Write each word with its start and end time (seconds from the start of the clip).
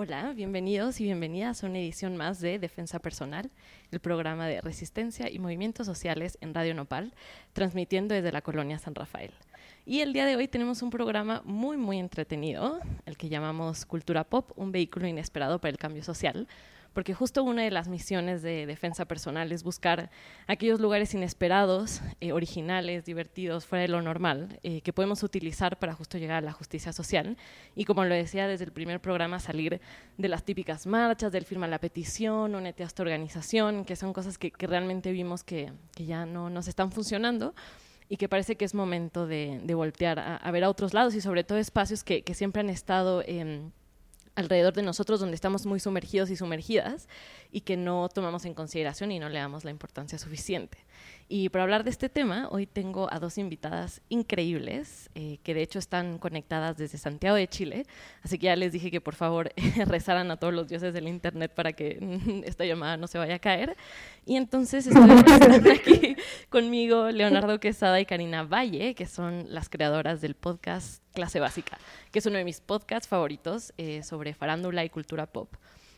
Hola, 0.00 0.32
bienvenidos 0.32 1.00
y 1.00 1.04
bienvenidas 1.06 1.64
a 1.64 1.66
una 1.66 1.80
edición 1.80 2.16
más 2.16 2.38
de 2.38 2.60
Defensa 2.60 3.00
Personal, 3.00 3.50
el 3.90 3.98
programa 3.98 4.46
de 4.46 4.60
resistencia 4.60 5.28
y 5.28 5.40
movimientos 5.40 5.88
sociales 5.88 6.38
en 6.40 6.54
Radio 6.54 6.72
Nopal, 6.72 7.12
transmitiendo 7.52 8.14
desde 8.14 8.30
la 8.30 8.40
colonia 8.40 8.78
San 8.78 8.94
Rafael. 8.94 9.32
Y 9.84 9.98
el 9.98 10.12
día 10.12 10.24
de 10.24 10.36
hoy 10.36 10.46
tenemos 10.46 10.82
un 10.82 10.90
programa 10.90 11.42
muy, 11.44 11.76
muy 11.76 11.98
entretenido, 11.98 12.78
el 13.06 13.16
que 13.16 13.28
llamamos 13.28 13.84
Cultura 13.86 14.22
Pop, 14.22 14.52
un 14.54 14.70
vehículo 14.70 15.08
inesperado 15.08 15.60
para 15.60 15.72
el 15.72 15.78
cambio 15.78 16.04
social, 16.04 16.46
porque 16.98 17.14
justo 17.14 17.44
una 17.44 17.62
de 17.62 17.70
las 17.70 17.86
misiones 17.86 18.42
de 18.42 18.66
defensa 18.66 19.04
personal 19.04 19.52
es 19.52 19.62
buscar 19.62 20.10
aquellos 20.48 20.80
lugares 20.80 21.14
inesperados, 21.14 22.00
eh, 22.20 22.32
originales, 22.32 23.04
divertidos, 23.04 23.66
fuera 23.66 23.82
de 23.82 23.88
lo 23.88 24.02
normal, 24.02 24.58
eh, 24.64 24.80
que 24.80 24.92
podemos 24.92 25.22
utilizar 25.22 25.78
para 25.78 25.94
justo 25.94 26.18
llegar 26.18 26.38
a 26.38 26.40
la 26.40 26.50
justicia 26.50 26.92
social. 26.92 27.36
Y 27.76 27.84
como 27.84 28.04
lo 28.04 28.16
decía 28.16 28.48
desde 28.48 28.64
el 28.64 28.72
primer 28.72 28.98
programa, 28.98 29.38
salir 29.38 29.80
de 30.16 30.28
las 30.28 30.42
típicas 30.42 30.88
marchas, 30.88 31.30
del 31.30 31.44
firma 31.44 31.68
la 31.68 31.78
petición, 31.78 32.56
únete 32.56 32.82
a 32.82 32.86
esta 32.86 33.04
organización, 33.04 33.84
que 33.84 33.94
son 33.94 34.12
cosas 34.12 34.36
que, 34.36 34.50
realmente 34.58 35.12
vimos 35.12 35.44
que, 35.44 35.72
ya 35.98 36.26
no 36.26 36.50
nos 36.50 36.66
están 36.66 36.90
funcionando 36.90 37.54
y 38.08 38.16
que 38.16 38.28
parece 38.28 38.56
que 38.56 38.64
es 38.64 38.74
momento 38.74 39.28
de, 39.28 39.60
voltear 39.72 40.18
a, 40.18 40.50
ver 40.50 40.64
a 40.64 40.68
otros 40.68 40.94
lados 40.94 41.14
y 41.14 41.20
sobre 41.20 41.44
todo 41.44 41.58
espacios 41.58 42.02
que, 42.02 42.24
siempre 42.34 42.58
han 42.58 42.70
estado 42.70 43.22
en 43.24 43.72
alrededor 44.38 44.72
de 44.72 44.82
nosotros 44.82 45.18
donde 45.18 45.34
estamos 45.34 45.66
muy 45.66 45.80
sumergidos 45.80 46.30
y 46.30 46.36
sumergidas 46.36 47.08
y 47.50 47.62
que 47.62 47.76
no 47.76 48.08
tomamos 48.08 48.44
en 48.44 48.54
consideración 48.54 49.10
y 49.10 49.18
no 49.18 49.28
le 49.28 49.40
damos 49.40 49.64
la 49.64 49.72
importancia 49.72 50.16
suficiente. 50.16 50.78
Y 51.30 51.50
para 51.50 51.64
hablar 51.64 51.84
de 51.84 51.90
este 51.90 52.08
tema, 52.08 52.48
hoy 52.50 52.66
tengo 52.66 53.12
a 53.12 53.18
dos 53.18 53.36
invitadas 53.36 54.00
increíbles, 54.08 55.10
eh, 55.14 55.38
que 55.42 55.52
de 55.52 55.60
hecho 55.60 55.78
están 55.78 56.16
conectadas 56.16 56.78
desde 56.78 56.96
Santiago 56.96 57.36
de 57.36 57.46
Chile, 57.46 57.84
así 58.22 58.38
que 58.38 58.46
ya 58.46 58.56
les 58.56 58.72
dije 58.72 58.90
que 58.90 59.02
por 59.02 59.14
favor 59.14 59.52
rezaran 59.86 60.30
a 60.30 60.38
todos 60.38 60.54
los 60.54 60.68
dioses 60.68 60.94
del 60.94 61.06
Internet 61.06 61.52
para 61.54 61.74
que 61.74 61.98
esta 62.46 62.64
llamada 62.64 62.96
no 62.96 63.06
se 63.06 63.18
vaya 63.18 63.34
a 63.34 63.38
caer. 63.40 63.76
Y 64.24 64.36
entonces 64.36 64.86
estoy 64.86 65.70
aquí 65.70 66.16
conmigo 66.48 67.10
Leonardo 67.10 67.60
Quesada 67.60 68.00
y 68.00 68.06
Karina 68.06 68.44
Valle, 68.44 68.94
que 68.94 69.04
son 69.04 69.52
las 69.52 69.68
creadoras 69.68 70.22
del 70.22 70.34
podcast 70.34 71.02
Clase 71.12 71.40
Básica, 71.40 71.76
que 72.10 72.20
es 72.20 72.26
uno 72.26 72.38
de 72.38 72.44
mis 72.44 72.62
podcasts 72.62 73.06
favoritos 73.06 73.74
eh, 73.76 74.02
sobre 74.02 74.32
farándula 74.32 74.82
y 74.82 74.88
cultura 74.88 75.26
pop. 75.26 75.54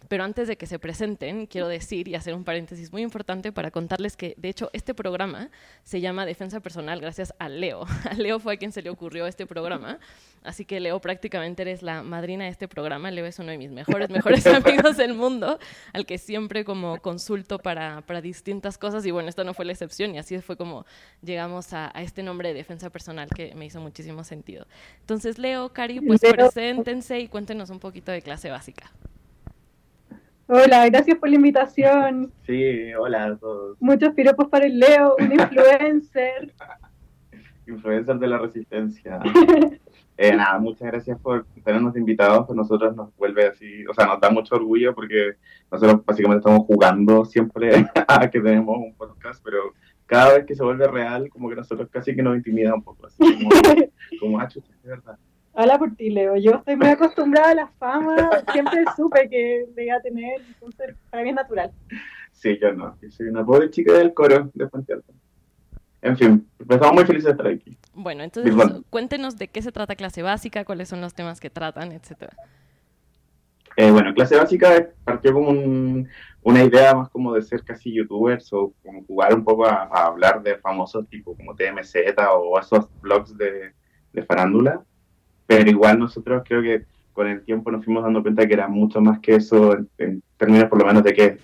Pero 0.08 0.24
antes 0.24 0.48
de 0.48 0.56
que 0.56 0.66
se 0.66 0.78
presenten, 0.78 1.46
quiero 1.46 1.68
decir 1.68 2.08
y 2.08 2.14
hacer 2.14 2.34
un 2.34 2.44
paréntesis 2.44 2.92
muy 2.92 3.02
importante 3.02 3.52
para 3.52 3.70
contarles 3.70 4.16
que, 4.16 4.34
de 4.38 4.48
hecho, 4.48 4.70
este 4.72 4.94
programa 4.94 5.50
se 5.84 6.00
llama 6.00 6.26
Defensa 6.26 6.60
Personal 6.60 7.00
gracias 7.00 7.34
a 7.38 7.48
Leo. 7.48 7.84
A 8.10 8.14
Leo 8.14 8.40
fue 8.40 8.54
a 8.54 8.56
quien 8.56 8.72
se 8.72 8.82
le 8.82 8.90
ocurrió 8.90 9.26
este 9.26 9.46
programa. 9.46 9.98
Así 10.42 10.64
que, 10.64 10.80
Leo, 10.80 11.00
prácticamente 11.00 11.62
eres 11.62 11.82
la 11.82 12.02
madrina 12.02 12.44
de 12.44 12.50
este 12.50 12.66
programa. 12.66 13.10
Leo 13.10 13.26
es 13.26 13.38
uno 13.38 13.50
de 13.50 13.58
mis 13.58 13.70
mejores, 13.70 14.10
mejores 14.10 14.46
amigos 14.46 14.96
del 14.96 15.14
mundo, 15.14 15.58
al 15.92 16.06
que 16.06 16.18
siempre 16.18 16.64
como 16.64 17.00
consulto 17.00 17.58
para, 17.58 18.00
para, 18.00 18.20
distintas 18.20 18.78
cosas. 18.78 19.04
Y 19.04 19.10
bueno, 19.10 19.28
esta 19.28 19.44
no 19.44 19.54
fue 19.54 19.64
la 19.64 19.72
excepción 19.72 20.14
y 20.14 20.18
así 20.18 20.38
fue 20.40 20.56
como 20.56 20.86
llegamos 21.22 21.72
a, 21.72 21.96
a, 21.96 22.02
este 22.02 22.22
nombre 22.22 22.48
de 22.48 22.54
Defensa 22.54 22.90
Personal 22.90 23.28
que 23.28 23.54
me 23.54 23.66
hizo 23.66 23.80
muchísimo 23.80 24.24
sentido. 24.24 24.66
Entonces, 25.00 25.38
Leo, 25.38 25.72
Cari, 25.72 26.00
pues 26.00 26.20
preséntense 26.20 27.20
y 27.20 27.28
cuéntenos 27.28 27.70
un 27.70 27.78
poquito 27.78 28.10
de 28.10 28.22
clase 28.22 28.50
básica. 28.50 28.90
Hola, 30.52 30.84
gracias 30.88 31.16
por 31.16 31.28
la 31.28 31.36
invitación. 31.36 32.32
Sí, 32.44 32.92
hola 32.94 33.26
a 33.26 33.36
todos. 33.36 33.76
Muchos 33.80 34.12
piropos 34.14 34.48
para 34.48 34.66
el 34.66 34.80
Leo, 34.80 35.14
un 35.16 35.30
influencer. 35.30 36.52
influencer 37.68 38.18
de 38.18 38.26
la 38.26 38.38
resistencia. 38.38 39.20
eh, 40.16 40.34
nada, 40.34 40.58
muchas 40.58 40.88
gracias 40.88 41.20
por 41.20 41.46
tenernos 41.64 41.96
invitados. 41.96 42.46
Pues 42.48 42.56
nosotros 42.56 42.96
nos 42.96 43.14
vuelve 43.16 43.46
así, 43.46 43.86
o 43.86 43.94
sea, 43.94 44.06
nos 44.06 44.20
da 44.20 44.28
mucho 44.30 44.56
orgullo 44.56 44.92
porque 44.92 45.36
nosotros 45.70 46.04
básicamente 46.04 46.40
estamos 46.40 46.66
jugando 46.66 47.24
siempre 47.24 47.86
a 48.08 48.28
que 48.28 48.40
tenemos 48.40 48.76
un 48.76 48.92
podcast, 48.94 49.40
pero 49.44 49.74
cada 50.06 50.34
vez 50.34 50.46
que 50.46 50.56
se 50.56 50.64
vuelve 50.64 50.88
real, 50.88 51.30
como 51.30 51.48
que 51.48 51.54
nosotros 51.54 51.88
casi 51.92 52.16
que 52.16 52.24
nos 52.24 52.36
intimida 52.36 52.74
un 52.74 52.82
poco, 52.82 53.06
así 53.06 53.18
como, 53.18 53.50
como 54.18 54.40
ah, 54.40 54.48
de 54.48 54.88
verdad. 54.88 55.16
Hola 55.52 55.78
por 55.78 55.94
ti, 55.96 56.10
Leo. 56.10 56.36
Yo 56.36 56.52
estoy 56.52 56.76
muy 56.76 56.88
acostumbrada 56.88 57.50
a 57.50 57.54
la 57.54 57.66
fama, 57.78 58.16
siempre 58.52 58.84
supe 58.96 59.28
que 59.28 59.66
debía 59.74 60.00
tener, 60.00 60.40
entonces 60.40 60.94
para 61.10 61.22
mí 61.22 61.30
es 61.30 61.34
natural. 61.34 61.72
Sí, 62.32 62.58
yo 62.60 62.72
no. 62.72 62.96
Yo 63.02 63.10
soy 63.10 63.26
una 63.28 63.44
pobre 63.44 63.70
chica 63.70 63.92
del 63.92 64.14
coro 64.14 64.50
de 64.54 64.66
Puente 64.68 64.92
Alto. 64.94 65.12
En 66.02 66.16
fin, 66.16 66.48
pues 66.56 66.70
estamos 66.70 66.94
muy 66.94 67.04
felices 67.04 67.26
de 67.26 67.30
estar 67.32 67.46
aquí. 67.46 67.76
Bueno, 67.92 68.22
entonces 68.22 68.54
cuéntenos 68.88 69.36
de 69.36 69.48
qué 69.48 69.60
se 69.60 69.70
trata 69.70 69.96
clase 69.96 70.22
básica, 70.22 70.64
cuáles 70.64 70.88
son 70.88 71.02
los 71.02 71.12
temas 71.12 71.40
que 71.40 71.50
tratan, 71.50 71.92
etcétera. 71.92 72.32
Eh, 73.76 73.90
bueno, 73.90 74.14
clase 74.14 74.36
básica 74.36 74.88
partió 75.04 75.34
como 75.34 75.50
una 76.42 76.64
idea 76.64 76.94
más 76.94 77.10
como 77.10 77.34
de 77.34 77.42
ser 77.42 77.62
casi 77.64 77.92
youtubers 77.92 78.50
o 78.52 78.72
como 78.82 79.04
jugar 79.04 79.34
un 79.34 79.44
poco 79.44 79.66
a, 79.66 79.84
hablar 80.06 80.42
de 80.42 80.56
famosos 80.56 81.06
tipo 81.08 81.36
como 81.36 81.54
TMZ 81.54 81.94
o 82.34 82.58
esos 82.58 82.88
blogs 83.02 83.36
de, 83.36 83.74
de 84.12 84.22
farándula 84.22 84.82
pero 85.50 85.68
igual 85.68 85.98
nosotros 85.98 86.44
creo 86.46 86.62
que 86.62 86.84
con 87.12 87.26
el 87.26 87.42
tiempo 87.42 87.72
nos 87.72 87.84
fuimos 87.84 88.04
dando 88.04 88.22
cuenta 88.22 88.46
que 88.46 88.54
era 88.54 88.68
mucho 88.68 89.00
más 89.00 89.18
que 89.18 89.34
eso 89.34 89.76
en, 89.98 90.22
términos 90.36 90.68
por 90.68 90.78
lo 90.78 90.86
menos 90.86 91.02
de 91.02 91.12
que 91.12 91.38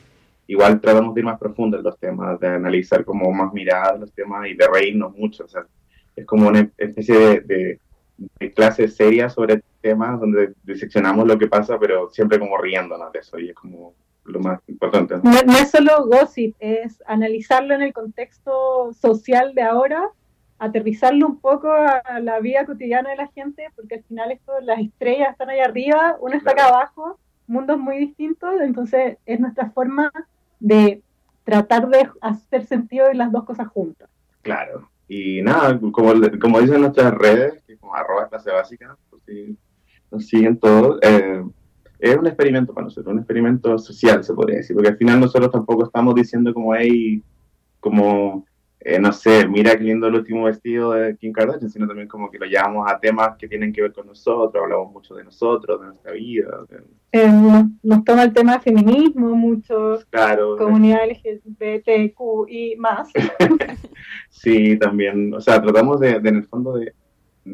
igual 0.47 0.81
tratamos 0.81 1.12
de 1.12 1.22
ir 1.22 1.25
más 1.25 1.41
profundo 1.41 1.77
en 1.77 1.83
los 1.83 1.99
temas, 1.99 2.39
de 2.39 2.47
analizar 2.47 3.05
como 3.05 3.33
más 3.33 3.53
miradas 3.53 3.99
los 3.99 4.12
temas 4.12 4.47
y 4.47 4.55
de 4.55 4.69
reírnos 4.72 5.12
mucho, 5.16 5.45
o 5.45 5.49
sea, 5.49 5.66
es 6.15 6.25
como 6.25 6.47
una 6.47 6.71
especie 6.78 7.19
de, 7.19 7.81
de, 8.39 8.53
clase 8.53 8.87
seria 8.87 9.28
sobre 9.28 9.61
temas 9.81 10.21
donde 10.21 10.53
diseccionamos 10.62 11.27
lo 11.27 11.37
que 11.37 11.49
pasa, 11.49 11.77
pero 11.77 12.09
siempre 12.09 12.39
como 12.39 12.59
riéndonos 12.59 13.12
de 13.12 13.19
eso 13.19 13.41
y 13.41 13.49
es 13.49 13.56
como 13.56 13.93
lo 14.25 14.39
más 14.39 14.61
importante. 14.69 15.16
no, 15.21 15.59
es 15.59 15.71
solo 15.72 16.06
gossip, 16.06 16.55
es 16.61 17.03
analizarlo 17.06 17.75
en 17.75 17.83
el 17.83 17.93
contexto 17.93 18.93
social 18.93 19.53
de 19.53 19.62
ahora 19.62 20.11
aterrizarlo 20.59 21.27
un 21.27 21.39
poco 21.39 21.71
a 21.71 22.21
la 22.21 22.41
vida 22.41 22.65
cotidiana 22.65 23.11
de 23.11 23.17
la 23.17 23.28
gente, 23.28 23.69
porque 23.75 23.97
al 23.97 24.03
final 24.05 24.33
esto, 24.33 24.53
las 24.62 24.81
estrellas 24.81 25.31
están 25.31 25.50
ahí 25.50 25.61
arriba, 25.61 26.17
uno 26.21 26.34
está 26.34 26.53
acá 26.53 26.69
abajo, 26.69 27.19
mundos 27.47 27.78
muy 27.78 27.99
distintos, 27.99 28.61
entonces 28.61 29.19
es 29.27 29.41
nuestra 29.41 29.71
forma 29.71 30.11
de 30.59 31.03
tratar 31.45 31.89
de 31.89 32.09
hacer 32.21 32.66
sentido 32.66 33.06
de 33.06 33.15
las 33.15 33.31
dos 33.31 33.45
cosas 33.45 33.69
juntas. 33.69 34.09
Claro, 34.43 34.89
y 35.09 35.43
nada, 35.43 35.78
como, 35.78 36.12
como 36.41 36.61
dicen 36.61 36.81
nuestras 36.81 37.15
redes, 37.15 37.62
que 37.66 37.77
como 37.77 37.95
arroba 37.95 38.28
clase 38.28 38.50
básica, 38.50 38.97
pues 39.11 39.22
sí, 39.27 39.56
nos 40.11 40.27
siguen 40.27 40.59
todos, 40.59 40.99
eh, 41.03 41.45
es 41.99 42.16
un 42.16 42.27
experimento 42.27 42.75
para 42.75 42.84
nosotros, 42.84 43.12
un 43.12 43.21
experimento 43.21 43.78
social, 43.78 44.25
se 44.25 44.34
podría 44.34 44.59
decir, 44.59 44.75
porque 44.75 44.91
al 44.91 44.97
final 44.97 45.21
nosotros 45.21 45.50
tampoco 45.50 45.84
estamos 45.84 46.15
diciendo 46.15 46.53
como, 46.53 46.75
hey, 46.75 47.22
como 47.81 48.45
eh, 48.81 49.01
no 49.01 49.13
sé, 49.13 49.49
mira 49.49 49.77
qué 49.77 49.85
lindo 49.85 50.07
el 50.07 50.15
último 50.15 50.45
vestido 50.45 50.93
de 50.93 51.17
Kim 51.17 51.33
Kardashian, 51.33 51.71
sino 51.71 51.89
también 51.89 52.07
como 52.07 52.31
que 52.31 52.39
lo 52.39 52.47
llevamos 52.47 52.91
a 52.91 52.99
temas 53.01 53.37
que 53.37 53.49
tienen 53.49 53.73
que 53.73 53.83
ver 53.83 53.93
con 53.93 54.07
nosotros, 54.07 54.63
hablamos 54.63 54.93
mucho 54.93 55.15
de 55.15 55.25
nosotros, 55.25 55.81
de 55.81 55.87
nuestra 55.89 56.13
vida. 56.13 56.49
Eh, 57.11 57.29
nos, 57.83 58.05
toma 58.05 58.25
el 58.25 58.33
tema 58.33 58.55
de 58.55 58.61
feminismo, 58.61 59.35
mucho, 59.35 59.99
claro, 60.11 60.57
comunidad 60.57 61.01
LGBTQ 61.09 62.49
y 62.49 62.77
más. 62.77 63.11
sí, 64.31 64.79
también, 64.79 65.33
o 65.33 65.41
sea, 65.41 65.61
tratamos 65.61 65.99
de, 65.99 66.11
en 66.11 66.27
el 66.37 66.45
fondo 66.45 66.77
de, 66.77 66.93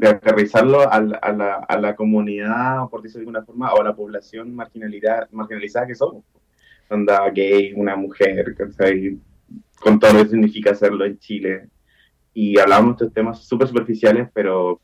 aterrizarlo 0.07 0.91
a 0.91 1.01
la, 1.01 1.17
a, 1.19 1.33
la, 1.33 1.55
a 1.55 1.79
la, 1.79 1.95
comunidad, 1.95 2.89
por 2.91 3.01
decirlo 3.01 3.21
de 3.21 3.39
alguna 3.39 3.47
forma, 3.47 3.73
o 3.73 3.81
a 3.81 3.85
la 3.85 3.95
población 3.95 4.55
marginalidad, 4.55 5.29
marginalizada 5.31 5.87
que 5.87 5.95
somos. 5.95 6.25
Onda 6.91 7.31
gay, 7.31 7.73
una 7.75 7.97
mujer, 7.97 8.55
que 8.55 8.65
con 9.83 9.99
todo 9.99 10.13
lo 10.13 10.23
que 10.23 10.31
significa 10.31 10.71
hacerlo 10.71 11.05
en 11.05 11.19
Chile. 11.19 11.69
Y 12.35 12.59
hablamos 12.59 12.99
de 12.99 13.11
temas 13.11 13.45
súper 13.45 13.69
superficiales, 13.69 14.29
pero 14.33 14.81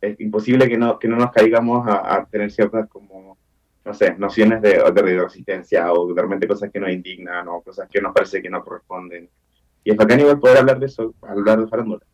es 0.00 0.20
imposible 0.20 0.68
que 0.68 0.76
no, 0.76 0.98
que 0.98 1.08
no 1.08 1.16
nos 1.16 1.30
caigamos 1.30 1.86
a, 1.88 2.26
tener 2.30 2.50
ciertas 2.50 2.88
como, 2.88 3.38
no 3.84 3.94
sé, 3.94 4.14
nociones 4.18 4.60
de, 4.60 4.82
de, 4.92 5.02
resistencia 5.22 5.90
o 5.92 6.12
realmente 6.14 6.46
cosas 6.46 6.70
que 6.70 6.80
nos 6.80 6.90
indignan 6.90 7.48
o 7.48 7.62
cosas 7.62 7.88
que 7.90 8.00
nos 8.00 8.12
parece 8.12 8.42
que 8.42 8.50
no 8.50 8.62
corresponden. 8.62 9.28
Y 9.82 9.90
es 9.90 9.96
bacán 9.96 10.20
igual 10.20 10.38
poder 10.38 10.58
hablar 10.58 10.78
de 10.78 10.86
eso, 10.86 11.14
hablar 11.22 11.60
de 11.60 11.68
farándula. 11.68 12.04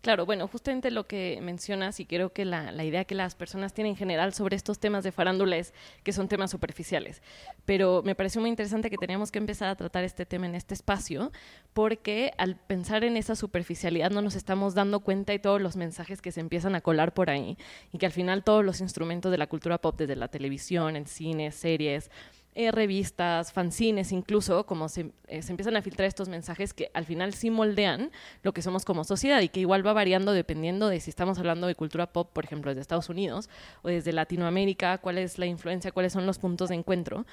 Claro, 0.00 0.26
bueno, 0.26 0.46
justamente 0.46 0.92
lo 0.92 1.08
que 1.08 1.40
mencionas 1.42 1.98
y 1.98 2.06
creo 2.06 2.32
que 2.32 2.44
la, 2.44 2.72
idea 2.84 3.04
que 3.04 3.16
las 3.16 3.34
personas 3.34 3.74
tienen 3.74 3.90
en 3.90 3.96
general 3.96 4.32
sobre 4.32 4.54
estos 4.54 4.78
temas 4.78 5.02
de 5.02 5.10
farándula 5.10 5.56
es 5.56 5.74
que 6.04 6.12
son 6.12 6.28
temas 6.28 6.52
superficiales. 6.52 7.20
Pero 7.64 8.02
me 8.04 8.14
pareció 8.14 8.40
muy 8.40 8.48
interesante 8.48 8.90
que 8.90 8.96
teníamos 8.96 9.32
que 9.32 9.38
empezar 9.38 9.68
a 9.68 9.74
tratar 9.74 10.04
este 10.04 10.24
tema 10.24 10.46
en 10.46 10.54
este 10.54 10.74
espacio 10.74 11.32
porque 11.72 12.32
al 12.38 12.54
pensar 12.54 13.02
en 13.02 13.16
esa 13.16 13.34
superficialidad 13.34 14.12
no 14.12 14.22
nos 14.22 14.36
estamos 14.36 14.74
dando 14.74 15.00
cuenta 15.00 15.32
de 15.32 15.40
todos 15.40 15.60
los 15.60 15.74
mensajes 15.74 16.22
que 16.22 16.30
se 16.30 16.40
empiezan 16.40 16.76
a 16.76 16.80
colar 16.80 17.12
por 17.12 17.28
ahí 17.28 17.58
y 17.92 17.98
que 17.98 18.06
al 18.06 18.12
final 18.12 18.44
todos 18.44 18.64
los 18.64 18.80
instrumentos 18.80 19.32
de 19.32 19.38
la 19.38 19.48
cultura 19.48 19.78
pop, 19.78 19.98
desde 19.98 20.14
la 20.14 20.28
televisión, 20.28 20.94
el 20.94 21.08
cine, 21.08 21.50
series, 21.50 22.08
eh, 22.54 22.72
revistas, 22.72 23.52
fanzines 23.52 24.10
incluso, 24.10 24.66
como 24.66 24.88
se, 24.88 25.12
eh, 25.28 25.42
se, 25.42 25.52
empiezan 25.52 25.76
a 25.76 25.82
filtrar 25.82 26.08
estos 26.08 26.28
mensajes 26.28 26.74
que 26.74 26.90
al 26.92 27.04
final 27.04 27.32
sí 27.34 27.50
moldean 27.50 28.10
lo 28.42 28.52
que 28.52 28.62
somos 28.62 28.84
como 28.84 29.04
sociedad 29.04 29.40
y 29.42 29.48
que 29.48 29.60
igual 29.60 29.86
va 29.86 29.92
variando 29.92 30.32
dependiendo 30.32 30.88
de 30.88 30.98
si 31.00 31.10
estamos 31.10 31.38
hablando 31.38 31.66
de 31.66 31.74
cultura 31.74 32.12
pop, 32.12 32.30
por 32.32 32.44
ejemplo, 32.44 32.70
desde 32.70 32.80
Estados 32.80 33.08
Unidos 33.08 33.48
o 33.82 33.88
desde 33.88 34.12
Latinoamérica, 34.12 34.98
cuál 34.98 35.18
es 35.18 35.38
la 35.38 35.46
influencia, 35.46 35.92
cuáles 35.92 36.12
son 36.12 36.26
los 36.26 36.38
puntos 36.38 36.70
de 36.70 36.74
encuentro. 36.74 37.26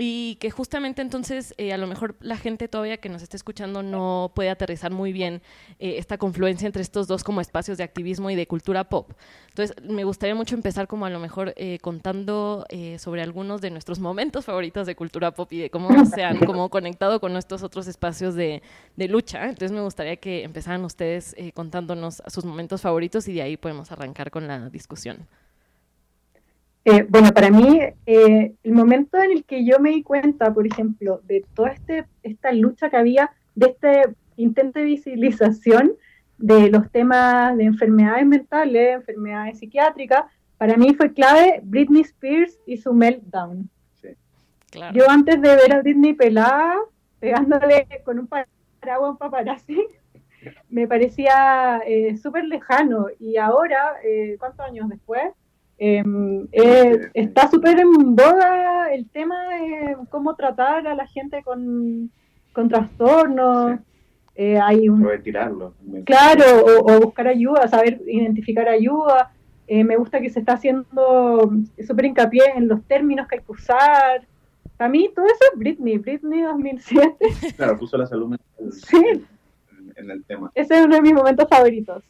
Y 0.00 0.36
que 0.36 0.52
justamente 0.52 1.02
entonces 1.02 1.54
eh, 1.58 1.72
a 1.72 1.76
lo 1.76 1.88
mejor 1.88 2.14
la 2.20 2.36
gente 2.36 2.68
todavía 2.68 2.98
que 2.98 3.08
nos 3.08 3.20
está 3.20 3.36
escuchando 3.36 3.82
no 3.82 4.30
puede 4.32 4.48
aterrizar 4.48 4.92
muy 4.92 5.12
bien 5.12 5.42
eh, 5.80 5.96
esta 5.98 6.18
confluencia 6.18 6.66
entre 6.66 6.82
estos 6.82 7.08
dos 7.08 7.24
como 7.24 7.40
espacios 7.40 7.78
de 7.78 7.82
activismo 7.82 8.30
y 8.30 8.36
de 8.36 8.46
cultura 8.46 8.88
pop. 8.88 9.10
Entonces 9.48 9.74
me 9.82 10.04
gustaría 10.04 10.36
mucho 10.36 10.54
empezar 10.54 10.86
como 10.86 11.04
a 11.04 11.10
lo 11.10 11.18
mejor 11.18 11.52
eh, 11.56 11.80
contando 11.80 12.64
sobre 12.98 13.22
algunos 13.22 13.60
de 13.60 13.70
nuestros 13.70 13.98
momentos 13.98 14.44
favoritos 14.44 14.86
de 14.86 14.94
cultura 14.94 15.32
pop 15.32 15.52
y 15.52 15.58
de 15.58 15.70
cómo 15.70 15.88
se 16.06 16.22
han 16.22 16.38
como 16.46 16.68
conectado 16.70 17.18
con 17.18 17.36
estos 17.36 17.64
otros 17.64 17.88
espacios 17.88 18.36
de, 18.36 18.62
de 18.94 19.08
lucha. 19.08 19.48
Entonces 19.48 19.72
me 19.72 19.80
gustaría 19.80 20.14
que 20.14 20.44
empezaran 20.44 20.84
ustedes 20.84 21.34
contándonos 21.54 22.22
sus 22.28 22.44
momentos 22.44 22.82
favoritos 22.82 23.26
y 23.26 23.32
de 23.32 23.42
ahí 23.42 23.56
podemos 23.56 23.90
arrancar 23.90 24.30
con 24.30 24.46
la 24.46 24.70
discusión. 24.70 25.26
Eh, 26.90 27.04
bueno, 27.06 27.34
para 27.34 27.50
mí, 27.50 27.80
eh, 28.06 28.54
el 28.62 28.72
momento 28.72 29.18
en 29.18 29.32
el 29.32 29.44
que 29.44 29.62
yo 29.62 29.78
me 29.78 29.90
di 29.90 30.02
cuenta, 30.02 30.54
por 30.54 30.66
ejemplo, 30.66 31.20
de 31.24 31.44
toda 31.52 31.68
este, 31.68 32.06
esta 32.22 32.50
lucha 32.50 32.88
que 32.88 32.96
había, 32.96 33.30
de 33.54 33.66
este 33.66 34.02
intento 34.36 34.78
de 34.78 34.86
visibilización 34.86 35.92
de 36.38 36.70
los 36.70 36.90
temas 36.90 37.54
de 37.58 37.64
enfermedades 37.64 38.24
mentales, 38.24 38.94
enfermedades 38.94 39.58
psiquiátricas, 39.58 40.24
para 40.56 40.78
mí 40.78 40.94
fue 40.94 41.12
clave 41.12 41.60
Britney 41.62 42.00
Spears 42.00 42.58
y 42.64 42.78
su 42.78 42.94
meltdown. 42.94 43.68
Yo 44.94 45.10
antes 45.10 45.42
de 45.42 45.56
ver 45.56 45.74
a 45.74 45.82
Britney 45.82 46.14
pelada, 46.14 46.74
pegándole 47.20 47.86
con 48.02 48.18
un 48.18 48.28
paraguas 48.28 49.08
a 49.08 49.10
un 49.10 49.18
paparazzi, 49.18 49.86
me 50.70 50.88
parecía 50.88 51.82
eh, 51.86 52.16
súper 52.16 52.44
lejano. 52.44 53.08
Y 53.18 53.36
ahora, 53.36 53.96
¿cuántos 54.38 54.64
años 54.64 54.88
después? 54.88 55.34
Em, 55.80 56.48
eh, 56.50 57.08
está 57.14 57.48
súper 57.48 57.78
en 57.78 58.16
boga 58.16 58.92
el 58.92 59.08
tema 59.08 59.36
de 59.48 59.96
cómo 60.10 60.34
tratar 60.34 60.88
a 60.88 60.94
la 60.94 61.06
gente 61.06 61.42
con, 61.44 62.10
con 62.52 62.68
trastornos. 62.68 63.78
Eh, 64.34 64.58
hay 64.58 64.88
un, 64.88 65.04
retirarlo. 65.04 65.74
Claro, 66.04 66.44
o, 66.84 67.00
buscar 67.00 67.28
ayuda, 67.28 67.68
saber 67.68 68.00
identificar 68.06 68.68
ayuda. 68.68 69.32
Eh, 69.68 69.84
me 69.84 69.96
gusta 69.96 70.20
que 70.20 70.30
se 70.30 70.40
está 70.40 70.54
haciendo 70.54 71.52
súper 71.86 72.06
hincapié 72.06 72.42
en 72.56 72.68
los 72.68 72.82
términos 72.84 73.28
que 73.28 73.36
hay 73.36 73.42
que 73.42 73.52
usar. 73.52 74.26
A 74.78 74.88
mí 74.88 75.10
todo 75.14 75.26
eso 75.26 75.38
es 75.52 75.58
Britney, 75.58 75.98
Britney 75.98 76.42
2007. 76.42 77.16
Claro, 77.56 77.78
puso 77.78 77.96
la 77.98 78.06
salud 78.06 78.28
mental 78.28 78.72
sí. 78.72 79.24
en 79.96 80.10
el 80.10 80.24
tema. 80.24 80.50
Ese 80.54 80.78
es 80.78 80.86
uno 80.86 80.96
de 80.96 81.02
mis 81.02 81.14
momentos 81.14 81.48
favoritos. 81.48 82.02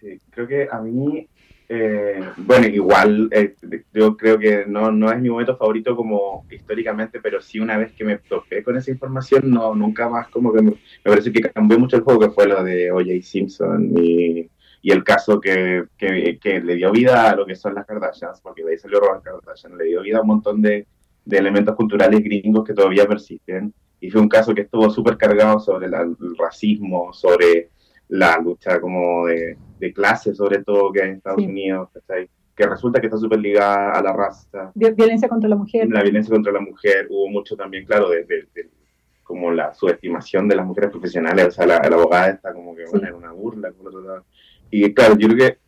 Sí, 0.00 0.18
creo 0.30 0.48
que 0.48 0.68
a 0.70 0.80
mí 0.80 1.28
eh, 1.72 2.20
bueno, 2.36 2.66
igual 2.66 3.28
eh, 3.30 3.54
yo 3.94 4.16
creo 4.16 4.40
que 4.40 4.64
no, 4.66 4.90
no 4.90 5.12
es 5.12 5.20
mi 5.20 5.30
momento 5.30 5.56
favorito 5.56 5.94
como 5.94 6.44
históricamente, 6.50 7.20
pero 7.20 7.40
sí 7.40 7.60
una 7.60 7.78
vez 7.78 7.92
que 7.92 8.02
me 8.02 8.18
topé 8.18 8.64
con 8.64 8.76
esa 8.76 8.90
información, 8.90 9.48
no 9.48 9.72
nunca 9.76 10.08
más 10.08 10.26
como 10.30 10.52
que 10.52 10.62
me, 10.62 10.72
parece 11.04 11.30
que 11.30 11.42
cambió 11.42 11.78
mucho 11.78 11.94
el 11.94 12.02
juego, 12.02 12.18
que 12.18 12.30
fue 12.30 12.48
lo 12.48 12.64
de 12.64 12.90
O.J. 12.90 13.22
Simpson 13.22 13.92
y, 13.96 14.50
el 14.82 15.04
caso 15.04 15.40
que, 15.40 15.84
que, 15.96 16.60
le 16.60 16.74
dio 16.74 16.90
vida 16.90 17.30
a 17.30 17.36
lo 17.36 17.46
que 17.46 17.54
son 17.54 17.76
las 17.76 17.86
Kardashians, 17.86 18.40
porque 18.40 18.64
de 18.64 18.72
ahí 18.72 18.78
salió 18.78 18.98
Robert 18.98 19.22
Kardashian, 19.22 19.78
le 19.78 19.84
dio 19.84 20.02
vida 20.02 20.18
a 20.18 20.22
un 20.22 20.26
montón 20.26 20.60
de, 20.60 20.88
de 21.24 21.38
elementos 21.38 21.76
culturales 21.76 22.20
gringos 22.20 22.64
que 22.64 22.74
todavía 22.74 23.06
persisten. 23.06 23.72
Y 24.00 24.10
fue 24.10 24.20
un 24.20 24.28
caso 24.28 24.52
que 24.52 24.62
estuvo 24.62 24.90
súper 24.90 25.16
cargado 25.16 25.60
sobre 25.60 25.86
el 25.86 26.16
racismo, 26.36 27.12
sobre 27.12 27.70
la 28.10 28.38
lucha 28.38 28.80
como 28.80 29.26
de, 29.26 29.56
de 29.78 29.92
clase, 29.92 30.34
sobre 30.34 30.62
todo, 30.62 30.92
que 30.92 31.02
hay 31.02 31.08
en 31.10 31.16
Estados 31.16 31.42
Unidos, 31.42 31.88
que 32.54 32.66
resulta 32.66 33.00
que 33.00 33.06
está 33.06 33.16
súper 33.16 33.40
ligada 33.40 33.92
a 33.92 34.02
la 34.02 34.12
raza. 34.12 34.70
Violencia 34.74 35.28
contra 35.28 35.48
la 35.48 35.56
mujer. 35.56 35.88
La 35.88 36.02
violencia 36.02 36.32
contra 36.32 36.52
la 36.52 36.60
mujer, 36.60 37.06
hubo 37.08 37.28
mucho 37.28 37.56
también, 37.56 37.86
claro, 37.86 38.10
de, 38.10 38.26
como 39.22 39.50
la 39.50 39.72
subestimación 39.72 40.48
de 40.48 40.56
las 40.56 40.66
mujeres 40.66 40.90
profesionales, 40.90 41.46
o 41.46 41.50
sea, 41.52 41.66
la, 41.66 41.76
abogada 41.76 42.28
está 42.28 42.52
como 42.52 42.74
que, 42.74 42.84
bueno, 42.90 43.06
era 43.06 43.16
una 43.16 43.32
burla. 43.32 43.72
Y 44.70 44.92
claro, 44.92 45.16
yo 45.16 45.28
creo 45.28 45.38
que 45.38 45.58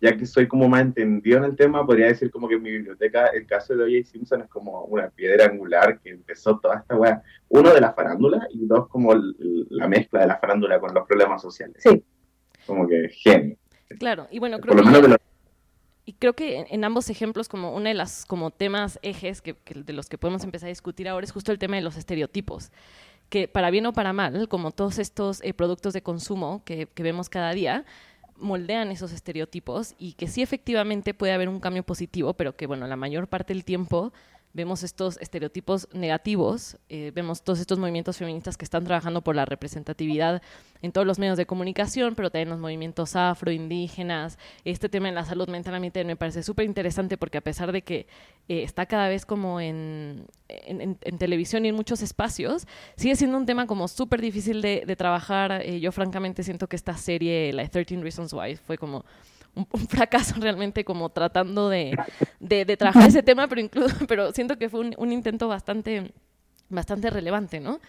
ya 0.00 0.16
que 0.16 0.26
soy 0.26 0.46
como 0.46 0.68
más 0.68 0.82
entendido 0.82 1.38
en 1.38 1.44
el 1.44 1.56
tema, 1.56 1.84
podría 1.84 2.06
decir 2.06 2.30
como 2.30 2.48
que 2.48 2.54
en 2.54 2.62
mi 2.62 2.70
biblioteca 2.70 3.26
el 3.28 3.46
caso 3.46 3.74
de 3.74 3.84
O.J. 3.84 4.10
Simpson 4.10 4.42
es 4.42 4.48
como 4.48 4.84
una 4.84 5.10
piedra 5.10 5.46
angular 5.46 5.98
que 6.00 6.10
empezó 6.10 6.58
toda 6.58 6.78
esta 6.78 6.96
weá. 6.96 7.22
Uno, 7.48 7.72
de 7.72 7.80
la 7.80 7.92
farándula 7.92 8.46
y 8.50 8.66
dos, 8.66 8.88
como 8.88 9.14
la 9.14 9.88
mezcla 9.88 10.20
de 10.20 10.28
la 10.28 10.38
farándula 10.38 10.78
con 10.78 10.94
los 10.94 11.06
problemas 11.06 11.42
sociales. 11.42 11.82
Sí. 11.82 12.04
Como 12.66 12.86
que 12.86 13.08
genio. 13.08 13.56
Claro, 13.98 14.28
y 14.30 14.38
bueno, 14.38 14.60
creo 14.60 14.76
que... 14.76 15.16
Y 16.04 16.14
creo 16.14 16.32
que 16.32 16.64
en, 16.70 16.84
ambos 16.84 17.10
ejemplos, 17.10 17.50
como 17.50 17.76
uno 17.76 17.86
de 17.86 17.94
los 17.94 18.24
como 18.24 18.50
temas 18.50 18.98
ejes 19.02 19.42
que, 19.42 19.54
de 19.66 19.92
los 19.92 20.08
que 20.08 20.16
podemos 20.16 20.42
empezar 20.42 20.68
a 20.68 20.70
discutir 20.70 21.06
ahora 21.06 21.24
es 21.24 21.32
justo 21.32 21.52
el 21.52 21.58
tema 21.58 21.76
de 21.76 21.82
los 21.82 21.98
estereotipos 21.98 22.72
que 23.28 23.46
para 23.46 23.70
bien 23.70 23.84
o 23.84 23.92
para 23.92 24.14
mal, 24.14 24.48
como 24.48 24.70
todos 24.70 24.98
estos 24.98 25.42
eh, 25.42 25.52
productos 25.52 25.92
de 25.92 26.02
consumo 26.02 26.62
que, 26.64 26.86
que, 26.86 27.02
vemos 27.02 27.28
cada 27.28 27.52
día, 27.52 27.84
moldean 28.38 28.90
esos 28.90 29.12
estereotipos 29.12 29.94
y 29.98 30.14
que 30.14 30.28
sí 30.28 30.42
efectivamente 30.42 31.14
puede 31.14 31.32
haber 31.32 31.48
un 31.48 31.60
cambio 31.60 31.82
positivo, 31.82 32.34
pero 32.34 32.56
que 32.56 32.66
bueno, 32.66 32.86
la 32.86 32.96
mayor 32.96 33.28
parte 33.28 33.52
del 33.54 33.64
tiempo 33.64 34.12
vemos 34.58 34.82
estos 34.82 35.18
estereotipos 35.18 35.88
negativos, 35.92 36.78
eh, 36.88 37.12
vemos 37.14 37.42
todos 37.42 37.60
estos 37.60 37.78
movimientos 37.78 38.16
feministas 38.16 38.56
que 38.56 38.64
están 38.64 38.82
trabajando 38.82 39.22
por 39.22 39.36
la 39.36 39.44
representatividad 39.44 40.42
en 40.82 40.90
todos 40.90 41.06
los 41.06 41.20
medios 41.20 41.36
de 41.36 41.46
comunicación, 41.46 42.16
pero 42.16 42.28
también 42.28 42.48
los 42.48 42.58
movimientos 42.58 43.14
afro, 43.14 43.52
indígenas. 43.52 44.36
Este 44.64 44.88
tema 44.88 45.08
en 45.08 45.14
la 45.14 45.24
salud 45.24 45.48
mental 45.48 45.76
a 45.76 45.80
me 45.80 46.16
parece 46.16 46.42
súper 46.42 46.66
interesante 46.66 47.16
porque 47.16 47.38
a 47.38 47.40
pesar 47.40 47.70
de 47.70 47.82
que 47.82 48.08
eh, 48.48 48.64
está 48.64 48.86
cada 48.86 49.08
vez 49.08 49.24
como 49.24 49.60
en, 49.60 50.26
en, 50.48 51.18
televisión 51.18 51.64
y 51.64 51.68
en 51.68 51.76
muchos 51.76 52.02
espacios, 52.02 52.66
sigue 52.96 53.14
siendo 53.14 53.36
un 53.36 53.46
tema 53.46 53.68
como 53.68 53.86
súper 53.86 54.20
difícil 54.20 54.60
de, 54.60 54.82
de 54.84 54.96
trabajar. 54.96 55.62
Eh, 55.64 55.78
yo 55.78 55.92
francamente 55.92 56.42
siento 56.42 56.66
que 56.66 56.74
esta 56.74 56.96
serie, 56.96 57.52
la 57.52 57.68
13 57.68 57.98
Reasons 57.98 58.32
Why, 58.32 58.56
fue 58.56 58.76
como 58.76 59.04
un, 59.70 59.88
fracaso 59.88 60.34
realmente 60.40 60.84
como 60.84 61.08
tratando 61.10 61.68
de, 61.68 61.96
de, 62.40 62.76
trabajar 62.76 63.08
ese 63.08 63.22
tema, 63.22 63.48
pero, 63.48 63.60
incluso, 63.60 63.94
pero 64.08 64.32
siento 64.32 64.58
que 64.58 64.68
fue 64.68 64.80
un, 64.80 64.94
un 64.98 65.12
intento 65.12 65.48
bastante, 65.48 66.12
bastante 66.68 67.10
relevante, 67.10 67.60
¿no? 67.60 67.80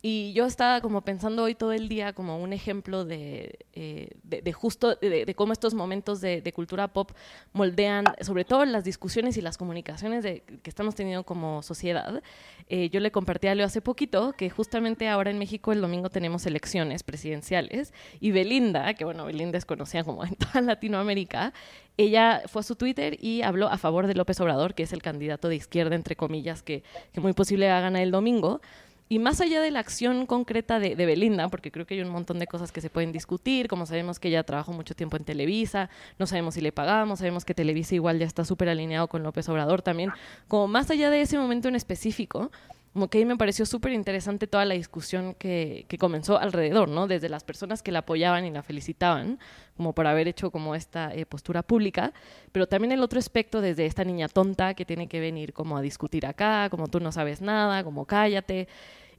Y 0.00 0.32
yo 0.32 0.46
estaba 0.46 0.80
como 0.80 1.02
pensando 1.02 1.42
hoy 1.42 1.56
todo 1.56 1.72
el 1.72 1.88
día 1.88 2.12
como 2.12 2.38
un 2.38 2.52
ejemplo 2.52 3.04
de, 3.04 3.58
eh, 3.72 4.10
de, 4.22 4.52
justo 4.52 4.94
de, 4.94 5.34
cómo 5.34 5.52
estos 5.52 5.74
momentos 5.74 6.20
de, 6.20 6.52
cultura 6.54 6.88
pop 6.88 7.10
moldean 7.52 8.04
sobre 8.20 8.44
todo 8.44 8.64
las 8.64 8.84
discusiones 8.84 9.36
y 9.36 9.40
las 9.40 9.58
comunicaciones 9.58 10.24
que 10.24 10.70
estamos 10.70 10.94
teniendo 10.94 11.24
como 11.24 11.62
sociedad. 11.62 12.22
Eh, 12.68 12.90
yo 12.90 13.00
le 13.00 13.10
compartí 13.10 13.48
a 13.48 13.54
Leo 13.54 13.66
hace 13.66 13.80
poquito 13.80 14.34
que 14.34 14.50
justamente 14.50 15.08
ahora 15.08 15.30
en 15.30 15.38
México 15.38 15.72
el 15.72 15.80
domingo 15.80 16.10
tenemos 16.10 16.46
elecciones 16.46 17.02
presidenciales 17.02 17.92
y 18.20 18.30
Belinda, 18.30 18.94
que 18.94 19.04
bueno, 19.04 19.24
Belinda 19.24 19.58
es 19.58 19.64
conocida 19.64 20.04
como 20.04 20.24
en 20.24 20.36
toda 20.36 20.60
Latinoamérica, 20.60 21.52
ella 21.96 22.42
fue 22.46 22.60
a 22.60 22.62
su 22.62 22.76
Twitter 22.76 23.16
y 23.20 23.42
habló 23.42 23.68
a 23.68 23.76
favor 23.76 24.06
de 24.06 24.14
López 24.14 24.40
Obrador, 24.40 24.74
que 24.74 24.84
es 24.84 24.92
el 24.92 25.02
candidato 25.02 25.48
de 25.48 25.56
izquierda, 25.56 25.96
entre 25.96 26.14
comillas, 26.14 26.62
que, 26.62 26.84
que 27.12 27.20
muy 27.20 27.32
posible 27.32 27.68
haga 27.68 27.80
ganar 27.80 28.02
el 28.02 28.12
domingo. 28.12 28.60
Y 29.08 29.18
más 29.18 29.40
allá 29.40 29.60
de 29.60 29.70
la 29.70 29.80
acción 29.80 30.26
concreta 30.26 30.78
de, 30.78 30.94
Belinda, 30.94 31.48
porque 31.48 31.70
creo 31.70 31.86
que 31.86 31.94
hay 31.94 32.02
un 32.02 32.10
montón 32.10 32.38
de 32.38 32.46
cosas 32.46 32.72
que 32.72 32.80
se 32.80 32.90
pueden 32.90 33.10
discutir, 33.10 33.68
como 33.68 33.86
sabemos 33.86 34.18
que 34.18 34.28
ella 34.28 34.42
trabajó 34.42 34.72
mucho 34.72 34.94
tiempo 34.94 35.16
en 35.16 35.24
Televisa, 35.24 35.88
no 36.18 36.26
sabemos 36.26 36.54
si 36.54 36.60
le 36.60 36.72
pagamos, 36.72 37.20
sabemos 37.20 37.44
que 37.44 37.54
Televisa 37.54 37.94
igual 37.94 38.18
ya 38.18 38.26
está 38.26 38.44
súper 38.44 38.68
alineado 38.68 39.08
con 39.08 39.22
López 39.22 39.48
Obrador 39.48 39.80
también, 39.80 40.10
como 40.46 40.68
más 40.68 40.90
allá 40.90 41.08
de 41.10 41.22
ese 41.22 41.38
momento 41.38 41.68
en 41.68 41.76
específico, 41.76 42.50
como 42.98 43.08
que 43.08 43.18
ahí 43.18 43.24
me 43.24 43.36
pareció 43.36 43.64
súper 43.64 43.92
interesante 43.92 44.48
toda 44.48 44.64
la 44.64 44.74
discusión 44.74 45.34
que, 45.34 45.84
que, 45.86 45.98
comenzó 45.98 46.36
alrededor, 46.36 46.88
¿no? 46.88 47.06
Desde 47.06 47.28
las 47.28 47.44
personas 47.44 47.80
que 47.80 47.92
la 47.92 48.00
apoyaban 48.00 48.44
y 48.44 48.50
la 48.50 48.64
felicitaban, 48.64 49.38
como 49.76 49.94
por 49.94 50.08
haber 50.08 50.26
hecho 50.26 50.50
como 50.50 50.74
esta 50.74 51.14
eh, 51.14 51.24
postura 51.24 51.62
pública, 51.62 52.12
pero 52.50 52.66
también 52.66 52.90
el 52.90 53.00
otro 53.00 53.20
aspecto 53.20 53.60
desde 53.60 53.86
esta 53.86 54.02
niña 54.02 54.26
tonta 54.26 54.74
que 54.74 54.84
tiene 54.84 55.06
que 55.06 55.20
venir 55.20 55.52
como 55.52 55.76
a 55.76 55.80
discutir 55.80 56.26
acá, 56.26 56.68
como 56.70 56.88
tú 56.88 56.98
no 56.98 57.12
sabes 57.12 57.40
nada, 57.40 57.84
como 57.84 58.04
cállate, 58.04 58.66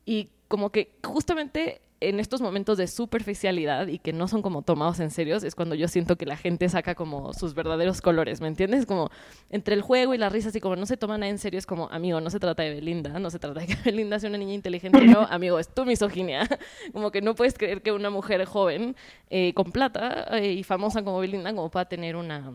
y 0.06 0.28
como 0.50 0.74
que 0.74 0.98
justamente 1.02 1.80
en 2.02 2.20
estos 2.20 2.42
momentos 2.42 2.78
de 2.78 2.88
superficialidad 2.88 3.88
y 3.88 4.00
que 4.00 4.14
no 4.14 4.28
son 4.28 4.42
como 4.42 4.62
tomados 4.62 5.00
en 5.00 5.12
serio, 5.12 5.36
es 5.38 5.56
cuando 5.56 5.76
yo 5.76 5.88
siento 5.88 6.16
que 6.16 6.26
la 6.26 6.38
gente 6.38 6.70
saca 6.70 6.96
como 6.96 7.34
sus 7.34 7.54
verdaderos 7.54 8.02
colores, 8.02 8.42
¿me 8.42 8.48
entiendes? 8.48 8.86
Como 8.86 9.10
entre 9.50 9.76
el 9.76 9.82
juego 9.82 10.14
y 10.14 10.18
las 10.18 10.32
risas 10.32 10.56
y 10.56 10.62
como 10.62 10.76
no 10.76 10.86
se 10.86 10.98
toman 10.98 11.22
nada 11.22 11.30
en 11.30 11.40
serio, 11.40 11.58
es 11.58 11.66
como, 11.66 11.90
amigo, 11.90 12.22
no 12.22 12.30
se 12.30 12.40
trata 12.40 12.64
de 12.64 12.76
Belinda, 12.76 13.20
no 13.20 13.30
se 13.30 13.40
trata 13.40 13.60
de 13.60 13.68
que 13.68 13.76
Belinda 13.86 14.20
sea 14.20 14.30
una 14.30 14.38
niña 14.38 14.54
inteligente, 14.54 15.06
no, 15.06 15.22
amigo, 15.30 15.60
es 15.60 15.68
tu 15.68 15.86
misoginia. 15.86 16.48
como 16.94 17.12
que 17.12 17.22
no 17.22 17.36
puedes 17.36 17.58
creer 17.58 17.82
que 17.82 17.92
una 17.92 18.10
mujer 18.10 18.46
joven 18.46 18.96
eh, 19.30 19.54
con 19.54 19.72
plata 19.72 20.28
eh, 20.38 20.54
y 20.54 20.64
famosa 20.64 21.04
como 21.04 21.20
Belinda 21.20 21.54
como 21.54 21.70
pueda 21.70 21.86
tener 21.86 22.16
una 22.16 22.54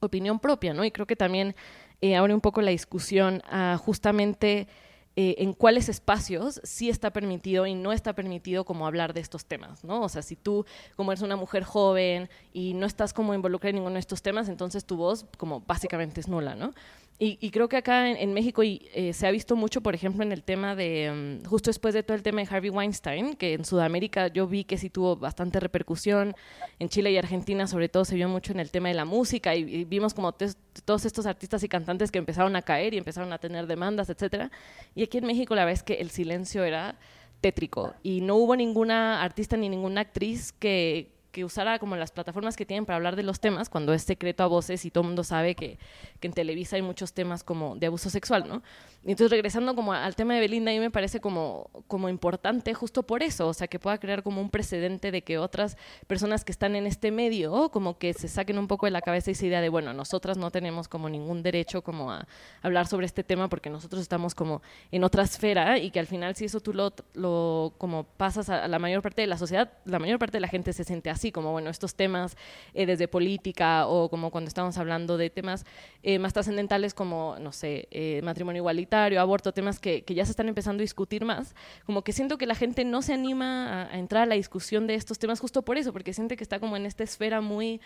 opinión 0.00 0.40
propia, 0.40 0.74
¿no? 0.74 0.84
Y 0.84 0.90
creo 0.90 1.06
que 1.06 1.16
también 1.16 1.54
eh, 2.00 2.16
abre 2.16 2.34
un 2.34 2.40
poco 2.40 2.60
la 2.62 2.72
discusión 2.72 3.42
a 3.48 3.78
justamente 3.78 4.66
eh, 5.14 5.34
en 5.38 5.52
cuáles 5.52 5.90
espacios 5.90 6.60
sí 6.64 6.88
está 6.88 7.12
permitido 7.12 7.66
y 7.66 7.74
no 7.74 7.92
está 7.92 8.14
permitido 8.14 8.64
como 8.64 8.86
hablar 8.86 9.12
de 9.12 9.20
estos 9.20 9.44
temas, 9.44 9.84
¿no? 9.84 10.00
O 10.00 10.08
sea, 10.08 10.22
si 10.22 10.36
tú 10.36 10.64
como 10.96 11.12
eres 11.12 11.22
una 11.22 11.36
mujer 11.36 11.64
joven 11.64 12.30
y 12.54 12.72
no 12.72 12.86
estás 12.86 13.12
como 13.12 13.34
involucrada 13.34 13.70
en 13.70 13.76
ninguno 13.76 13.94
de 13.94 14.00
estos 14.00 14.22
temas, 14.22 14.48
entonces 14.48 14.86
tu 14.86 14.96
voz 14.96 15.26
como 15.36 15.60
básicamente 15.60 16.20
es 16.20 16.28
nula, 16.28 16.54
¿no? 16.54 16.72
Y, 17.18 17.50
creo 17.52 17.68
que 17.68 17.76
acá 17.76 18.10
en, 18.10 18.32
México 18.32 18.64
y, 18.64 18.88
eh, 18.94 19.12
se 19.12 19.28
ha 19.28 19.30
visto 19.30 19.54
mucho, 19.54 19.80
por 19.80 19.94
ejemplo, 19.94 20.24
en 20.24 20.32
el 20.32 20.42
tema 20.42 20.74
de, 20.74 21.38
mm, 21.44 21.48
justo 21.48 21.70
después 21.70 21.94
de 21.94 22.02
todo 22.02 22.16
el 22.16 22.22
tema 22.24 22.40
de 22.40 22.48
Harvey 22.50 22.70
Weinstein, 22.70 23.34
que 23.34 23.52
en 23.52 23.64
Sudamérica 23.64 24.26
yo 24.26 24.48
vi 24.48 24.64
que 24.64 24.76
sí 24.76 24.90
tuvo 24.90 25.14
bastante 25.14 25.60
repercusión, 25.60 26.34
en 26.80 26.88
Chile 26.88 27.12
y 27.12 27.18
Argentina 27.18 27.68
sobre 27.68 27.88
todo 27.88 28.04
se 28.04 28.16
vio 28.16 28.28
mucho 28.28 28.52
en 28.52 28.58
el 28.58 28.72
tema 28.72 28.88
de 28.88 28.94
la 28.94 29.04
música 29.04 29.54
y, 29.54 29.84
vimos 29.84 30.14
como 30.14 30.32
todos 30.32 31.04
estos 31.04 31.26
artistas 31.26 31.62
y 31.62 31.68
cantantes 31.68 32.10
que 32.10 32.18
empezaron 32.18 32.56
a 32.56 32.62
caer 32.62 32.92
y 32.92 32.98
empezaron 32.98 33.32
a 33.32 33.38
tener 33.38 33.68
demandas, 33.68 34.10
etcétera. 34.10 34.50
Y 34.96 35.04
aquí 35.04 35.18
en 35.18 35.26
México 35.26 35.54
la 35.54 35.64
verdad 35.64 35.78
es 35.78 35.84
que 35.84 35.94
el 35.94 36.10
silencio 36.10 36.64
era 36.64 36.98
tétrico 37.40 37.94
y 38.02 38.20
no 38.20 38.34
hubo 38.34 38.56
ninguna 38.56 39.22
artista 39.22 39.56
ni 39.56 39.68
ninguna 39.68 40.00
actriz 40.00 40.52
que, 40.52 41.12
que 41.32 41.44
usara 41.44 41.78
como 41.78 41.96
las 41.96 42.12
plataformas 42.12 42.56
que 42.56 42.66
tienen 42.66 42.86
para 42.86 42.96
hablar 42.96 43.16
de 43.16 43.22
los 43.22 43.40
temas, 43.40 43.68
cuando 43.68 43.92
es 43.94 44.02
secreto 44.02 44.44
a 44.44 44.46
voces 44.46 44.84
y 44.84 44.90
todo 44.90 45.02
el 45.02 45.08
mundo 45.08 45.24
sabe 45.24 45.54
que, 45.54 45.78
que, 46.20 46.28
en 46.28 46.34
Televisa 46.34 46.76
hay 46.76 46.82
muchos 46.82 47.14
temas 47.14 47.42
como 47.42 47.74
de 47.76 47.86
abuso 47.86 48.10
sexual, 48.10 48.46
¿no? 48.46 48.62
Entonces 49.04 49.30
regresando 49.30 49.74
como 49.74 49.92
al 49.92 50.14
tema 50.14 50.34
de 50.34 50.40
Belinda, 50.40 50.70
a 50.70 50.74
mí 50.74 50.80
me 50.80 50.90
parece 50.90 51.20
como, 51.20 51.70
como 51.88 52.08
importante 52.08 52.72
justo 52.72 53.02
por 53.02 53.22
eso, 53.22 53.48
o 53.48 53.54
sea, 53.54 53.66
que 53.66 53.80
pueda 53.80 53.98
crear 53.98 54.22
como 54.22 54.40
un 54.40 54.48
precedente 54.48 55.10
de 55.10 55.22
que 55.22 55.38
otras 55.38 55.76
personas 56.06 56.44
que 56.44 56.52
están 56.52 56.76
en 56.76 56.86
este 56.86 57.10
medio, 57.10 57.70
como 57.70 57.98
que 57.98 58.12
se 58.14 58.28
saquen 58.28 58.58
un 58.58 58.68
poco 58.68 58.86
de 58.86 58.92
la 58.92 59.02
cabeza 59.02 59.32
esa 59.32 59.44
idea 59.44 59.60
de, 59.60 59.68
bueno, 59.68 59.92
nosotras 59.92 60.38
no 60.38 60.52
tenemos 60.52 60.86
como 60.86 61.08
ningún 61.08 61.42
derecho 61.42 61.82
como 61.82 62.12
a 62.12 62.28
hablar 62.62 62.86
sobre 62.86 63.06
este 63.06 63.24
tema 63.24 63.48
porque 63.48 63.70
nosotros 63.70 64.00
estamos 64.00 64.36
como 64.36 64.62
en 64.92 65.02
otra 65.02 65.24
esfera 65.24 65.78
y 65.78 65.90
que 65.90 65.98
al 65.98 66.06
final 66.06 66.36
si 66.36 66.44
eso 66.44 66.60
tú 66.60 66.72
lo, 66.72 66.92
lo 67.14 67.74
como 67.78 68.04
pasas 68.04 68.50
a 68.50 68.68
la 68.68 68.78
mayor 68.78 69.02
parte 69.02 69.22
de 69.22 69.26
la 69.26 69.36
sociedad, 69.36 69.72
la 69.84 69.98
mayor 69.98 70.20
parte 70.20 70.36
de 70.36 70.40
la 70.40 70.48
gente 70.48 70.72
se 70.72 70.84
siente 70.84 71.10
así, 71.10 71.32
como 71.32 71.50
bueno, 71.50 71.70
estos 71.70 71.96
temas 71.96 72.36
eh, 72.72 72.86
desde 72.86 73.08
política 73.08 73.88
o 73.88 74.08
como 74.08 74.30
cuando 74.30 74.46
estamos 74.46 74.78
hablando 74.78 75.16
de 75.16 75.28
temas 75.28 75.66
eh, 76.04 76.20
más 76.20 76.32
trascendentales 76.32 76.94
como, 76.94 77.36
no 77.40 77.50
sé, 77.50 77.88
eh, 77.90 78.20
matrimonio 78.22 78.60
igualitario, 78.60 78.91
aborto, 78.96 79.52
temas 79.52 79.80
que, 79.80 80.02
que, 80.02 80.14
ya 80.14 80.24
se 80.24 80.32
están 80.32 80.48
empezando 80.48 80.80
a 80.80 80.82
discutir 80.82 81.24
más, 81.24 81.54
como 81.84 82.02
que 82.02 82.12
siento 82.12 82.38
que 82.38 82.46
la 82.46 82.54
gente 82.54 82.84
no 82.84 83.02
se 83.02 83.12
anima 83.12 83.88
a, 83.90 83.98
entrar 83.98 84.24
a 84.24 84.26
la 84.26 84.34
discusión 84.34 84.86
de 84.86 84.94
estos 84.94 85.18
temas 85.18 85.40
justo 85.40 85.62
por 85.62 85.76
eso, 85.76 85.92
porque 85.92 86.12
siente 86.12 86.36
que 86.36 86.44
está 86.44 86.60
como 86.60 86.76
en 86.76 86.86
esta 86.86 87.04
esfera 87.04 87.40
muy... 87.40 87.80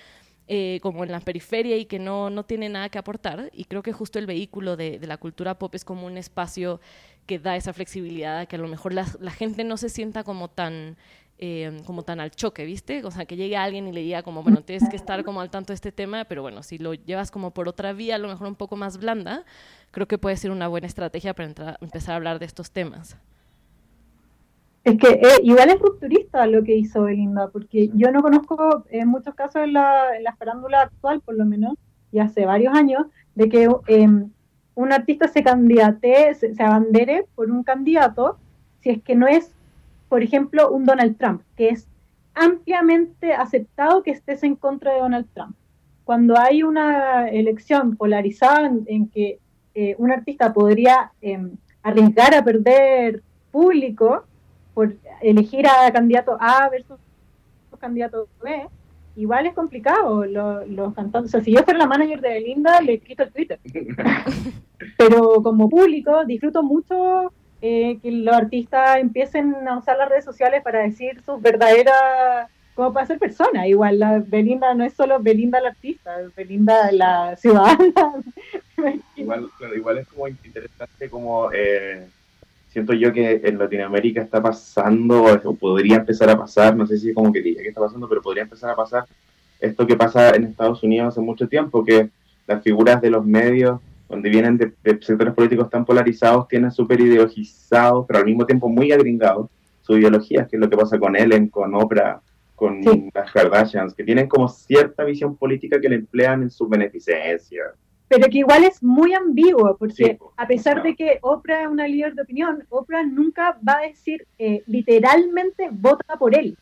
como 0.80 1.02
en 1.02 1.10
la 1.10 1.20
periferia 1.20 1.76
y 1.76 1.86
que 1.86 1.98
no, 1.98 2.30
no 2.30 2.44
tiene 2.44 2.68
nada 2.68 2.88
que 2.88 2.98
aportar. 2.98 3.50
Y 3.52 3.64
creo 3.64 3.82
que 3.82 3.92
justo 3.92 4.18
el 4.18 4.26
vehículo 4.26 4.76
de, 4.76 4.98
de 4.98 5.06
la 5.06 5.16
cultura 5.16 5.58
pop 5.58 5.74
es 5.74 5.84
como 5.84 6.06
un 6.06 6.16
espacio 6.16 6.80
que 7.26 7.38
da 7.38 7.56
esa 7.56 7.72
flexibilidad, 7.72 8.46
que 8.46 8.56
a 8.56 8.58
lo 8.58 8.68
mejor 8.68 8.94
la, 8.94 9.06
la 9.20 9.32
gente 9.32 9.64
no 9.64 9.76
se 9.76 9.88
sienta 9.88 10.22
como 10.22 10.48
tan 10.48 10.96
eh, 11.38 11.82
como 11.84 12.02
tan 12.02 12.20
al 12.20 12.30
choque, 12.30 12.64
¿viste? 12.64 13.04
O 13.04 13.10
sea, 13.10 13.26
que 13.26 13.36
llegue 13.36 13.56
alguien 13.56 13.86
y 13.86 13.92
le 13.92 14.00
diga 14.00 14.22
como, 14.22 14.42
bueno, 14.42 14.62
tienes 14.62 14.88
que 14.88 14.96
estar 14.96 15.22
como 15.22 15.42
al 15.42 15.50
tanto 15.50 15.72
de 15.72 15.74
este 15.74 15.92
tema, 15.92 16.24
pero 16.24 16.40
bueno, 16.40 16.62
si 16.62 16.78
lo 16.78 16.94
llevas 16.94 17.30
como 17.30 17.50
por 17.50 17.68
otra 17.68 17.92
vía, 17.92 18.14
a 18.14 18.18
lo 18.18 18.28
mejor 18.28 18.46
un 18.46 18.54
poco 18.54 18.76
más 18.76 18.98
blanda, 18.98 19.44
creo 19.90 20.08
que 20.08 20.16
puede 20.16 20.36
ser 20.36 20.50
una 20.50 20.68
buena 20.68 20.86
estrategia 20.86 21.34
para 21.34 21.76
empezar 21.80 22.12
a 22.12 22.16
hablar 22.16 22.38
de 22.38 22.46
estos 22.46 22.70
temas. 22.70 23.16
Es 24.84 24.96
que 24.98 25.08
eh, 25.08 25.40
igual 25.42 25.68
es 25.68 25.80
rupturista 25.80 26.46
lo 26.46 26.62
que 26.62 26.76
hizo 26.76 27.02
Belinda, 27.02 27.48
porque 27.48 27.90
yo 27.92 28.12
no 28.12 28.22
conozco 28.22 28.84
en 28.88 29.08
muchos 29.08 29.34
casos 29.34 29.62
en 29.62 29.72
la, 29.72 30.16
en 30.16 30.22
la 30.22 30.36
farándula 30.36 30.82
actual, 30.82 31.20
por 31.20 31.34
lo 31.34 31.44
menos, 31.44 31.74
y 32.12 32.20
hace 32.20 32.46
varios 32.46 32.72
años, 32.72 33.06
de 33.34 33.48
que 33.48 33.68
em, 33.88 34.30
un 34.74 34.92
artista 34.92 35.28
se 35.28 35.42
candidate, 35.42 36.32
se, 36.34 36.54
se 36.54 36.62
abandere 36.62 37.24
por 37.34 37.50
un 37.50 37.64
candidato, 37.64 38.38
si 38.80 38.90
es 38.90 39.02
que 39.02 39.16
no 39.16 39.26
es 39.26 39.55
por 40.08 40.22
ejemplo, 40.22 40.70
un 40.70 40.84
Donald 40.84 41.16
Trump, 41.18 41.42
que 41.56 41.68
es 41.70 41.88
ampliamente 42.34 43.32
aceptado 43.32 44.02
que 44.02 44.10
estés 44.10 44.42
en 44.42 44.56
contra 44.56 44.92
de 44.92 45.00
Donald 45.00 45.26
Trump. 45.34 45.56
Cuando 46.04 46.38
hay 46.38 46.62
una 46.62 47.28
elección 47.28 47.96
polarizada 47.96 48.70
en, 48.86 49.08
que 49.08 49.40
eh, 49.74 49.96
un 49.98 50.12
artista 50.12 50.52
podría 50.52 51.12
em, 51.20 51.56
arriesgar 51.82 52.34
a 52.34 52.44
perder 52.44 53.22
público 53.50 54.24
por 54.74 54.94
elegir 55.22 55.66
a 55.66 55.90
candidato 55.90 56.36
A 56.38 56.68
versus 56.68 56.98
candidato 57.78 58.28
B, 58.42 58.68
igual 59.16 59.46
es 59.46 59.54
complicado. 59.54 60.24
Los, 60.24 60.94
cantantes, 60.94 61.30
o 61.30 61.32
sea, 61.32 61.40
si 61.40 61.52
yo 61.52 61.62
fuera 61.62 61.78
la 61.78 61.86
manager 61.86 62.20
de 62.20 62.28
Belinda, 62.28 62.80
le 62.80 62.98
quito 62.98 63.22
el 63.22 63.32
Twitter. 63.32 63.60
Pero 64.98 65.42
como 65.42 65.68
público, 65.68 66.24
disfruto 66.24 66.62
mucho 66.62 67.32
eh, 67.62 67.98
que 68.02 68.10
los 68.10 68.34
artistas 68.34 68.98
empiecen 68.98 69.54
a 69.68 69.78
usar 69.78 69.96
las 69.98 70.08
redes 70.08 70.24
sociales 70.24 70.62
para 70.62 70.80
decir 70.80 71.20
sus 71.24 71.40
verdaderas, 71.40 72.48
como 72.74 72.92
para 72.92 73.06
ser 73.06 73.18
persona. 73.18 73.66
Igual, 73.66 73.98
la 73.98 74.18
Belinda 74.18 74.74
no 74.74 74.84
es 74.84 74.94
solo 74.94 75.20
Belinda 75.20 75.60
la 75.60 75.70
artista, 75.70 76.20
es 76.20 76.34
Belinda 76.34 76.92
la 76.92 77.36
ciudadana. 77.36 78.14
igual, 79.16 79.50
igual 79.74 79.98
es 79.98 80.08
como 80.08 80.28
interesante 80.28 81.08
como... 81.08 81.50
Eh, 81.52 82.06
siento 82.68 82.92
yo 82.92 83.10
que 83.10 83.40
en 83.42 83.58
Latinoamérica 83.58 84.20
está 84.20 84.42
pasando, 84.42 85.24
o 85.44 85.54
podría 85.54 85.96
empezar 85.96 86.28
a 86.28 86.36
pasar, 86.36 86.76
no 86.76 86.86
sé 86.86 86.98
si 86.98 87.08
es 87.08 87.14
como 87.14 87.32
que 87.32 87.40
diga 87.40 87.62
que 87.62 87.68
está 87.68 87.80
pasando, 87.80 88.06
pero 88.06 88.20
podría 88.20 88.42
empezar 88.42 88.68
a 88.68 88.76
pasar 88.76 89.06
esto 89.60 89.86
que 89.86 89.96
pasa 89.96 90.34
en 90.34 90.44
Estados 90.44 90.82
Unidos 90.82 91.08
hace 91.08 91.20
mucho 91.20 91.48
tiempo, 91.48 91.84
que 91.84 92.10
las 92.46 92.62
figuras 92.62 93.00
de 93.00 93.10
los 93.10 93.24
medios 93.24 93.80
donde 94.08 94.30
vienen 94.30 94.56
de, 94.56 94.72
sectores 95.00 95.34
políticos 95.34 95.68
tan 95.70 95.84
polarizados, 95.84 96.48
tienen 96.48 96.70
súper 96.70 97.00
ideologizados, 97.00 98.06
pero 98.06 98.20
al 98.20 98.26
mismo 98.26 98.46
tiempo 98.46 98.68
muy 98.68 98.92
agringados, 98.92 99.48
su 99.82 99.96
ideología, 99.96 100.46
que 100.46 100.56
es 100.56 100.60
lo 100.60 100.68
que 100.68 100.76
pasa 100.76 100.98
con 100.98 101.16
Ellen, 101.16 101.48
con 101.48 101.74
Oprah, 101.74 102.20
con 102.54 102.80
las 103.14 103.30
Kardashians, 103.32 103.94
que 103.94 104.02
tienen 104.02 104.28
como 104.28 104.48
cierta 104.48 105.04
visión 105.04 105.36
política 105.36 105.80
que 105.80 105.88
le 105.88 105.96
emplean 105.96 106.42
en 106.42 106.50
su 106.50 106.66
beneficencia. 106.66 107.64
Pero 108.08 108.28
que 108.28 108.38
igual 108.38 108.64
es 108.64 108.82
muy 108.82 109.12
ambiguo, 109.14 109.76
porque 109.76 110.18
a 110.36 110.46
pesar 110.46 110.82
de 110.82 110.94
que 110.94 111.18
Oprah 111.22 111.62
es 111.62 111.68
una 111.68 111.86
líder 111.86 112.14
de 112.14 112.22
opinión, 112.22 112.64
Oprah 112.70 113.04
nunca 113.04 113.58
va 113.68 113.78
a 113.78 113.86
decir 113.88 114.26
eh, 114.38 114.62
literalmente 114.66 115.68
vota 115.70 116.16
por 116.16 116.36
él, 116.36 116.56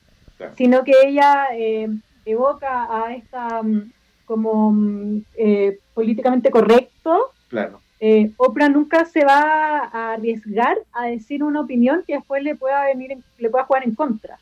sino 0.56 0.82
que 0.84 0.92
ella 1.04 1.48
eh, 1.52 1.88
evoca 2.24 2.88
a 2.90 3.14
esta 3.14 3.62
mm, 3.62 3.92
como 4.24 4.72
mm, 4.72 5.22
eh, 5.36 5.78
políticamente 5.94 6.50
correcto 6.50 7.32
Claro. 7.54 7.80
Eh, 8.00 8.32
Oprah 8.36 8.68
nunca 8.68 9.04
se 9.04 9.24
va 9.24 9.84
a 9.84 10.14
arriesgar 10.14 10.76
a 10.92 11.06
decir 11.06 11.44
una 11.44 11.60
opinión 11.60 12.02
que 12.04 12.14
después 12.14 12.42
le 12.42 12.56
pueda 12.56 12.84
venir, 12.86 13.16
le 13.38 13.48
pueda 13.48 13.64
jugar 13.64 13.84
en 13.84 13.94
contra. 13.94 14.38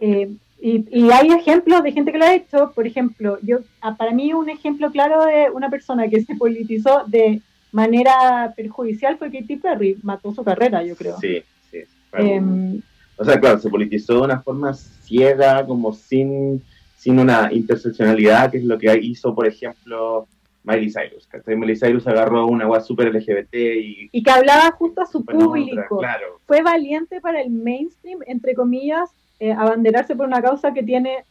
Eh, 0.00 0.30
y, 0.60 1.10
hay 1.10 1.30
ejemplos 1.30 1.82
de 1.82 1.92
gente 1.92 2.12
que 2.12 2.18
lo 2.18 2.26
ha 2.26 2.34
hecho. 2.34 2.72
Por 2.74 2.86
ejemplo, 2.86 3.38
yo 3.42 3.60
ah, 3.80 3.96
para 3.96 4.12
mí 4.12 4.34
un 4.34 4.50
ejemplo 4.50 4.90
claro 4.90 5.24
de 5.24 5.50
una 5.50 5.70
persona 5.70 6.08
que 6.08 6.22
se 6.22 6.34
politizó 6.34 7.04
de 7.06 7.40
manera 7.72 8.52
perjudicial 8.54 9.16
fue 9.16 9.32
Katy 9.32 9.56
Perry. 9.56 9.96
Mató 10.02 10.34
su 10.34 10.44
carrera, 10.44 10.82
yo 10.82 10.94
creo. 10.94 11.16
Sí, 11.20 11.42
sí. 11.70 11.78
Em, 12.12 12.82
o 13.16 13.24
sea, 13.24 13.40
claro, 13.40 13.58
se 13.58 13.70
politizó 13.70 14.14
de 14.14 14.20
una 14.20 14.42
forma 14.42 14.74
ciega, 14.74 15.64
como 15.64 15.94
sin, 15.94 16.62
sin 16.98 17.18
una 17.20 17.48
interseccionalidad, 17.52 18.50
que 18.50 18.58
es 18.58 18.64
lo 18.64 18.76
que 18.76 18.92
hizo, 19.00 19.32
por 19.34 19.46
ejemplo, 19.46 20.26
Miley 20.64 20.90
Cyrus. 20.92 21.26
¿cachai? 21.28 21.56
Miley 21.56 21.76
Cyrus 21.76 22.06
agarró 22.08 22.46
una 22.46 22.66
web 22.66 22.82
súper 22.82 23.14
LGBT 23.14 23.54
y... 23.54 24.08
Y 24.10 24.22
que 24.22 24.30
hablaba 24.30 24.72
justo 24.72 25.02
a 25.02 25.06
su 25.06 25.24
público. 25.24 26.00
Fue 26.46 26.60
valiente 26.62 27.20
para 27.20 27.40
el 27.40 27.50
mainstream, 27.50 28.18
entre 28.26 28.54
comillas, 28.54 29.10
eh, 29.38 29.52
abanderarse 29.52 30.16
por 30.16 30.26
una 30.26 30.42
causa 30.42 30.74
que 30.74 30.82
tiene 30.82 31.24